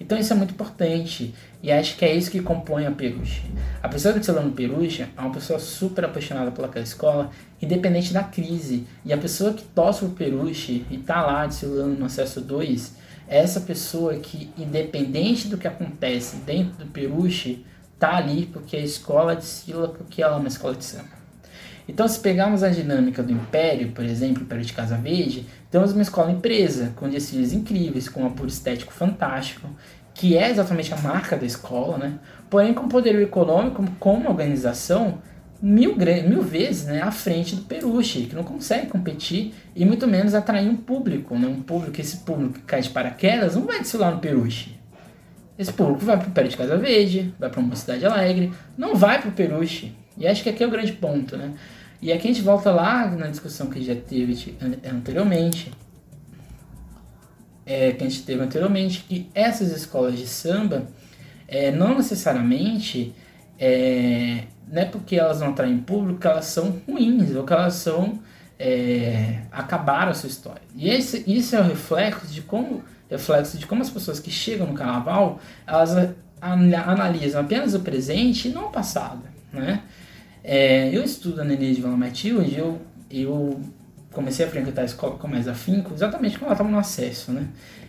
Então 0.00 0.18
isso 0.18 0.32
é 0.32 0.36
muito 0.36 0.50
importante 0.50 1.32
e 1.62 1.72
acho 1.72 1.96
que 1.96 2.04
é 2.04 2.14
isso 2.14 2.30
que 2.30 2.40
compõe 2.40 2.86
a 2.86 2.90
Peruche. 2.90 3.42
A 3.82 3.88
pessoa 3.88 4.14
que 4.14 4.20
está 4.20 4.32
no 4.32 4.52
Peruche 4.52 5.02
é 5.02 5.20
uma 5.20 5.32
pessoa 5.32 5.58
super 5.58 6.04
apaixonada 6.04 6.50
pelaquela 6.50 6.84
escola, 6.84 7.30
independente 7.60 8.12
da 8.12 8.22
crise. 8.22 8.86
E 9.04 9.12
a 9.12 9.18
pessoa 9.18 9.52
que 9.52 9.64
torce 9.64 10.04
o 10.04 10.10
Peruche 10.10 10.86
e 10.90 10.96
está 10.96 11.20
lá 11.24 11.46
desfilando 11.46 11.98
no 11.98 12.06
acesso 12.06 12.40
2 12.40 12.94
é 13.28 13.38
essa 13.38 13.60
pessoa 13.60 14.14
que, 14.14 14.50
independente 14.56 15.48
do 15.48 15.58
que 15.58 15.66
acontece 15.66 16.36
dentro 16.36 16.84
do 16.84 16.86
Peruche, 16.86 17.64
tá 17.98 18.16
ali 18.16 18.46
porque 18.46 18.76
a 18.76 18.80
escola 18.80 19.34
desfila 19.34 19.88
porque 19.88 20.22
ela 20.22 20.36
é 20.36 20.38
uma 20.38 20.48
escola 20.48 20.74
de 20.74 20.84
samba. 20.84 21.18
Então, 21.88 22.06
se 22.06 22.20
pegarmos 22.20 22.62
a 22.62 22.68
dinâmica 22.68 23.22
do 23.22 23.32
Império, 23.32 23.92
por 23.92 24.04
exemplo, 24.04 24.42
Império 24.42 24.64
de 24.64 24.74
Casa 24.74 24.96
Verde, 24.98 25.46
temos 25.70 25.92
uma 25.92 26.02
escola 26.02 26.30
empresa, 26.30 26.92
com 26.94 27.08
desfiles 27.08 27.54
incríveis, 27.54 28.10
com 28.10 28.22
um 28.22 28.26
apuro 28.26 28.48
estético 28.48 28.92
fantástico, 28.92 29.66
que 30.18 30.36
é 30.36 30.50
exatamente 30.50 30.92
a 30.92 30.96
marca 30.96 31.36
da 31.36 31.46
escola, 31.46 31.96
né? 31.96 32.18
porém 32.50 32.74
com 32.74 32.88
poder 32.88 33.14
econômico, 33.22 33.84
com 34.00 34.14
uma 34.14 34.30
organização 34.30 35.18
mil, 35.62 35.94
mil 35.96 36.42
vezes 36.42 36.86
né, 36.86 37.00
à 37.00 37.12
frente 37.12 37.54
do 37.54 37.62
Peruche, 37.62 38.26
que 38.26 38.34
não 38.34 38.42
consegue 38.42 38.88
competir 38.88 39.54
e 39.76 39.84
muito 39.84 40.08
menos 40.08 40.34
atrair 40.34 40.68
um 40.68 40.74
público, 40.76 41.38
né? 41.38 41.46
um 41.46 41.62
público, 41.62 42.00
esse 42.00 42.16
público 42.18 42.54
que 42.54 42.62
cai 42.62 42.80
de 42.80 42.90
paraquedas 42.90 43.54
não 43.54 43.62
vai 43.62 43.78
desfilar 43.78 44.12
no 44.12 44.18
Peruche. 44.18 44.76
Esse 45.56 45.72
público 45.72 46.04
vai 46.04 46.16
para 46.16 46.26
o 46.26 46.30
Império 46.30 46.50
de 46.50 46.56
Casa 46.56 46.76
Verde, 46.76 47.32
vai 47.38 47.48
para 47.48 47.60
uma 47.60 47.76
cidade 47.76 48.04
alegre, 48.04 48.52
não 48.76 48.96
vai 48.96 49.20
para 49.20 49.28
o 49.28 49.32
Peruche. 49.32 49.94
E 50.16 50.26
acho 50.26 50.42
que 50.42 50.48
aqui 50.48 50.64
é 50.64 50.66
o 50.66 50.70
grande 50.70 50.94
ponto, 50.94 51.36
né? 51.36 51.52
E 52.02 52.12
aqui 52.12 52.26
a 52.26 52.32
gente 52.32 52.42
volta 52.42 52.72
lá 52.72 53.06
na 53.06 53.28
discussão 53.28 53.68
que 53.68 53.80
já 53.84 53.94
teve 53.94 54.56
anteriormente, 54.84 55.70
é, 57.68 57.92
que 57.92 58.02
a 58.02 58.08
gente 58.08 58.22
teve 58.22 58.42
anteriormente, 58.42 59.04
que 59.06 59.28
essas 59.34 59.70
escolas 59.70 60.18
de 60.18 60.26
samba 60.26 60.86
é, 61.46 61.70
não 61.70 61.94
necessariamente 61.98 63.14
é, 63.58 64.44
não 64.66 64.82
é 64.82 64.84
porque 64.86 65.16
elas 65.16 65.40
não 65.40 65.50
atraem 65.50 65.76
público 65.76 66.18
que 66.18 66.26
elas 66.26 66.46
são 66.46 66.80
ruins 66.88 67.36
ou 67.36 67.44
que 67.44 67.52
elas 67.52 67.74
são 67.74 68.20
é, 68.58 69.42
acabaram 69.52 70.10
a 70.10 70.14
sua 70.14 70.28
história. 70.28 70.62
E 70.74 70.88
esse, 70.88 71.22
isso 71.30 71.54
é 71.54 71.60
o 71.60 71.64
reflexo 71.64 72.26
de 72.28 72.40
como 72.40 72.82
reflexo 73.10 73.58
de 73.58 73.66
como 73.66 73.82
as 73.82 73.90
pessoas 73.90 74.18
que 74.18 74.30
chegam 74.30 74.66
no 74.66 74.74
carnaval 74.74 75.38
elas 75.66 75.90
analisam 76.40 77.40
apenas 77.42 77.74
o 77.74 77.80
presente 77.80 78.48
e 78.48 78.50
não 78.50 78.66
o 78.66 78.70
passado, 78.70 79.22
né? 79.52 79.82
É, 80.42 80.88
eu 80.94 81.02
estudo 81.02 81.38
na 81.38 81.44
Nenê 81.44 81.74
de 81.74 81.82
Vila 81.82 81.96
Matilde, 81.96 82.56
eu, 82.56 82.80
eu 83.10 83.60
comecei 84.18 84.44
a 84.44 84.48
frequentar 84.48 84.82
a 84.82 84.84
escola 84.84 85.16
com 85.16 85.28
mais 85.28 85.46
afinco, 85.46 85.94
exatamente 85.94 86.36
quando 86.36 86.46
ela 86.46 86.54
estava 86.54 86.68
no 86.68 86.76
acesso, 86.76 87.30
né? 87.30 87.46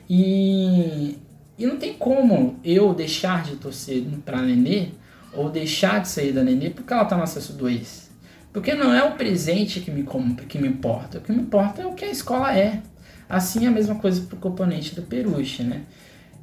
E, 0.07 1.17
e 1.57 1.65
não 1.65 1.77
tem 1.77 1.95
como 1.95 2.59
eu 2.63 2.93
deixar 2.93 3.41
de 3.41 3.55
torcer 3.55 4.03
para 4.23 4.37
a 4.37 4.41
Nenê 4.43 4.89
ou 5.33 5.49
deixar 5.49 5.99
de 6.01 6.07
sair 6.07 6.31
da 6.31 6.43
Nenê 6.43 6.69
porque 6.69 6.93
ela 6.93 7.01
está 7.01 7.17
no 7.17 7.23
acesso 7.23 7.53
2. 7.53 8.11
Porque 8.53 8.75
não 8.75 8.93
é 8.93 9.03
o 9.03 9.13
presente 9.13 9.79
que 9.79 9.89
me, 9.89 10.05
que 10.47 10.59
me 10.59 10.67
importa, 10.67 11.17
o 11.17 11.21
que 11.21 11.31
me 11.31 11.41
importa 11.41 11.81
é 11.81 11.87
o 11.87 11.93
que 11.93 12.05
a 12.05 12.11
escola 12.11 12.55
é. 12.55 12.79
Assim 13.27 13.65
é 13.65 13.67
a 13.67 13.71
mesma 13.71 13.95
coisa 13.95 14.21
para 14.21 14.35
o 14.35 14.39
componente 14.39 14.93
do 14.93 15.01
Peruche, 15.01 15.63
né? 15.63 15.81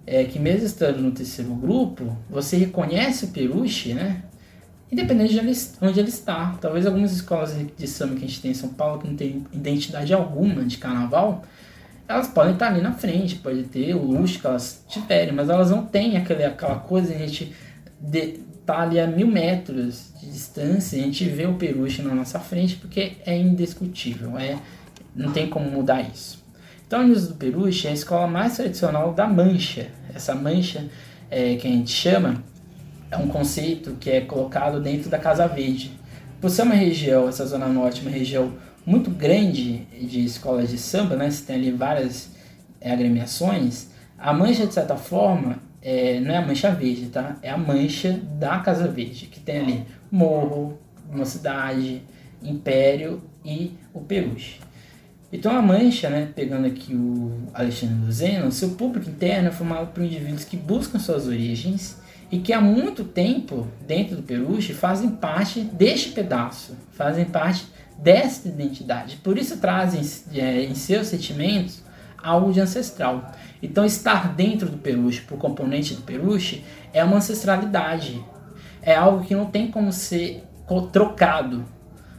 É 0.04 0.24
que 0.24 0.40
mesmo 0.40 0.66
estando 0.66 1.00
no 1.00 1.12
terceiro 1.12 1.54
grupo, 1.54 2.16
você 2.28 2.56
reconhece 2.56 3.26
o 3.26 3.28
Peruche, 3.28 3.94
né? 3.94 4.22
Independente 4.90 5.34
de 5.34 5.40
onde 5.80 6.00
ele 6.00 6.08
está. 6.08 6.56
Talvez 6.60 6.86
algumas 6.86 7.12
escolas 7.12 7.56
de 7.76 7.86
samba 7.86 8.14
que 8.14 8.24
a 8.24 8.28
gente 8.28 8.40
tem 8.40 8.50
em 8.50 8.54
São 8.54 8.70
Paulo, 8.70 9.00
que 9.00 9.08
não 9.08 9.16
tem 9.16 9.44
identidade 9.52 10.12
alguma 10.12 10.64
de 10.64 10.78
carnaval, 10.78 11.44
elas 12.08 12.28
podem 12.28 12.52
estar 12.52 12.68
ali 12.68 12.80
na 12.80 12.92
frente, 12.92 13.36
pode 13.36 13.64
ter 13.64 13.94
o 13.94 14.02
luxo 14.02 14.38
que 14.38 14.46
elas 14.46 14.84
tiverem, 14.88 15.32
mas 15.32 15.48
elas 15.48 15.70
não 15.70 15.84
têm 15.84 16.16
aquele, 16.16 16.44
aquela 16.44 16.76
coisa, 16.76 17.12
a 17.12 17.18
gente 17.18 17.52
de, 18.00 18.40
tá 18.64 18.80
ali 18.82 19.00
a 19.00 19.06
mil 19.06 19.26
metros 19.26 20.12
de 20.20 20.26
distância, 20.26 20.98
a 20.98 21.02
gente 21.02 21.24
vê 21.24 21.46
o 21.46 21.54
peruche 21.54 22.02
na 22.02 22.14
nossa 22.14 22.38
frente, 22.38 22.76
porque 22.76 23.16
é 23.26 23.36
indiscutível, 23.36 24.38
é, 24.38 24.56
não 25.14 25.32
tem 25.32 25.48
como 25.48 25.68
mudar 25.68 26.02
isso. 26.02 26.44
Então, 26.86 27.00
a 27.00 27.02
Unidos 27.02 27.26
do 27.26 27.34
Peruche 27.34 27.88
é 27.88 27.90
a 27.90 27.94
escola 27.94 28.28
mais 28.28 28.56
tradicional 28.56 29.12
da 29.12 29.26
Mancha. 29.26 29.88
Essa 30.14 30.36
mancha 30.36 30.88
é, 31.28 31.56
que 31.56 31.66
a 31.66 31.70
gente 31.70 31.90
chama 31.90 32.44
é 33.10 33.16
um 33.16 33.28
conceito 33.28 33.96
que 34.00 34.10
é 34.10 34.20
colocado 34.20 34.80
dentro 34.80 35.08
da 35.08 35.18
Casa 35.18 35.46
Verde. 35.46 35.92
Por 36.40 36.50
ser 36.50 36.62
uma 36.62 36.74
região, 36.74 37.28
essa 37.28 37.46
Zona 37.46 37.66
Norte, 37.66 38.02
uma 38.02 38.10
região 38.10 38.52
muito 38.84 39.10
grande 39.10 39.78
de 40.00 40.24
escolas 40.24 40.70
de 40.70 40.78
samba, 40.78 41.16
né? 41.16 41.30
Você 41.30 41.44
tem 41.44 41.56
ali 41.56 41.70
várias 41.72 42.30
é, 42.80 42.92
agremiações. 42.92 43.88
A 44.18 44.32
mancha, 44.32 44.66
de 44.66 44.74
certa 44.74 44.96
forma, 44.96 45.58
é, 45.82 46.20
não 46.20 46.32
é 46.32 46.36
a 46.36 46.42
mancha 46.42 46.70
verde, 46.70 47.06
tá? 47.06 47.36
É 47.42 47.50
a 47.50 47.58
mancha 47.58 48.20
da 48.38 48.58
Casa 48.58 48.88
Verde, 48.88 49.26
que 49.26 49.40
tem 49.40 49.58
ali 49.58 49.86
Morro, 50.10 50.78
Mocidade, 51.10 52.02
Império 52.42 53.22
e 53.44 53.72
o 53.92 54.00
Peruche. 54.00 54.60
Então 55.32 55.56
a 55.56 55.60
mancha, 55.60 56.08
né, 56.08 56.28
pegando 56.34 56.66
aqui 56.66 56.94
o 56.94 57.32
Alexandre 57.52 58.06
Luzeno, 58.06 58.52
seu 58.52 58.70
público 58.70 59.10
interno 59.10 59.48
é 59.48 59.52
formado 59.52 59.88
por 59.92 60.02
indivíduos 60.02 60.44
que 60.44 60.56
buscam 60.56 60.98
suas 60.98 61.26
origens 61.26 61.98
e 62.30 62.38
que 62.38 62.52
há 62.52 62.60
muito 62.60 63.04
tempo, 63.04 63.68
dentro 63.86 64.16
do 64.16 64.22
Peruche, 64.22 64.74
fazem 64.74 65.10
parte 65.10 65.60
deste 65.60 66.10
pedaço, 66.10 66.76
fazem 66.92 67.24
parte 67.24 67.66
desta 67.98 68.48
identidade. 68.48 69.16
Por 69.16 69.38
isso 69.38 69.58
trazem 69.58 70.02
é, 70.34 70.64
em 70.64 70.74
seus 70.74 71.06
sentimentos 71.06 71.82
algo 72.20 72.52
de 72.52 72.60
ancestral. 72.60 73.32
Então, 73.62 73.84
estar 73.84 74.34
dentro 74.34 74.68
do 74.68 74.76
Peruche, 74.76 75.20
por 75.22 75.38
componente 75.38 75.94
do 75.94 76.02
Peruche, 76.02 76.64
é 76.92 77.02
uma 77.04 77.18
ancestralidade. 77.18 78.22
É 78.82 78.94
algo 78.94 79.24
que 79.24 79.34
não 79.34 79.46
tem 79.46 79.70
como 79.70 79.92
ser 79.92 80.44
trocado. 80.92 81.64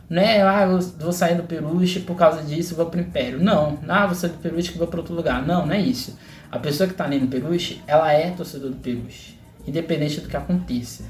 Não 0.09 0.21
é, 0.21 0.41
ah, 0.41 0.61
eu 0.63 0.79
vou 0.79 1.11
sair 1.11 1.35
do 1.35 1.43
Peruche 1.43 1.99
por 1.99 2.15
causa 2.15 2.41
disso 2.41 2.75
vou 2.75 2.85
para 2.85 2.99
o 2.99 3.03
Império. 3.03 3.43
Não, 3.43 3.77
ah, 3.89 4.05
vou 4.05 4.15
sair 4.15 4.31
do 4.31 4.37
Peruche 4.37 4.71
que 4.71 4.77
vou 4.77 4.87
para 4.87 5.01
outro 5.01 5.13
lugar. 5.13 5.45
Não, 5.45 5.65
não 5.65 5.73
é 5.73 5.81
isso. 5.81 6.17
A 6.49 6.57
pessoa 6.57 6.87
que 6.87 6.93
está 6.93 7.03
ali 7.03 7.19
no 7.19 7.27
Peruche, 7.27 7.81
ela 7.85 8.11
é 8.13 8.31
torcedor 8.31 8.69
do 8.71 8.77
Peruche 8.77 9.36
independente 9.67 10.21
do 10.21 10.27
que 10.27 10.37
aconteça. 10.37 11.03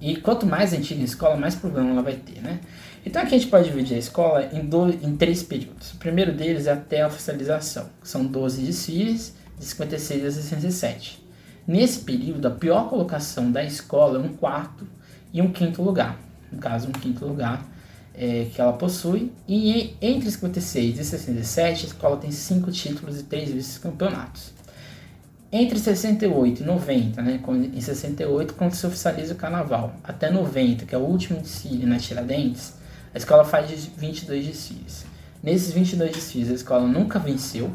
E 0.00 0.16
quanto 0.16 0.46
mais 0.46 0.72
antiga 0.72 1.00
a 1.00 1.04
escola, 1.04 1.36
mais 1.36 1.54
problema 1.54 1.90
ela 1.90 2.02
vai 2.02 2.14
ter, 2.14 2.40
né? 2.40 2.60
Então 3.04 3.22
aqui 3.22 3.34
a 3.34 3.38
gente 3.38 3.50
pode 3.50 3.68
dividir 3.68 3.96
a 3.96 3.98
escola 3.98 4.48
em, 4.52 4.64
dois, 4.64 5.02
em 5.02 5.16
três 5.16 5.42
períodos. 5.42 5.92
O 5.92 5.96
primeiro 5.96 6.32
deles 6.32 6.66
é 6.66 6.72
até 6.72 7.02
a 7.02 7.06
oficialização, 7.06 7.88
que 8.00 8.08
são 8.08 8.24
12 8.24 8.62
desfiles, 8.62 9.34
de 9.58 9.64
56 9.64 10.24
a 10.24 10.30
67. 10.30 11.26
Nesse 11.66 12.00
período, 12.00 12.46
a 12.46 12.50
pior 12.50 12.88
colocação 12.88 13.50
da 13.50 13.62
escola 13.64 14.18
é 14.18 14.22
um 14.22 14.28
quarto 14.28 14.86
e 15.32 15.42
um 15.42 15.52
quinto 15.52 15.82
lugar. 15.82 16.18
No 16.50 16.58
caso, 16.58 16.88
um 16.88 16.92
quinto 16.92 17.26
lugar 17.26 17.66
é, 18.14 18.46
que 18.54 18.60
ela 18.60 18.72
possui. 18.72 19.32
E 19.46 19.94
entre 20.00 20.30
56 20.30 20.98
e 20.98 21.04
67, 21.04 21.84
a 21.84 21.88
escola 21.88 22.16
tem 22.16 22.30
cinco 22.30 22.70
títulos 22.70 23.20
e 23.20 23.24
três 23.24 23.50
vice-campeonatos. 23.50 24.57
Entre 25.50 25.78
68 25.78 26.62
e 26.62 26.66
90, 26.66 27.22
né, 27.22 27.40
em 27.72 27.80
68, 27.80 28.52
quando 28.52 28.74
se 28.74 28.86
oficializa 28.86 29.32
o 29.32 29.36
carnaval, 29.36 29.94
até 30.04 30.30
90, 30.30 30.84
que 30.84 30.94
é 30.94 30.98
o 30.98 31.00
último 31.00 31.40
desfile 31.40 31.86
na 31.86 31.96
Tiradentes, 31.96 32.74
a 33.14 33.16
escola 33.16 33.46
faz 33.46 33.70
22 33.96 34.46
desfiles. 34.46 35.06
Nesses 35.42 35.72
22 35.72 36.12
desfiles, 36.12 36.50
a 36.50 36.54
escola 36.54 36.86
nunca 36.86 37.18
venceu. 37.18 37.72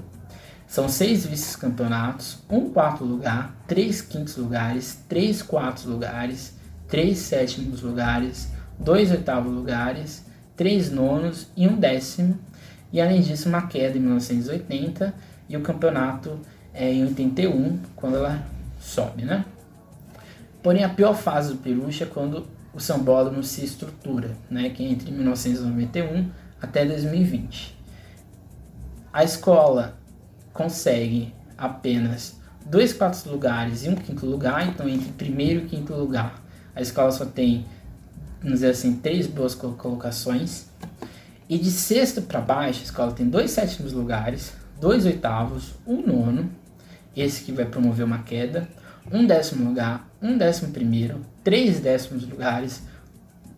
São 0.68 0.88
seis 0.88 1.26
vice-campeonatos, 1.26 2.44
um 2.48 2.70
quarto 2.70 3.04
lugar, 3.04 3.56
três 3.68 4.02
quintos 4.02 4.38
lugares, 4.38 5.00
três 5.10 5.42
quartos 5.42 5.86
lugares, 5.86 6.54
três 6.88 7.18
sétimos 7.18 7.82
lugares, 7.82 8.50
dois 8.78 9.10
oitavos 9.10 9.52
lugares, 9.52 10.24
três 10.56 10.92
nonos 10.92 11.48
e 11.58 11.68
um 11.68 11.76
décimo. 11.76 12.38
E 12.92 13.02
além 13.02 13.22
disso, 13.22 13.50
uma 13.50 13.64
queda 13.64 13.98
em 13.98 14.02
1980 14.02 15.12
e 15.50 15.58
o 15.58 15.62
campeonato 15.62 16.40
é 16.74 16.92
em 16.92 17.04
81, 17.04 17.80
quando 17.96 18.18
ela 18.18 18.44
sobe, 18.80 19.24
né? 19.24 19.46
Porém, 20.62 20.84
a 20.84 20.90
pior 20.90 21.14
fase 21.14 21.54
do 21.54 21.58
Peruche 21.60 22.04
é 22.04 22.06
quando 22.06 22.48
o 22.74 22.80
sambódromo 22.80 23.44
se 23.44 23.64
estrutura, 23.64 24.32
né? 24.50 24.70
Que 24.70 24.84
é 24.84 24.90
entre 24.90 25.12
1991 25.12 26.30
até 26.62 26.86
2020. 26.86 27.78
A 29.12 29.24
escola 29.24 29.98
consegue 30.52 31.34
apenas 31.58 32.40
dois 32.66 32.94
quartos 32.94 33.26
lugares 33.26 33.86
e 33.86 33.90
um 33.90 33.96
quinto 33.96 34.26
lugar, 34.26 34.68
então 34.68 34.88
entre 34.88 35.12
primeiro 35.12 35.66
e 35.66 35.68
quinto 35.68 35.94
lugar 35.94 36.44
a 36.76 36.82
escola 36.82 37.12
só 37.12 37.26
tem, 37.26 37.66
vamos 38.42 38.60
dizer 38.60 38.72
assim, 38.72 38.96
três 38.96 39.28
boas 39.28 39.54
colocações. 39.54 40.68
E 41.48 41.58
de 41.58 41.70
sexto 41.70 42.22
para 42.22 42.42
baixo, 42.42 42.80
a 42.80 42.84
escola 42.84 43.12
tem 43.12 43.28
dois 43.28 43.52
sétimos 43.52 43.94
lugares, 43.94 44.54
dois 44.80 45.06
oitavos, 45.06 45.74
um 45.86 46.02
nono, 46.02 46.50
esse 47.16 47.44
que 47.44 47.52
vai 47.52 47.66
promover 47.66 48.06
uma 48.06 48.24
queda, 48.24 48.68
um 49.12 49.26
décimo 49.26 49.68
lugar, 49.68 50.10
um 50.22 50.38
décimo 50.38 50.72
primeiro, 50.72 51.22
três 51.44 51.80
décimos 51.80 52.28
lugares, 52.28 52.82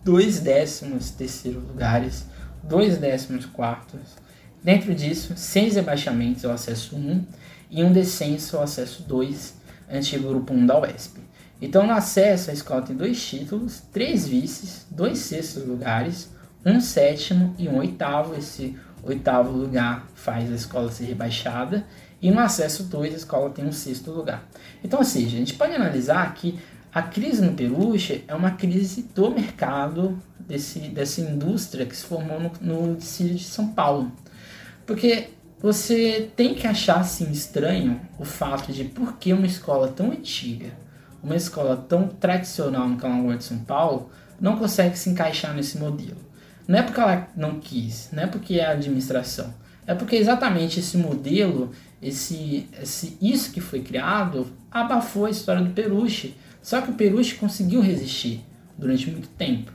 dois 0.04 0.40
décimos 0.40 1.12
terceiro 1.12 1.60
lugares, 1.60 2.26
dois 2.64 2.98
décimos 2.98 3.46
quartos. 3.46 4.02
Dentro 4.64 4.96
disso, 4.96 5.34
seis 5.36 5.76
rebaixamentos 5.76 6.44
ao 6.44 6.52
acesso 6.52 6.96
1 6.96 7.24
e 7.70 7.84
um 7.84 7.92
descenso 7.92 8.58
ao 8.58 8.64
acesso 8.64 9.04
2, 9.04 9.56
antigo 9.92 10.30
grupo 10.30 10.54
1 10.54 10.66
da 10.66 10.80
UESP. 10.80 11.20
Então, 11.62 11.86
no 11.88 11.94
acesso, 11.94 12.50
a 12.50 12.54
escola 12.54 12.82
tem 12.82 12.96
dois 12.96 13.24
títulos, 13.24 13.82
três 13.94 14.28
vices, 14.28 14.86
dois 14.90 15.20
sextos 15.20 15.66
lugares, 15.66 16.30
um 16.66 16.82
sétimo 16.82 17.56
e 17.58 17.70
um 17.70 17.78
oitavo. 17.78 18.36
Esse 18.36 18.76
oitavo 19.04 19.52
lugar 19.52 20.08
faz 20.16 20.52
a 20.52 20.56
escola 20.56 20.92
ser 20.92 21.06
rebaixada. 21.06 21.86
E 22.22 22.32
no 22.32 22.40
acesso 22.40 22.84
2, 22.84 23.14
a 23.14 23.18
escola 23.18 23.50
tem 23.50 23.66
um 23.66 23.72
sexto 23.72 24.12
lugar. 24.12 24.48
Então, 24.84 25.04
seja, 25.04 25.36
a 25.36 25.40
gente 25.40 25.54
pode 25.54 25.74
analisar 25.74 26.34
que 26.34 26.58
a 26.94 27.02
crise 27.02 27.44
no 27.44 27.54
Peruche 27.54 28.24
é 28.28 28.34
uma 28.34 28.52
crise 28.52 29.04
do 29.14 29.30
mercado, 29.30 30.18
desse, 30.40 30.80
dessa 30.80 31.22
indústria 31.22 31.86
que 31.86 31.96
se 31.96 32.06
formou 32.06 32.40
no, 32.40 32.52
no 32.62 32.96
de 32.96 33.40
São 33.40 33.68
Paulo. 33.68 34.12
Porque 34.86 35.30
você 35.60 36.30
tem 36.36 36.54
que 36.54 36.68
achar 36.68 37.00
assim 37.00 37.32
estranho 37.32 38.00
o 38.20 38.26
fato 38.26 38.72
de 38.72 38.84
por 38.84 39.18
que 39.18 39.34
uma 39.34 39.46
escola 39.46 39.88
tão 39.88 40.12
antiga, 40.12 40.72
uma 41.24 41.36
escola 41.36 41.76
tão 41.76 42.08
tradicional 42.08 42.88
no 42.88 42.98
Calangoa 42.98 43.36
de 43.36 43.44
São 43.44 43.58
Paulo, 43.60 44.10
não 44.40 44.58
consegue 44.58 44.98
se 44.98 45.10
encaixar 45.10 45.54
nesse 45.54 45.78
modelo. 45.78 46.18
Não 46.68 46.80
é 46.80 46.84
porque 46.84 47.00
ela 47.00 47.28
não 47.36 47.60
quis, 47.60 48.10
não 48.12 48.24
é 48.24 48.28
porque 48.28 48.60
é 48.60 48.66
a 48.66 48.72
administração. 48.72 49.54
É 49.88 49.94
porque 49.94 50.16
exatamente 50.16 50.80
esse 50.80 50.98
modelo, 50.98 51.72
esse, 52.02 52.68
esse 52.82 53.18
isso 53.22 53.52
que 53.52 53.62
foi 53.62 53.82
criado, 53.82 54.48
abafou 54.72 55.26
a 55.26 55.30
história 55.30 55.62
do 55.62 55.72
Peruche. 55.72 56.36
Só 56.62 56.82
que 56.82 56.92
o 56.92 56.96
Peruche 56.96 57.36
conseguiu 57.36 57.82
resistir 57.82 58.44
durante 58.78 59.10
muito 59.10 59.28
tempo. 59.30 59.72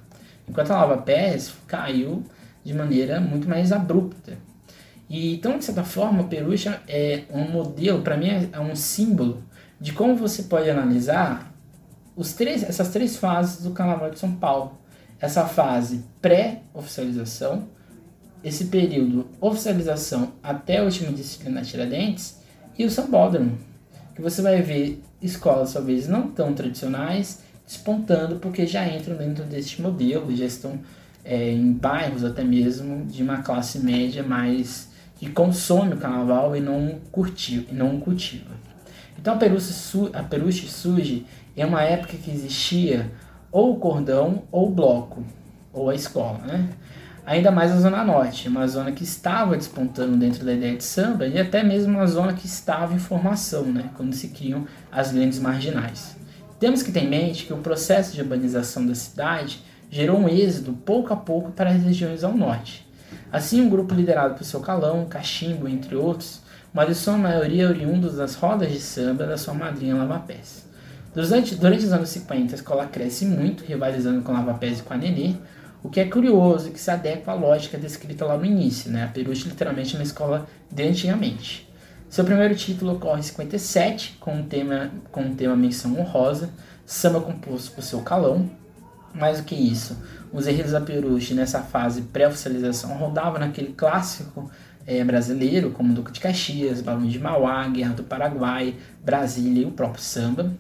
Enquanto 0.49 0.73
a 0.73 0.77
Lava 0.77 0.99
Pérez 0.99 1.53
caiu 1.67 2.25
de 2.65 2.75
maneira 2.75 3.21
muito 3.21 3.49
mais 3.49 3.71
abrupta. 3.73 4.37
E, 5.09 5.35
então, 5.35 5.59
de 5.59 5.65
certa 5.65 5.85
forma, 5.85 6.23
o 6.23 6.29
Peruche 6.29 6.69
é 6.89 7.25
um 7.31 7.49
modelo, 7.51 8.03
para 8.03 8.17
mim, 8.17 8.51
é 8.53 8.61
um 8.61 8.75
símbolo 8.75 9.45
de 9.81 9.93
como 9.93 10.17
você 10.17 10.45
pode 10.45 10.69
analisar 10.69 11.53
os 12.17 12.33
três, 12.33 12.63
essas 12.63 12.89
três 12.91 13.17
fases 13.17 13.63
do 13.63 13.71
Carnaval 13.71 14.11
de 14.11 14.19
São 14.19 14.33
Paulo 14.33 14.81
essa 15.21 15.47
fase 15.47 16.03
pré-oficialização, 16.21 17.69
esse 18.43 18.67
período 18.67 19.27
oficialização 19.41 20.33
até 20.43 20.81
o 20.81 20.87
último 20.87 21.13
disciplina 21.13 21.63
Tiradentes 21.63 22.39
e 22.79 22.85
o 22.85 22.91
Sambódromo, 22.91 23.59
que 24.15 24.23
você 24.23 24.41
vai 24.41 24.63
ver 24.63 25.03
escolas 25.21 25.73
talvez 25.73 26.09
não 26.09 26.29
tão 26.29 26.55
tradicionais 26.55 27.43
despontando 27.67 28.37
porque 28.37 28.67
já 28.67 28.87
entram 28.89 29.17
dentro 29.17 29.45
deste 29.45 29.81
modelo, 29.81 30.35
já 30.35 30.45
estão 30.45 30.81
é, 31.25 31.53
em 31.53 31.73
bairros 31.73 32.25
até 32.25 32.43
mesmo 32.43 33.05
de 33.07 33.23
uma 33.23 33.43
classe 33.43 33.79
média 33.79 34.23
mais 34.23 34.89
que 35.17 35.29
consome 35.29 35.95
o 35.95 35.99
carnaval 35.99 36.57
e 36.57 36.61
não 36.61 36.99
curtiu 37.13 37.65
e 37.71 37.75
não 37.75 38.01
cultiva. 38.01 38.51
Então 39.19 39.35
a 39.35 39.37
Peruche, 39.37 39.73
a 40.15 40.23
Peruche 40.23 40.67
surge 40.67 41.27
em 41.55 41.65
uma 41.65 41.83
época 41.83 42.17
que 42.17 42.31
existia 42.31 43.11
ou 43.53 43.75
o 43.75 43.77
cordão 43.77 44.45
ou 44.51 44.69
o 44.69 44.71
bloco, 44.71 45.23
ou 45.73 45.91
a 45.91 45.95
escola, 45.95 46.39
né? 46.39 46.71
Ainda 47.27 47.51
mais 47.51 47.71
a 47.71 47.81
Zona 47.81 48.05
Norte, 48.05 48.49
uma 48.49 48.67
zona 48.67 48.93
que 48.93 49.05
estava 49.05 49.57
despontando 49.57 50.17
dentro 50.17 50.45
da 50.45 50.53
ideia 50.53 50.77
de 50.77 50.83
samba 50.83 51.27
e 51.27 51.39
até 51.39 51.63
mesmo 51.63 51.97
uma 51.97 52.07
zona 52.07 52.33
que 52.33 52.47
estava 52.47 52.95
em 52.95 52.99
formação, 52.99 53.65
né? 53.65 53.91
Quando 53.97 54.15
se 54.15 54.29
criam 54.29 54.67
as 54.91 55.13
grandes 55.13 55.39
marginais. 55.39 56.17
Temos 56.59 56.83
que 56.83 56.93
ter 56.93 57.05
em 57.05 57.09
mente 57.09 57.47
que 57.47 57.53
o 57.53 57.59
processo 57.59 58.15
de 58.15 58.21
urbanização 58.21 58.87
da 58.87 58.95
cidade 58.95 59.63
gerou 59.91 60.19
um 60.19 60.29
êxodo 60.29 60.73
pouco 60.73 61.13
a 61.13 61.17
pouco 61.17 61.51
para 61.53 61.71
as 61.71 61.83
regiões 61.83 62.25
ao 62.25 62.37
norte. 62.37 62.87
Assim, 63.33 63.61
um 63.61 63.71
grupo 63.71 63.95
liderado 63.95 64.35
por 64.35 64.45
seu 64.45 64.61
Calão, 64.61 65.07
Cachimbo, 65.07 65.69
entre 65.69 65.95
outros, 65.95 66.41
mas 66.73 66.91
em 66.91 66.95
sua 66.95 67.17
maioria 67.17 67.69
oriundos 67.69 68.17
das 68.17 68.35
rodas 68.35 68.73
de 68.73 68.81
samba 68.81 69.27
da 69.27 69.37
sua 69.37 69.55
madrinha 69.55 69.95
Lava 69.97 70.19
Pés. 70.21 70.69
Durante, 71.15 71.57
durante 71.57 71.85
os 71.85 71.93
anos 71.93 72.09
50, 72.11 72.53
a 72.53 72.57
escola 72.57 72.87
cresce 72.87 73.25
muito, 73.25 73.65
rivalizando 73.65 74.23
com 74.23 74.33
Lava 74.33 74.55
Pés 74.55 74.79
e 74.79 74.83
com 74.83 74.95
a 74.95 74.97
Nenê, 74.97 75.35
o 75.83 75.89
que 75.89 76.01
é 76.01 76.05
curioso 76.05 76.69
e 76.69 76.71
que 76.73 76.81
se 76.81 76.91
adequa 76.91 77.33
à 77.33 77.35
lógica 77.35 77.79
descrita 77.79 78.25
lá 78.25 78.37
no 78.37 78.45
início, 78.45 78.91
né? 78.91 79.05
A 79.05 79.09
Peruche 79.09 79.49
literalmente 79.49 79.95
é 79.95 79.99
uma 79.99 80.05
escola 80.05 80.47
de 80.71 80.83
antigamente. 80.83 81.69
Seu 82.09 82.25
primeiro 82.25 82.55
título 82.55 82.95
ocorre 82.95 83.21
em 83.21 83.23
57, 83.23 84.17
com 84.19 84.35
um 84.35 84.43
tema, 84.43 84.91
com 85.13 85.23
um 85.23 85.35
tema 85.35 85.55
menção 85.55 85.99
honrosa, 85.99 86.51
samba 86.85 87.21
composto 87.21 87.73
por 87.73 87.83
seu 87.83 88.03
calão. 88.03 88.51
Mais 89.15 89.39
do 89.39 89.45
que 89.45 89.55
isso, 89.55 89.97
os 90.33 90.47
enredos 90.47 90.73
da 90.73 90.81
Peruche 90.81 91.35
nessa 91.35 91.61
fase 91.61 92.03
pré-oficialização 92.03 92.97
rodavam 92.97 93.41
naquele 93.41 93.73
clássico 93.73 94.51
é, 94.87 95.03
brasileiro, 95.05 95.71
como 95.71 95.95
Duque 95.95 96.13
de 96.13 96.21
Caxias, 96.21 96.81
Balão 96.81 97.07
de 97.07 97.19
Mauá, 97.19 97.67
Guerra 97.69 97.95
do 97.95 98.03
Paraguai, 98.03 98.75
Brasília 99.05 99.63
e 99.63 99.67
o 99.67 99.71
próprio 99.71 100.03
samba. 100.03 100.53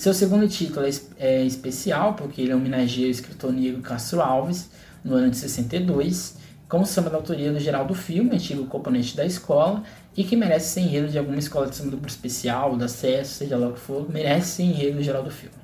Seu 0.00 0.14
segundo 0.14 0.48
título 0.48 0.86
é, 0.86 0.90
é 1.18 1.44
especial, 1.44 2.14
porque 2.14 2.40
ele 2.40 2.54
homenageia 2.54 3.06
o 3.06 3.10
escritor 3.10 3.52
negro 3.52 3.82
Castro 3.82 4.22
Alves, 4.22 4.70
no 5.04 5.14
ano 5.14 5.28
de 5.28 5.36
62, 5.36 6.38
com 6.66 6.86
samba 6.86 7.10
da 7.10 7.18
autoria 7.18 7.52
do 7.52 7.60
Geraldo 7.60 7.92
Filme, 7.92 8.34
antigo 8.34 8.64
componente 8.64 9.14
da 9.14 9.26
escola, 9.26 9.82
e 10.16 10.24
que 10.24 10.36
merece 10.36 10.70
ser 10.70 10.80
enredo 10.80 11.08
de 11.08 11.18
alguma 11.18 11.38
escola 11.38 11.66
de 11.66 11.76
samba 11.76 11.90
do 11.90 11.96
grupo 11.98 12.08
especial, 12.08 12.78
da 12.78 12.86
acesso, 12.86 13.34
seja 13.34 13.58
lá 13.58 13.68
o 13.68 13.74
que 13.74 13.80
for, 13.80 14.10
merece 14.10 14.52
ser 14.52 14.62
enredo 14.62 14.96
do 14.96 15.02
Geraldo 15.02 15.30
Filme. 15.30 15.54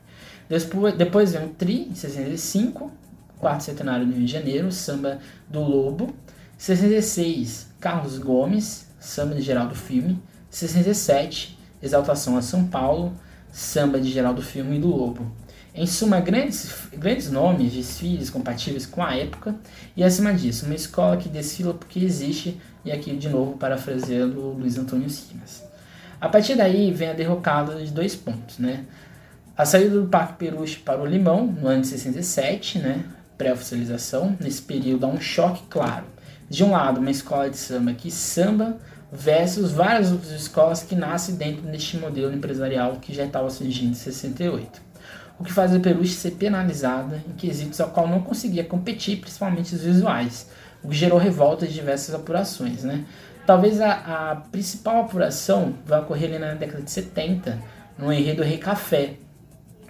Depois, 0.50 0.94
depois 0.94 1.32
vem 1.32 1.46
o 1.46 1.48
Tri, 1.48 1.88
em 1.90 1.94
65, 1.94 2.92
quarto 3.38 3.62
centenário 3.62 4.04
do 4.04 4.12
Rio 4.12 4.26
de 4.26 4.32
Janeiro, 4.32 4.70
samba 4.70 5.18
do 5.48 5.60
Lobo. 5.62 6.14
66, 6.58 7.68
Carlos 7.80 8.18
Gomes, 8.18 8.86
samba 9.00 9.34
de 9.34 9.40
Geraldo 9.40 9.74
Filme. 9.74 10.22
67, 10.50 11.56
Exaltação 11.82 12.36
a 12.36 12.42
São 12.42 12.66
Paulo 12.66 13.14
samba 13.56 13.98
de 13.98 14.10
Geraldo 14.10 14.42
Filme 14.42 14.76
e 14.76 14.78
do 14.78 14.88
Lobo. 14.88 15.32
Em 15.74 15.86
suma, 15.86 16.20
grandes, 16.20 16.70
grandes 16.92 17.30
nomes, 17.30 17.72
desfiles 17.72 18.28
compatíveis 18.28 18.84
com 18.84 19.02
a 19.02 19.16
época 19.16 19.54
e, 19.96 20.04
acima 20.04 20.34
disso, 20.34 20.66
uma 20.66 20.74
escola 20.74 21.16
que 21.16 21.26
desfila 21.26 21.72
porque 21.72 21.98
existe, 22.00 22.60
e 22.84 22.92
aqui 22.92 23.16
de 23.16 23.30
novo 23.30 23.56
parafraseando 23.56 24.40
Luiz 24.50 24.76
Antônio 24.76 25.08
Simas. 25.08 25.64
A 26.20 26.28
partir 26.28 26.54
daí 26.54 26.92
vem 26.92 27.08
a 27.08 27.12
derrocada 27.14 27.82
de 27.82 27.90
dois 27.90 28.14
pontos, 28.14 28.58
né? 28.58 28.84
A 29.56 29.64
saída 29.64 30.02
do 30.02 30.06
Parque 30.06 30.34
Peruche 30.34 30.78
para 30.80 31.00
o 31.00 31.06
Limão, 31.06 31.46
no 31.46 31.66
ano 31.66 31.80
de 31.80 31.86
67, 31.86 32.78
né? 32.78 33.06
Pré-oficialização, 33.38 34.36
nesse 34.38 34.60
período 34.60 35.06
há 35.06 35.08
um 35.08 35.20
choque 35.20 35.62
claro. 35.70 36.04
De 36.48 36.62
um 36.62 36.72
lado, 36.72 37.00
uma 37.00 37.10
escola 37.10 37.48
de 37.48 37.56
samba 37.56 37.94
que 37.94 38.10
samba 38.10 38.76
versus 39.16 39.72
várias 39.72 40.12
outras 40.12 40.30
escolas 40.30 40.82
que 40.82 40.94
nascem 40.94 41.36
dentro 41.36 41.62
deste 41.62 41.96
modelo 41.96 42.34
empresarial 42.34 42.96
que 42.96 43.14
já 43.14 43.24
estava 43.24 43.48
surgindo 43.48 43.92
em 43.92 43.94
68. 43.94 44.82
O 45.38 45.44
que 45.44 45.52
faz 45.52 45.74
a 45.74 45.80
Peruche 45.80 46.12
ser 46.12 46.32
penalizada 46.32 47.22
em 47.28 47.32
quesitos 47.32 47.80
ao 47.80 47.90
qual 47.90 48.06
não 48.06 48.20
conseguia 48.20 48.64
competir, 48.64 49.20
principalmente 49.20 49.74
os 49.74 49.82
visuais, 49.82 50.50
o 50.82 50.88
que 50.88 50.96
gerou 50.96 51.18
revolta 51.18 51.66
de 51.66 51.72
diversas 51.72 52.14
apurações. 52.14 52.84
Né? 52.84 53.04
Talvez 53.46 53.80
a, 53.80 53.92
a 54.32 54.36
principal 54.36 55.02
apuração 55.02 55.74
vai 55.86 56.00
ocorrer 56.00 56.30
ali 56.30 56.38
na 56.38 56.54
década 56.54 56.82
de 56.82 56.90
70, 56.90 57.58
no 57.98 58.12
enredo 58.12 58.42
Rei 58.42 58.58
Café, 58.58 59.14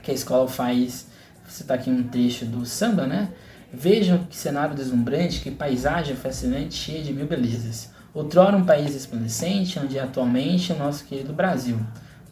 que 0.02 0.10
a 0.10 0.14
escola 0.14 0.48
faz. 0.48 1.06
Você 1.48 1.62
está 1.62 1.74
aqui 1.74 1.90
um 1.90 2.02
trecho 2.04 2.44
do 2.44 2.64
samba, 2.64 3.06
né? 3.06 3.28
Vejam 3.72 4.18
que 4.18 4.36
cenário 4.36 4.74
deslumbrante, 4.74 5.40
que 5.40 5.50
paisagem 5.50 6.16
fascinante, 6.16 6.74
cheia 6.74 7.02
de 7.02 7.12
mil 7.12 7.26
belezas. 7.26 7.95
Outrora 8.16 8.56
um 8.56 8.64
país 8.64 8.94
resplandecente, 8.94 9.78
onde 9.78 9.98
é 9.98 10.00
atualmente 10.00 10.72
o 10.72 10.78
nosso 10.78 11.04
querido 11.04 11.34
Brasil. 11.34 11.78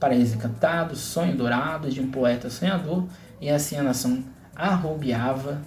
Paraíso 0.01 0.35
encantado, 0.35 0.97
sonho 0.97 1.37
dourado 1.37 1.91
de 1.91 2.01
um 2.01 2.11
poeta 2.11 2.49
sonhador, 2.49 3.05
e 3.39 3.51
assim 3.51 3.77
a 3.77 3.83
nação 3.83 4.25
arrobiava, 4.57 5.61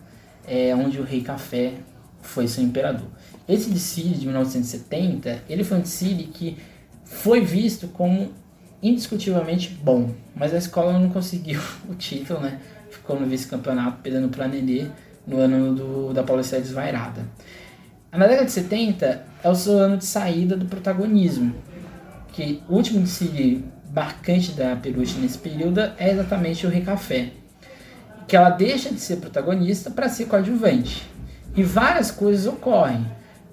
é, 0.48 0.76
onde 0.76 1.00
o 1.00 1.04
rei 1.04 1.22
Café 1.22 1.74
foi 2.20 2.48
seu 2.48 2.64
imperador. 2.64 3.06
Esse 3.48 3.70
desfile 3.70 4.16
de 4.16 4.26
1970, 4.26 5.44
ele 5.48 5.64
foi 5.64 5.78
um 5.78 5.82
desfile 5.82 6.24
que 6.24 6.58
foi 7.06 7.42
visto 7.42 7.88
como 7.90 8.34
indiscutivelmente 8.82 9.70
bom, 9.70 10.10
mas 10.36 10.52
a 10.52 10.58
escola 10.58 10.98
não 10.98 11.10
conseguiu 11.10 11.62
o 11.88 11.94
título, 11.94 12.40
né? 12.40 12.60
Ficou 12.90 13.20
no 13.20 13.28
vice-campeonato, 13.28 14.00
perdendo 14.02 14.30
para 14.30 14.48
Nenê 14.48 14.88
no 15.28 15.38
ano 15.38 15.76
do, 15.76 16.12
da 16.12 16.24
Paulista 16.24 16.60
Desvairada. 16.60 17.24
Na 18.12 18.26
década 18.26 18.46
de 18.46 18.52
70 18.52 19.24
é 19.44 19.50
o 19.50 19.56
seu 19.56 19.78
ano 19.78 19.98
de 19.98 20.06
saída 20.06 20.56
do 20.56 20.66
protagonismo, 20.66 21.54
que 22.32 22.64
o 22.70 22.76
último 22.76 23.02
desfile 23.02 23.66
marcante 23.94 24.54
da 24.54 24.76
Peruche 24.76 25.20
nesse 25.20 25.38
período 25.38 25.82
é 25.98 26.12
exatamente 26.12 26.66
o 26.66 26.70
Rei 26.70 26.82
Café, 26.82 27.32
que 28.28 28.36
ela 28.36 28.50
deixa 28.50 28.90
de 28.90 29.00
ser 29.00 29.18
protagonista 29.18 29.92
para 29.92 30.10
ser 30.10 30.26
coadjuvante. 30.26 31.08
E 31.56 31.64
várias 31.64 32.10
coisas 32.12 32.46
ocorrem. 32.46 33.06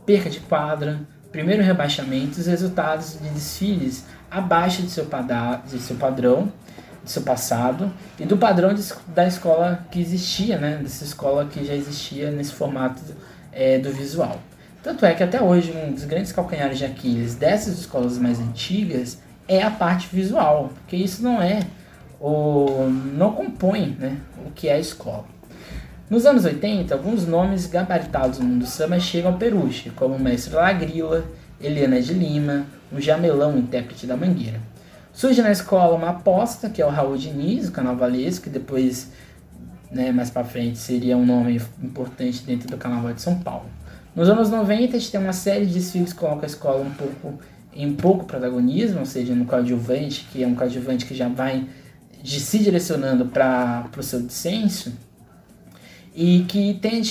perca 0.07 0.28
de 0.28 0.38
quadra, 0.40 1.00
primeiro 1.32 1.62
rebaixamento, 1.62 2.38
os 2.38 2.46
resultados 2.46 3.18
de 3.20 3.28
desfiles 3.30 4.05
abaixo 4.30 4.82
de 4.82 4.90
seu, 4.90 5.09
de 5.66 5.78
seu 5.78 5.96
padrão, 5.96 6.52
de 7.02 7.11
seu 7.11 7.22
passado 7.22 7.92
e 8.18 8.24
do 8.24 8.36
padrão 8.36 8.74
de, 8.74 8.82
da 9.09 9.26
escola 9.26 9.84
que 9.90 10.00
existia, 10.00 10.59
né? 10.59 10.78
Dessa 10.82 11.05
escola 11.05 11.46
que 11.46 11.64
já 11.64 11.74
existia 11.74 12.30
nesse 12.30 12.52
formato 12.52 13.00
é, 13.55 13.78
do 13.78 13.90
visual. 13.90 14.38
Tanto 14.82 15.07
é 15.07 15.14
que 15.14 15.22
até 15.22 15.40
hoje 15.40 15.72
um 15.72 15.92
dos 15.92 16.05
grandes 16.05 16.32
calcanhares 16.32 16.78
de 16.78 16.84
Aquiles 16.84 17.34
dessas 17.34 17.78
escolas 17.78 18.18
mais 18.18 18.38
antigas 18.38 19.18
é 19.48 19.62
a 19.62 19.70
parte 19.70 20.09
visual, 20.14 20.70
porque 20.74 20.96
isso 20.96 21.22
não 21.22 21.40
é 21.40 21.61
o 22.20 22.88
não 23.14 23.32
compõe 23.32 23.96
né, 23.98 24.16
o 24.46 24.50
que 24.50 24.68
é 24.68 24.74
a 24.74 24.78
escola. 24.78 25.24
Nos 26.09 26.26
anos 26.26 26.44
80, 26.44 26.94
alguns 26.94 27.26
nomes 27.26 27.66
gabaritados 27.66 28.38
no 28.38 28.44
mundo 28.44 28.66
samba 28.66 29.00
chegam 29.00 29.32
ao 29.32 29.38
Peruche, 29.38 29.90
como 29.90 30.14
o 30.14 30.20
Mestre 30.20 30.55
Lagrila, 30.55 31.24
Eliana 31.61 32.00
de 32.00 32.12
Lima, 32.12 32.66
o 32.92 33.00
Jamelão, 33.00 33.57
intérprete 33.59 34.07
da 34.07 34.16
Mangueira. 34.16 34.61
Surge 35.14 35.40
na 35.40 35.50
escola 35.50 35.94
uma 35.94 36.11
aposta, 36.11 36.68
que 36.68 36.82
é 36.82 36.86
o 36.86 36.90
Raul 36.90 37.16
Diniz, 37.16 37.68
o 37.68 37.72
carnavalesco, 37.72 38.44
que 38.44 38.50
depois, 38.50 39.11
né, 39.95 40.12
mais 40.12 40.28
para 40.28 40.45
frente, 40.45 40.78
seria 40.78 41.16
um 41.16 41.24
nome 41.24 41.61
importante 41.82 42.42
dentro 42.42 42.68
do 42.68 42.76
Carnaval 42.76 43.12
de 43.12 43.22
São 43.22 43.38
Paulo. 43.38 43.66
Nos 44.14 44.28
anos 44.28 44.51
90, 44.51 44.97
a 44.97 44.99
gente 44.99 45.11
tem 45.11 45.20
uma 45.20 45.32
série 45.32 45.66
de 45.66 45.74
desfiles 45.74 46.12
que 46.12 46.18
colocam 46.18 46.42
a 46.42 46.47
escola 46.47 46.84
um 46.84 46.90
pouco 46.90 47.38
em 47.76 47.92
pouco 47.92 48.24
protagonismo, 48.24 49.01
ou 49.01 49.07
seja, 49.07 49.34
no 49.34 49.45
coadjuvante, 49.45 50.26
que 50.32 50.42
é 50.42 50.47
um 50.47 50.55
coadjuvante 50.55 51.05
que 51.05 51.14
já 51.14 51.28
vai 51.28 51.66
de 52.22 52.38
se 52.38 52.59
direcionando 52.59 53.26
para 53.26 53.90
o 53.97 54.03
seu 54.03 54.22
dissenso, 54.22 54.92
e 56.14 56.45
que 56.47 56.74
tem, 56.74 57.03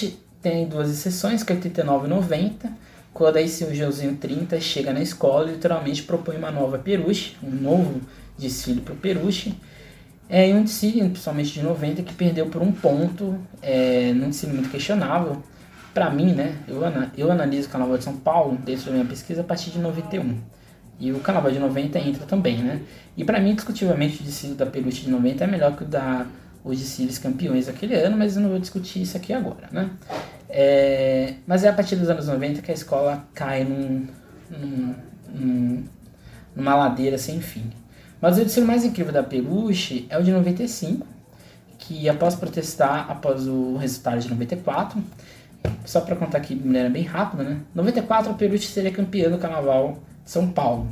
tem 0.42 0.66
duas 0.68 0.90
exceções, 0.90 1.44
que 1.44 1.52
é 1.52 1.56
89 1.56 2.08
e 2.08 2.10
90, 2.10 2.72
quando 3.14 3.36
aí 3.36 3.46
o 3.46 3.76
Joãozinho 3.76 4.16
30 4.16 4.60
chega 4.62 4.94
na 4.94 5.02
escola 5.02 5.50
e 5.50 5.54
literalmente 5.54 6.02
propõe 6.04 6.38
uma 6.38 6.52
nova 6.52 6.80
peruche, 6.80 7.36
um 7.44 7.52
novo 7.52 8.02
desfile 8.38 8.82
para 8.82 8.94
o 8.94 8.98
peruche, 8.98 9.54
é, 10.34 10.50
e 10.50 10.54
um 10.56 10.64
desfile, 10.64 11.08
principalmente 11.10 11.54
de 11.54 11.62
90, 11.62 12.02
que 12.02 12.14
perdeu 12.16 12.48
por 12.48 12.60
um 12.60 12.72
ponto, 12.72 13.38
é, 13.62 14.12
num 14.14 14.30
desfile 14.30 14.54
muito 14.54 14.72
questionável, 14.72 15.44
para 15.94 16.10
mim, 16.10 16.34
né, 16.34 16.56
eu, 16.68 16.82
eu 17.16 17.32
analiso 17.32 17.68
o 17.68 17.72
Carnaval 17.72 18.00
de 18.00 18.04
São 18.04 18.18
Paulo, 18.18 18.58
dentro 18.66 18.86
da 18.86 18.94
minha 18.94 19.06
pesquisa, 19.06 19.42
a 19.42 19.44
partir 19.44 19.70
de 19.70 19.78
91. 19.78 20.36
E 21.00 21.12
o 21.12 21.20
Carnaval 21.20 21.52
de 21.52 21.60
90 21.60 22.00
entra 22.00 22.26
também, 22.26 22.58
né? 22.58 22.82
E 23.16 23.24
para 23.24 23.40
mim, 23.40 23.54
discutivelmente, 23.54 24.22
o 24.22 24.26
desfile 24.26 24.56
da 24.56 24.66
Peruche 24.66 25.04
de 25.04 25.12
90 25.12 25.44
é 25.44 25.48
melhor 25.48 25.76
que 25.76 25.84
o 25.84 25.86
da 25.86 26.26
os 26.64 26.80
desfiles 26.80 27.20
campeões 27.20 27.68
daquele 27.68 27.94
ano, 27.94 28.18
mas 28.18 28.36
eu 28.36 28.42
não 28.42 28.50
vou 28.50 28.60
discutir 28.60 29.04
isso 29.04 29.16
aqui 29.16 29.34
agora, 29.34 29.68
né? 29.72 29.92
É, 30.50 31.36
mas 31.46 31.64
é 31.64 31.70
a 31.70 31.74
partir 31.74 31.96
dos 31.96 32.10
anos 32.10 32.28
90 32.28 32.62
que 32.64 32.72
a 32.72 32.74
escola 32.74 33.24
cai 33.36 33.64
num, 33.64 34.08
num, 34.50 34.96
num, 35.32 35.84
numa 36.56 36.76
ladeira 36.76 37.20
sem 37.20 37.40
fim. 37.40 37.83
Mas 38.24 38.38
o 38.38 38.46
desfile 38.46 38.66
mais 38.66 38.86
incrível 38.86 39.12
da 39.12 39.22
Peruche 39.22 40.08
é 40.10 40.18
o 40.18 40.24
de 40.24 40.32
95, 40.32 41.06
que 41.78 42.08
após 42.08 42.36
protestar 42.36 43.12
após 43.12 43.46
o 43.50 43.76
resultado 43.76 44.22
de 44.22 44.30
94, 44.30 45.04
só 45.84 46.00
para 46.00 46.16
contar 46.16 46.38
aqui 46.38 46.56
de 46.56 46.66
maneira 46.66 46.90
bem 46.90 47.04
rápida, 47.04 47.44
né? 47.44 47.60
94 47.76 48.32
a 48.32 48.34
Peruche 48.34 48.68
seria 48.68 48.94
campeã 48.94 49.30
do 49.30 49.38
Carnaval 49.38 49.98
de 50.24 50.32
São 50.32 50.48
Paulo. 50.48 50.88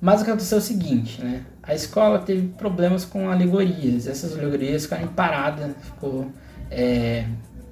Mas 0.00 0.20
o 0.20 0.24
que 0.24 0.30
aconteceu 0.30 0.58
é 0.58 0.60
o 0.60 0.64
seguinte, 0.64 1.22
né? 1.22 1.44
A 1.62 1.72
escola 1.72 2.18
teve 2.18 2.48
problemas 2.48 3.04
com 3.04 3.30
alegorias. 3.30 4.08
Essas 4.08 4.36
alegorias 4.36 4.82
ficaram 4.82 5.06
paradas, 5.06 5.70
ficou, 5.82 6.26
é, 6.68 7.26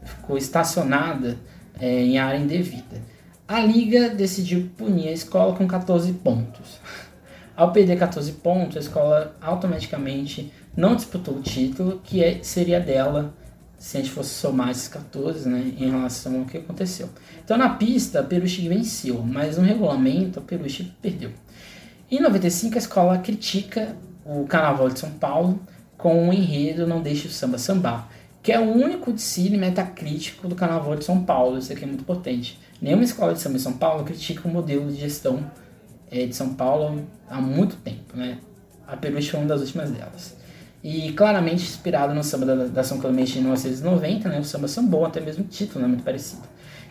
ficou 0.04 0.38
estacionada 0.38 1.36
é, 1.80 2.00
em 2.00 2.16
área 2.16 2.38
indevida. 2.38 3.02
A 3.48 3.58
liga 3.58 4.10
decidiu 4.10 4.70
punir 4.78 5.08
a 5.08 5.12
escola 5.12 5.56
com 5.56 5.66
14 5.66 6.12
pontos. 6.12 6.78
Ao 7.56 7.72
perder 7.72 7.98
14 7.98 8.32
pontos, 8.32 8.76
a 8.76 8.80
escola 8.80 9.36
automaticamente 9.40 10.52
não 10.76 10.96
disputou 10.96 11.36
o 11.36 11.42
título, 11.42 12.00
que 12.02 12.22
é, 12.22 12.42
seria 12.42 12.80
dela 12.80 13.34
se 13.78 13.96
a 13.96 14.00
gente 14.00 14.12
fosse 14.12 14.30
somar 14.30 14.70
esses 14.70 14.88
14, 14.88 15.48
né, 15.48 15.72
em 15.78 15.90
relação 15.90 16.40
ao 16.40 16.44
que 16.44 16.58
aconteceu. 16.58 17.08
Então 17.42 17.56
na 17.56 17.70
pista, 17.70 18.20
a 18.20 18.22
Peruche 18.22 18.68
venceu, 18.68 19.22
mas 19.22 19.56
no 19.56 19.64
regulamento, 19.64 20.38
a 20.38 20.42
Peruche 20.42 20.92
perdeu. 21.00 21.30
Em 22.10 22.20
95, 22.20 22.74
a 22.74 22.78
escola 22.78 23.18
critica 23.18 23.96
o 24.24 24.44
Carnaval 24.44 24.90
de 24.90 24.98
São 24.98 25.10
Paulo 25.10 25.58
com 25.96 26.28
o 26.28 26.32
enredo 26.32 26.86
Não 26.86 27.00
Deixe 27.00 27.26
o 27.26 27.30
Samba 27.30 27.56
Sambar, 27.56 28.08
que 28.42 28.52
é 28.52 28.58
o 28.60 28.70
único 28.70 29.12
desfile 29.12 29.56
metacrítico 29.56 30.46
do 30.46 30.54
Carnaval 30.54 30.96
de 30.96 31.04
São 31.04 31.24
Paulo, 31.24 31.58
isso 31.58 31.72
aqui 31.72 31.84
é 31.84 31.86
muito 31.86 32.04
potente. 32.04 32.58
Nenhuma 32.80 33.04
escola 33.04 33.34
de 33.34 33.40
samba 33.40 33.56
em 33.56 33.60
São 33.60 33.74
Paulo 33.74 34.04
critica 34.04 34.48
o 34.48 34.50
modelo 34.50 34.90
de 34.90 34.98
gestão 34.98 35.50
é, 36.10 36.26
de 36.26 36.34
São 36.34 36.54
Paulo 36.54 37.06
há 37.28 37.40
muito 37.40 37.76
tempo, 37.76 38.16
né? 38.16 38.38
A 38.86 38.96
Peruche 38.96 39.30
foi 39.30 39.40
uma 39.40 39.48
das 39.48 39.60
últimas 39.60 39.90
delas. 39.90 40.36
E 40.82 41.12
claramente 41.12 41.62
inspirado 41.62 42.14
no 42.14 42.24
samba 42.24 42.46
da, 42.46 42.54
da 42.66 42.82
São 42.82 42.98
Clemente 42.98 43.34
de 43.34 43.40
1990, 43.40 44.28
né? 44.28 44.40
O 44.40 44.44
samba 44.44 44.66
sambou, 44.66 45.04
até 45.04 45.20
mesmo 45.20 45.44
título, 45.44 45.82
né? 45.82 45.88
Muito 45.88 46.02
parecido. 46.02 46.42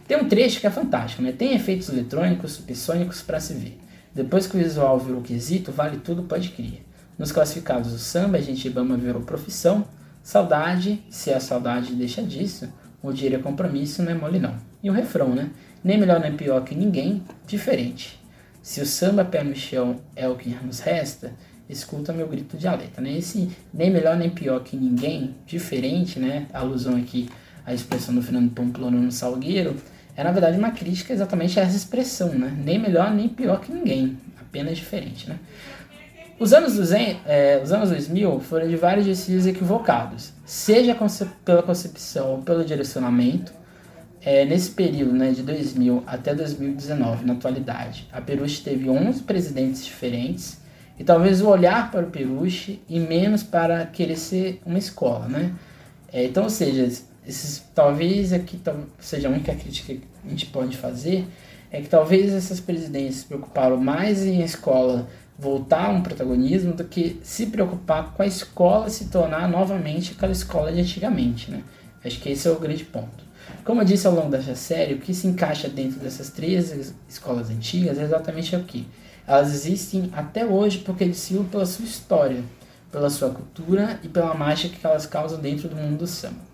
Tem 0.08 0.18
um 0.18 0.28
trecho 0.28 0.60
que 0.60 0.68
é 0.68 0.72
fantástico, 0.72 1.22
né? 1.22 1.32
Tem 1.32 1.54
efeitos 1.54 1.90
eletrônicos, 1.90 2.54
subsônicos 2.54 3.22
para 3.22 3.40
se 3.40 3.54
ver. 3.54 3.80
Depois 4.14 4.48
que 4.48 4.56
o 4.56 4.60
visual 4.60 4.98
virou 5.00 5.22
quesito, 5.22 5.72
vale 5.72 5.98
tudo, 5.98 6.24
pode 6.24 6.50
crer. 6.50 6.84
Nos 7.18 7.32
classificados 7.32 7.92
do 7.92 7.98
samba, 7.98 8.38
a 8.38 8.42
gente 8.42 8.70
Bama 8.70 8.96
virou 8.96 9.22
profissão. 9.22 9.86
Saudade, 10.24 11.04
se 11.10 11.32
a 11.34 11.40
saudade 11.40 11.94
deixa 11.94 12.22
disso, 12.22 12.72
o 13.02 13.12
dinheiro 13.12 13.38
é 13.38 13.40
compromisso, 13.40 14.02
não 14.04 14.12
é 14.12 14.16
mole 14.16 14.40
não. 14.40 14.56
E 14.82 14.90
o 14.90 14.94
refrão, 14.94 15.30
né? 15.30 15.50
Nem 15.84 15.98
melhor 15.98 16.20
nem 16.20 16.36
pior 16.36 16.64
que 16.64 16.76
ninguém, 16.76 17.24
diferente. 17.46 18.19
Se 18.70 18.80
o 18.82 18.86
samba 18.86 19.26
pé 19.26 19.44
no 19.44 19.56
chão 19.56 19.96
é 20.16 20.28
o 20.30 20.36
que 20.36 20.56
nos 20.64 20.80
resta, 20.80 21.34
escuta 21.68 22.14
meu 22.14 22.28
grito 22.28 22.56
de 22.56 22.68
alerta, 22.68 23.02
né? 23.02 23.18
Esse 23.18 23.50
nem 23.74 23.90
melhor 23.90 24.16
nem 24.16 24.30
pior 24.30 24.60
que 24.60 24.78
ninguém, 24.78 25.34
diferente, 25.44 26.20
né? 26.20 26.46
Alusão 26.54 26.96
aqui 26.96 27.28
à 27.66 27.74
expressão 27.74 28.14
do 28.14 28.22
Fernando 28.22 28.52
Pamplona 28.52 28.96
no 28.96 29.12
Salgueiro, 29.12 29.76
é 30.16 30.24
na 30.24 30.32
verdade 30.32 30.56
uma 30.56 30.70
crítica 30.70 31.12
exatamente 31.12 31.60
a 31.60 31.64
essa 31.64 31.76
expressão, 31.76 32.30
né? 32.30 32.56
Nem 32.64 32.78
melhor 32.78 33.12
nem 33.12 33.28
pior 33.28 33.60
que 33.60 33.74
ninguém, 33.74 34.16
apenas 34.40 34.78
diferente, 34.78 35.28
né? 35.28 35.40
Os 36.38 36.54
anos, 36.54 36.76
200, 36.76 37.24
é, 37.26 37.60
os 37.64 37.72
anos 37.72 37.90
2000 37.90 38.40
foram 38.40 38.68
de 38.68 38.76
vários 38.76 39.04
desfiles 39.04 39.48
equivocados, 39.48 40.32
seja 40.46 40.94
concep 40.94 41.32
pela 41.44 41.64
concepção 41.64 42.34
ou 42.34 42.42
pelo 42.44 42.64
direcionamento. 42.64 43.52
É, 44.22 44.44
nesse 44.44 44.72
período 44.72 45.14
né, 45.14 45.32
de 45.32 45.44
2000 45.44 46.04
até 46.06 46.36
2019, 46.36 47.26
na 47.26 47.34
atualidade, 47.34 48.08
a 48.12 48.20
Peruche 48.20 48.62
teve 48.62 48.90
11 48.90 49.24
presidentes 49.24 49.86
diferentes, 49.86 50.60
e 51.00 51.04
talvez 51.04 51.42
o 51.42 51.48
olhar 51.48 51.90
para 51.90 52.06
o 52.06 52.10
Peruche 52.10 52.82
e 52.90 53.00
menos 53.00 53.42
para 53.42 53.86
querer 53.86 54.18
ser 54.18 54.62
uma 54.66 54.78
escola, 54.78 55.30
né? 55.30 55.54
É, 56.12 56.26
então, 56.26 56.44
ou 56.44 56.50
seja, 56.50 56.84
esses, 57.26 57.64
talvez 57.74 58.34
aqui 58.34 58.60
seja 59.00 59.30
a 59.30 59.32
única 59.32 59.56
crítica 59.56 59.94
que 59.94 60.02
a 60.26 60.30
gente 60.30 60.48
pode 60.48 60.76
fazer, 60.76 61.26
é 61.72 61.80
que 61.80 61.88
talvez 61.88 62.34
essas 62.34 62.60
presidências 62.60 63.16
se 63.16 63.26
preocuparam 63.26 63.78
mais 63.78 64.26
em 64.26 64.42
a 64.42 64.46
escola 64.46 65.08
voltar 65.38 65.90
um 65.90 66.02
protagonismo 66.02 66.74
do 66.74 66.84
que 66.84 67.18
se 67.24 67.46
preocupar 67.46 68.14
com 68.14 68.22
a 68.22 68.28
escola 68.28 68.90
se 68.90 69.06
tornar 69.06 69.48
novamente 69.48 70.14
aquela 70.18 70.34
escola 70.34 70.70
de 70.70 70.82
antigamente, 70.82 71.50
né? 71.50 71.64
Acho 72.04 72.20
que 72.20 72.30
esse 72.30 72.46
é 72.46 72.52
o 72.52 72.60
grande 72.60 72.84
ponto. 72.84 73.29
Como 73.64 73.82
eu 73.82 73.86
disse 73.86 74.08
ao 74.08 74.14
longo 74.14 74.30
dessa 74.30 74.56
série, 74.56 74.96
o 74.96 75.00
que 75.00 75.14
se 75.14 75.28
encaixa 75.28 75.70
dentro 75.70 76.00
dessas 76.00 76.30
três 76.30 76.94
escolas 77.08 77.50
antigas 77.50 77.98
é 77.98 78.04
exatamente 78.04 78.56
o 78.56 78.64
que 78.64 78.88
elas 79.28 79.54
existem 79.54 80.10
até 80.14 80.46
hoje 80.46 80.80
porque 80.80 81.06
desfilam 81.06 81.46
pela 81.46 81.66
sua 81.66 81.86
história, 81.86 82.44
pela 82.92 83.10
sua 83.10 83.30
cultura 83.30 84.00
e 84.04 84.08
pela 84.08 84.34
mágica 84.34 84.76
que 84.76 84.86
elas 84.86 85.06
causam 85.06 85.40
dentro 85.40 85.70
do 85.70 85.76
mundo 85.76 86.00
do 86.00 86.08
samba. 86.08 86.50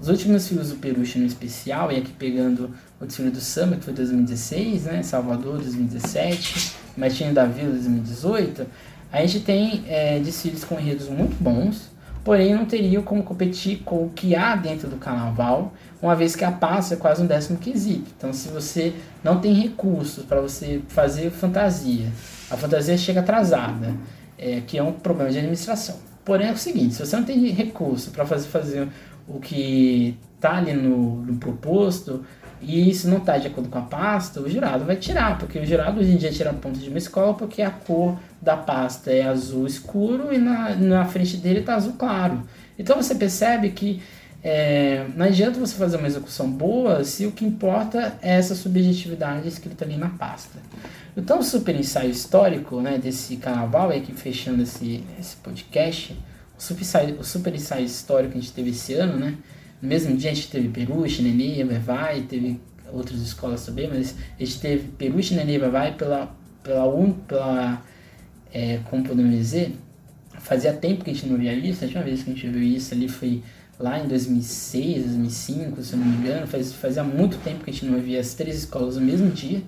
Os 0.00 0.08
últimos 0.08 0.46
filmes 0.46 0.68
do 0.68 0.76
Peruche 0.76 1.18
no 1.18 1.26
especial, 1.26 1.90
e 1.90 1.96
aqui 1.96 2.12
pegando 2.12 2.70
o 3.00 3.06
desfile 3.06 3.30
do 3.30 3.40
samba, 3.40 3.76
que 3.76 3.84
foi 3.84 3.94
2016, 3.94 4.84
né, 4.84 5.02
Salvador 5.02 5.58
2017, 5.58 6.74
Martinho 6.96 7.32
da 7.32 7.46
Vila 7.46 7.70
2018, 7.70 8.66
a 9.10 9.24
gente 9.24 9.40
tem 9.40 9.84
é, 9.88 10.20
desfiles 10.20 10.64
com 10.64 10.78
enredos 10.78 11.08
muito 11.08 11.34
bons, 11.42 11.87
porém 12.28 12.54
não 12.54 12.66
teriam 12.66 13.02
como 13.02 13.22
competir 13.22 13.78
com 13.86 14.04
o 14.04 14.10
que 14.10 14.36
há 14.36 14.54
dentro 14.54 14.86
do 14.86 14.96
carnaval, 14.96 15.72
uma 16.02 16.14
vez 16.14 16.36
que 16.36 16.44
a 16.44 16.52
passa 16.52 16.92
é 16.92 16.96
quase 16.98 17.22
um 17.22 17.26
décimo 17.26 17.58
quesito. 17.58 18.12
Então, 18.14 18.34
se 18.34 18.48
você 18.48 18.92
não 19.24 19.40
tem 19.40 19.54
recursos 19.54 20.26
para 20.26 20.38
você 20.38 20.82
fazer 20.88 21.30
fantasia, 21.30 22.12
a 22.50 22.56
fantasia 22.58 22.98
chega 22.98 23.20
atrasada, 23.20 23.94
é, 24.36 24.60
que 24.60 24.76
é 24.76 24.82
um 24.82 24.92
problema 24.92 25.30
de 25.30 25.38
administração. 25.38 25.96
Porém, 26.22 26.48
é 26.48 26.52
o 26.52 26.56
seguinte: 26.58 26.96
se 26.96 27.06
você 27.06 27.16
não 27.16 27.24
tem 27.24 27.42
recurso 27.48 28.10
para 28.10 28.26
fazer, 28.26 28.48
fazer 28.48 28.88
o 29.26 29.40
que 29.40 30.14
está 30.36 30.58
ali 30.58 30.74
no, 30.74 31.22
no 31.22 31.36
proposto, 31.36 32.26
e 32.60 32.90
isso 32.90 33.08
não 33.08 33.18
está 33.18 33.38
de 33.38 33.46
acordo 33.46 33.68
com 33.68 33.78
a 33.78 33.82
pasta, 33.82 34.40
o 34.40 34.48
jurado 34.48 34.84
vai 34.84 34.96
tirar, 34.96 35.38
porque 35.38 35.58
o 35.58 35.66
jurado 35.66 36.00
hoje 36.00 36.10
em 36.10 36.16
dia 36.16 36.30
tira 36.30 36.52
ponto 36.52 36.78
de 36.78 36.88
uma 36.88 36.98
escola 36.98 37.34
porque 37.34 37.62
a 37.62 37.70
cor 37.70 38.18
da 38.40 38.56
pasta 38.56 39.10
é 39.10 39.22
azul 39.22 39.66
escuro 39.66 40.32
e 40.32 40.38
na, 40.38 40.74
na 40.74 41.04
frente 41.04 41.36
dele 41.36 41.60
está 41.60 41.76
azul 41.76 41.94
claro. 41.98 42.42
Então 42.78 42.96
você 42.96 43.14
percebe 43.14 43.70
que 43.70 44.02
é, 44.42 45.06
não 45.16 45.26
adianta 45.26 45.58
você 45.58 45.74
fazer 45.74 45.96
uma 45.96 46.06
execução 46.06 46.48
boa 46.50 47.02
se 47.02 47.26
o 47.26 47.32
que 47.32 47.44
importa 47.44 48.16
é 48.22 48.36
essa 48.36 48.54
subjetividade 48.54 49.48
escrita 49.48 49.84
ali 49.84 49.96
na 49.96 50.08
pasta. 50.10 50.58
Então, 51.16 51.40
o 51.40 51.42
super 51.42 51.74
ensaio 51.74 52.10
histórico 52.10 52.80
né, 52.80 52.96
desse 52.96 53.36
carnaval, 53.36 53.92
e 53.92 53.96
aqui 53.96 54.12
fechando 54.12 54.62
esse, 54.62 55.02
esse 55.18 55.34
podcast, 55.36 56.16
o 56.56 56.62
super, 56.62 56.80
ensaio, 56.82 57.18
o 57.18 57.24
super 57.24 57.54
ensaio 57.54 57.84
histórico 57.84 58.32
que 58.32 58.38
a 58.38 58.40
gente 58.40 58.52
teve 58.52 58.70
esse 58.70 58.94
ano, 58.94 59.18
né? 59.18 59.34
No 59.80 59.88
mesmo 59.88 60.16
dia 60.16 60.30
a 60.30 60.34
gente 60.34 60.50
teve 60.50 60.68
Peruche, 60.68 61.22
Nenê, 61.22 61.62
Vai, 61.78 62.22
teve 62.22 62.60
outras 62.92 63.20
escolas 63.20 63.64
também, 63.64 63.88
mas 63.88 64.14
a 64.38 64.44
gente 64.44 64.60
teve 64.60 64.88
Peruche, 64.98 65.34
Nenê, 65.34 65.58
Vai 65.58 65.94
pela, 65.94 66.34
pela, 66.62 66.88
un, 66.88 67.12
pela 67.12 67.82
é, 68.52 68.80
como 68.90 69.04
podemos 69.04 69.30
dizer, 69.36 69.76
fazia 70.40 70.72
tempo 70.72 71.04
que 71.04 71.10
a 71.10 71.14
gente 71.14 71.26
não 71.26 71.36
via 71.36 71.52
isso, 71.52 71.84
a 71.84 71.86
última 71.86 72.02
vez 72.02 72.22
que 72.22 72.30
a 72.30 72.34
gente 72.34 72.48
viu 72.48 72.62
isso 72.62 72.94
ali 72.94 73.08
foi 73.08 73.42
lá 73.78 74.00
em 74.00 74.08
2006, 74.08 75.04
2005, 75.04 75.82
se 75.82 75.92
eu 75.92 75.98
não 75.98 76.06
me 76.06 76.16
engano, 76.16 76.46
faz, 76.46 76.72
fazia 76.72 77.04
muito 77.04 77.38
tempo 77.38 77.64
que 77.64 77.70
a 77.70 77.72
gente 77.72 77.86
não 77.86 78.00
via 78.00 78.20
as 78.20 78.34
três 78.34 78.56
escolas 78.56 78.96
no 78.96 79.02
mesmo 79.02 79.30
dia, 79.30 79.62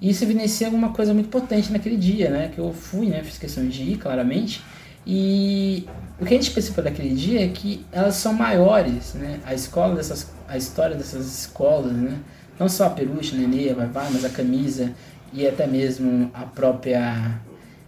e 0.00 0.10
isso 0.10 0.22
evidencia 0.24 0.66
alguma 0.66 0.90
coisa 0.90 1.14
muito 1.14 1.28
potente 1.28 1.72
naquele 1.72 1.96
dia, 1.96 2.30
né, 2.30 2.50
que 2.54 2.58
eu 2.58 2.72
fui, 2.72 3.06
né, 3.06 3.22
fiz 3.22 3.38
questão 3.38 3.66
de 3.66 3.82
ir, 3.82 3.96
claramente, 3.96 4.62
e 5.06 5.86
o 6.20 6.24
que 6.24 6.34
a 6.34 6.36
gente 6.36 6.50
percebeu 6.50 6.82
daquele 6.82 7.14
dia 7.14 7.44
é 7.44 7.48
que 7.48 7.86
elas 7.92 8.16
são 8.16 8.32
maiores, 8.32 9.14
né, 9.14 9.40
a 9.44 9.54
escola 9.54 9.94
dessas, 9.94 10.28
a 10.48 10.56
história 10.56 10.96
dessas 10.96 11.26
escolas, 11.26 11.92
né, 11.92 12.18
não 12.58 12.68
só 12.68 12.86
a 12.86 12.90
peruche, 12.90 13.36
a 13.36 13.38
nenê, 13.38 13.72
vai, 13.72 13.86
vai, 13.86 14.10
mas 14.10 14.24
a 14.24 14.30
camisa 14.30 14.92
e 15.32 15.46
até 15.46 15.66
mesmo 15.66 16.30
a 16.34 16.42
própria 16.42 17.40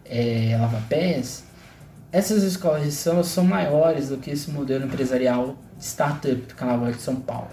é, 0.05 0.57
lava-pés, 0.61 1.45
essas 2.13 2.43
escolas 2.43 2.85
de 2.85 2.93
samba 2.93 3.25
são 3.25 3.45
maiores 3.45 4.09
do 4.09 4.17
que 4.17 4.31
esse 4.31 4.51
modelo 4.51 4.85
empresarial 4.85 5.57
startup 5.79 6.35
do 6.35 6.55
Carnaval 6.55 6.91
de 6.93 7.01
São 7.01 7.17
Paulo. 7.17 7.49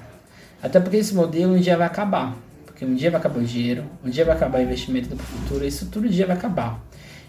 Até 0.61 0.80
porque 0.80 0.97
esse 0.97 1.13
modelo 1.13 1.53
um 1.53 1.59
dia 1.59 1.78
vai 1.78 1.88
acabar. 1.88 2.36
Porque 2.65 2.84
um 2.84 2.95
dia 2.95 3.09
vai 3.09 3.19
acabar 3.19 3.39
o 3.39 3.43
dinheiro, 3.43 3.86
um 4.03 4.09
dia 4.09 4.25
vai 4.25 4.36
acabar 4.36 4.59
o 4.59 4.61
investimento 4.61 5.09
do 5.09 5.17
futuro, 5.17 5.65
isso 5.65 5.88
tudo 5.88 6.07
um 6.07 6.09
dia 6.11 6.28
vai 6.28 6.36
acabar. 6.36 6.80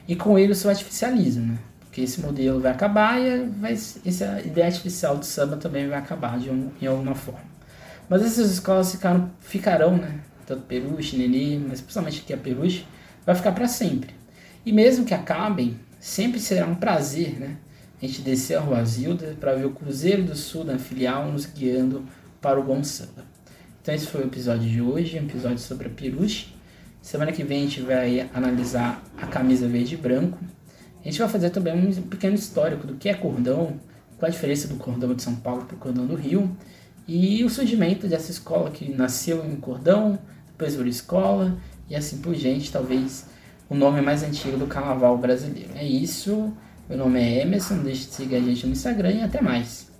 E 0.06 0.16
com 0.16 0.38
ele 0.38 0.52
o 0.52 0.68
artificialismo, 0.68 1.46
né? 1.52 1.58
Porque 1.98 2.04
esse 2.04 2.20
modelo 2.20 2.60
vai 2.60 2.70
acabar 2.70 3.20
e 3.20 3.46
vai, 3.58 3.72
essa 3.72 4.40
ideia 4.44 4.68
artificial 4.68 5.16
do 5.16 5.24
samba 5.24 5.56
também 5.56 5.88
vai 5.88 5.98
acabar 5.98 6.38
de 6.38 6.48
um, 6.48 6.70
alguma 6.86 7.16
forma. 7.16 7.42
Mas 8.08 8.22
essas 8.22 8.52
escolas 8.52 8.92
ficaram, 8.92 9.28
ficarão, 9.40 9.96
né? 9.96 10.20
Tanto 10.46 10.62
Peruche, 10.62 11.16
Nenê, 11.16 11.58
mas 11.58 11.80
principalmente 11.80 12.20
aqui 12.20 12.32
a 12.32 12.36
Peruche, 12.36 12.86
vai 13.26 13.34
ficar 13.34 13.50
para 13.50 13.66
sempre. 13.66 14.14
E 14.64 14.72
mesmo 14.72 15.04
que 15.04 15.12
acabem, 15.12 15.76
sempre 15.98 16.38
será 16.38 16.66
um 16.66 16.76
prazer, 16.76 17.36
né? 17.40 17.56
A 18.00 18.06
gente 18.06 18.22
descer 18.22 18.58
a 18.58 18.60
Rua 18.60 18.84
Zilda 18.84 19.36
para 19.40 19.54
ver 19.54 19.66
o 19.66 19.70
Cruzeiro 19.70 20.22
do 20.22 20.36
Sul 20.36 20.62
da 20.62 20.78
filial 20.78 21.32
nos 21.32 21.46
guiando 21.46 22.04
para 22.40 22.60
o 22.60 22.62
bom 22.62 22.84
samba. 22.84 23.24
Então 23.82 23.92
esse 23.92 24.06
foi 24.06 24.20
o 24.20 24.26
episódio 24.26 24.70
de 24.70 24.80
hoje, 24.80 25.18
um 25.18 25.24
episódio 25.24 25.58
sobre 25.58 25.88
a 25.88 25.90
Peruche. 25.90 26.54
Semana 27.02 27.32
que 27.32 27.42
vem 27.42 27.58
a 27.58 27.62
gente 27.62 27.80
vai 27.80 28.30
analisar 28.32 29.02
a 29.20 29.26
camisa 29.26 29.66
verde 29.66 29.94
e 29.94 29.98
branco. 29.98 30.38
A 31.00 31.04
gente 31.04 31.18
vai 31.18 31.28
fazer 31.28 31.50
também 31.50 31.74
um 31.74 32.02
pequeno 32.02 32.34
histórico 32.34 32.86
do 32.86 32.94
que 32.94 33.08
é 33.08 33.14
cordão, 33.14 33.78
qual 34.18 34.28
a 34.28 34.32
diferença 34.32 34.66
do 34.68 34.76
cordão 34.76 35.14
de 35.14 35.22
São 35.22 35.36
Paulo 35.36 35.64
para 35.64 35.76
o 35.76 35.78
cordão 35.78 36.06
do 36.06 36.14
Rio 36.14 36.50
e 37.06 37.42
o 37.44 37.48
surgimento 37.48 38.06
dessa 38.06 38.30
escola 38.30 38.70
que 38.70 38.90
nasceu 38.90 39.44
em 39.46 39.56
cordão, 39.56 40.18
depois 40.48 40.74
virou 40.74 40.88
escola 40.88 41.56
e 41.88 41.96
assim 41.96 42.18
por 42.18 42.34
diante, 42.34 42.70
talvez 42.70 43.26
o 43.70 43.74
nome 43.74 44.00
mais 44.00 44.22
antigo 44.22 44.58
do 44.58 44.66
carnaval 44.66 45.16
brasileiro. 45.16 45.70
É 45.74 45.84
isso. 45.84 46.52
Meu 46.88 46.98
nome 46.98 47.20
é 47.20 47.42
Emerson, 47.42 47.78
deixe 47.78 48.06
de 48.06 48.14
seguir 48.14 48.36
a 48.36 48.40
gente 48.40 48.66
no 48.66 48.72
Instagram 48.72 49.12
e 49.12 49.22
até 49.22 49.40
mais. 49.40 49.90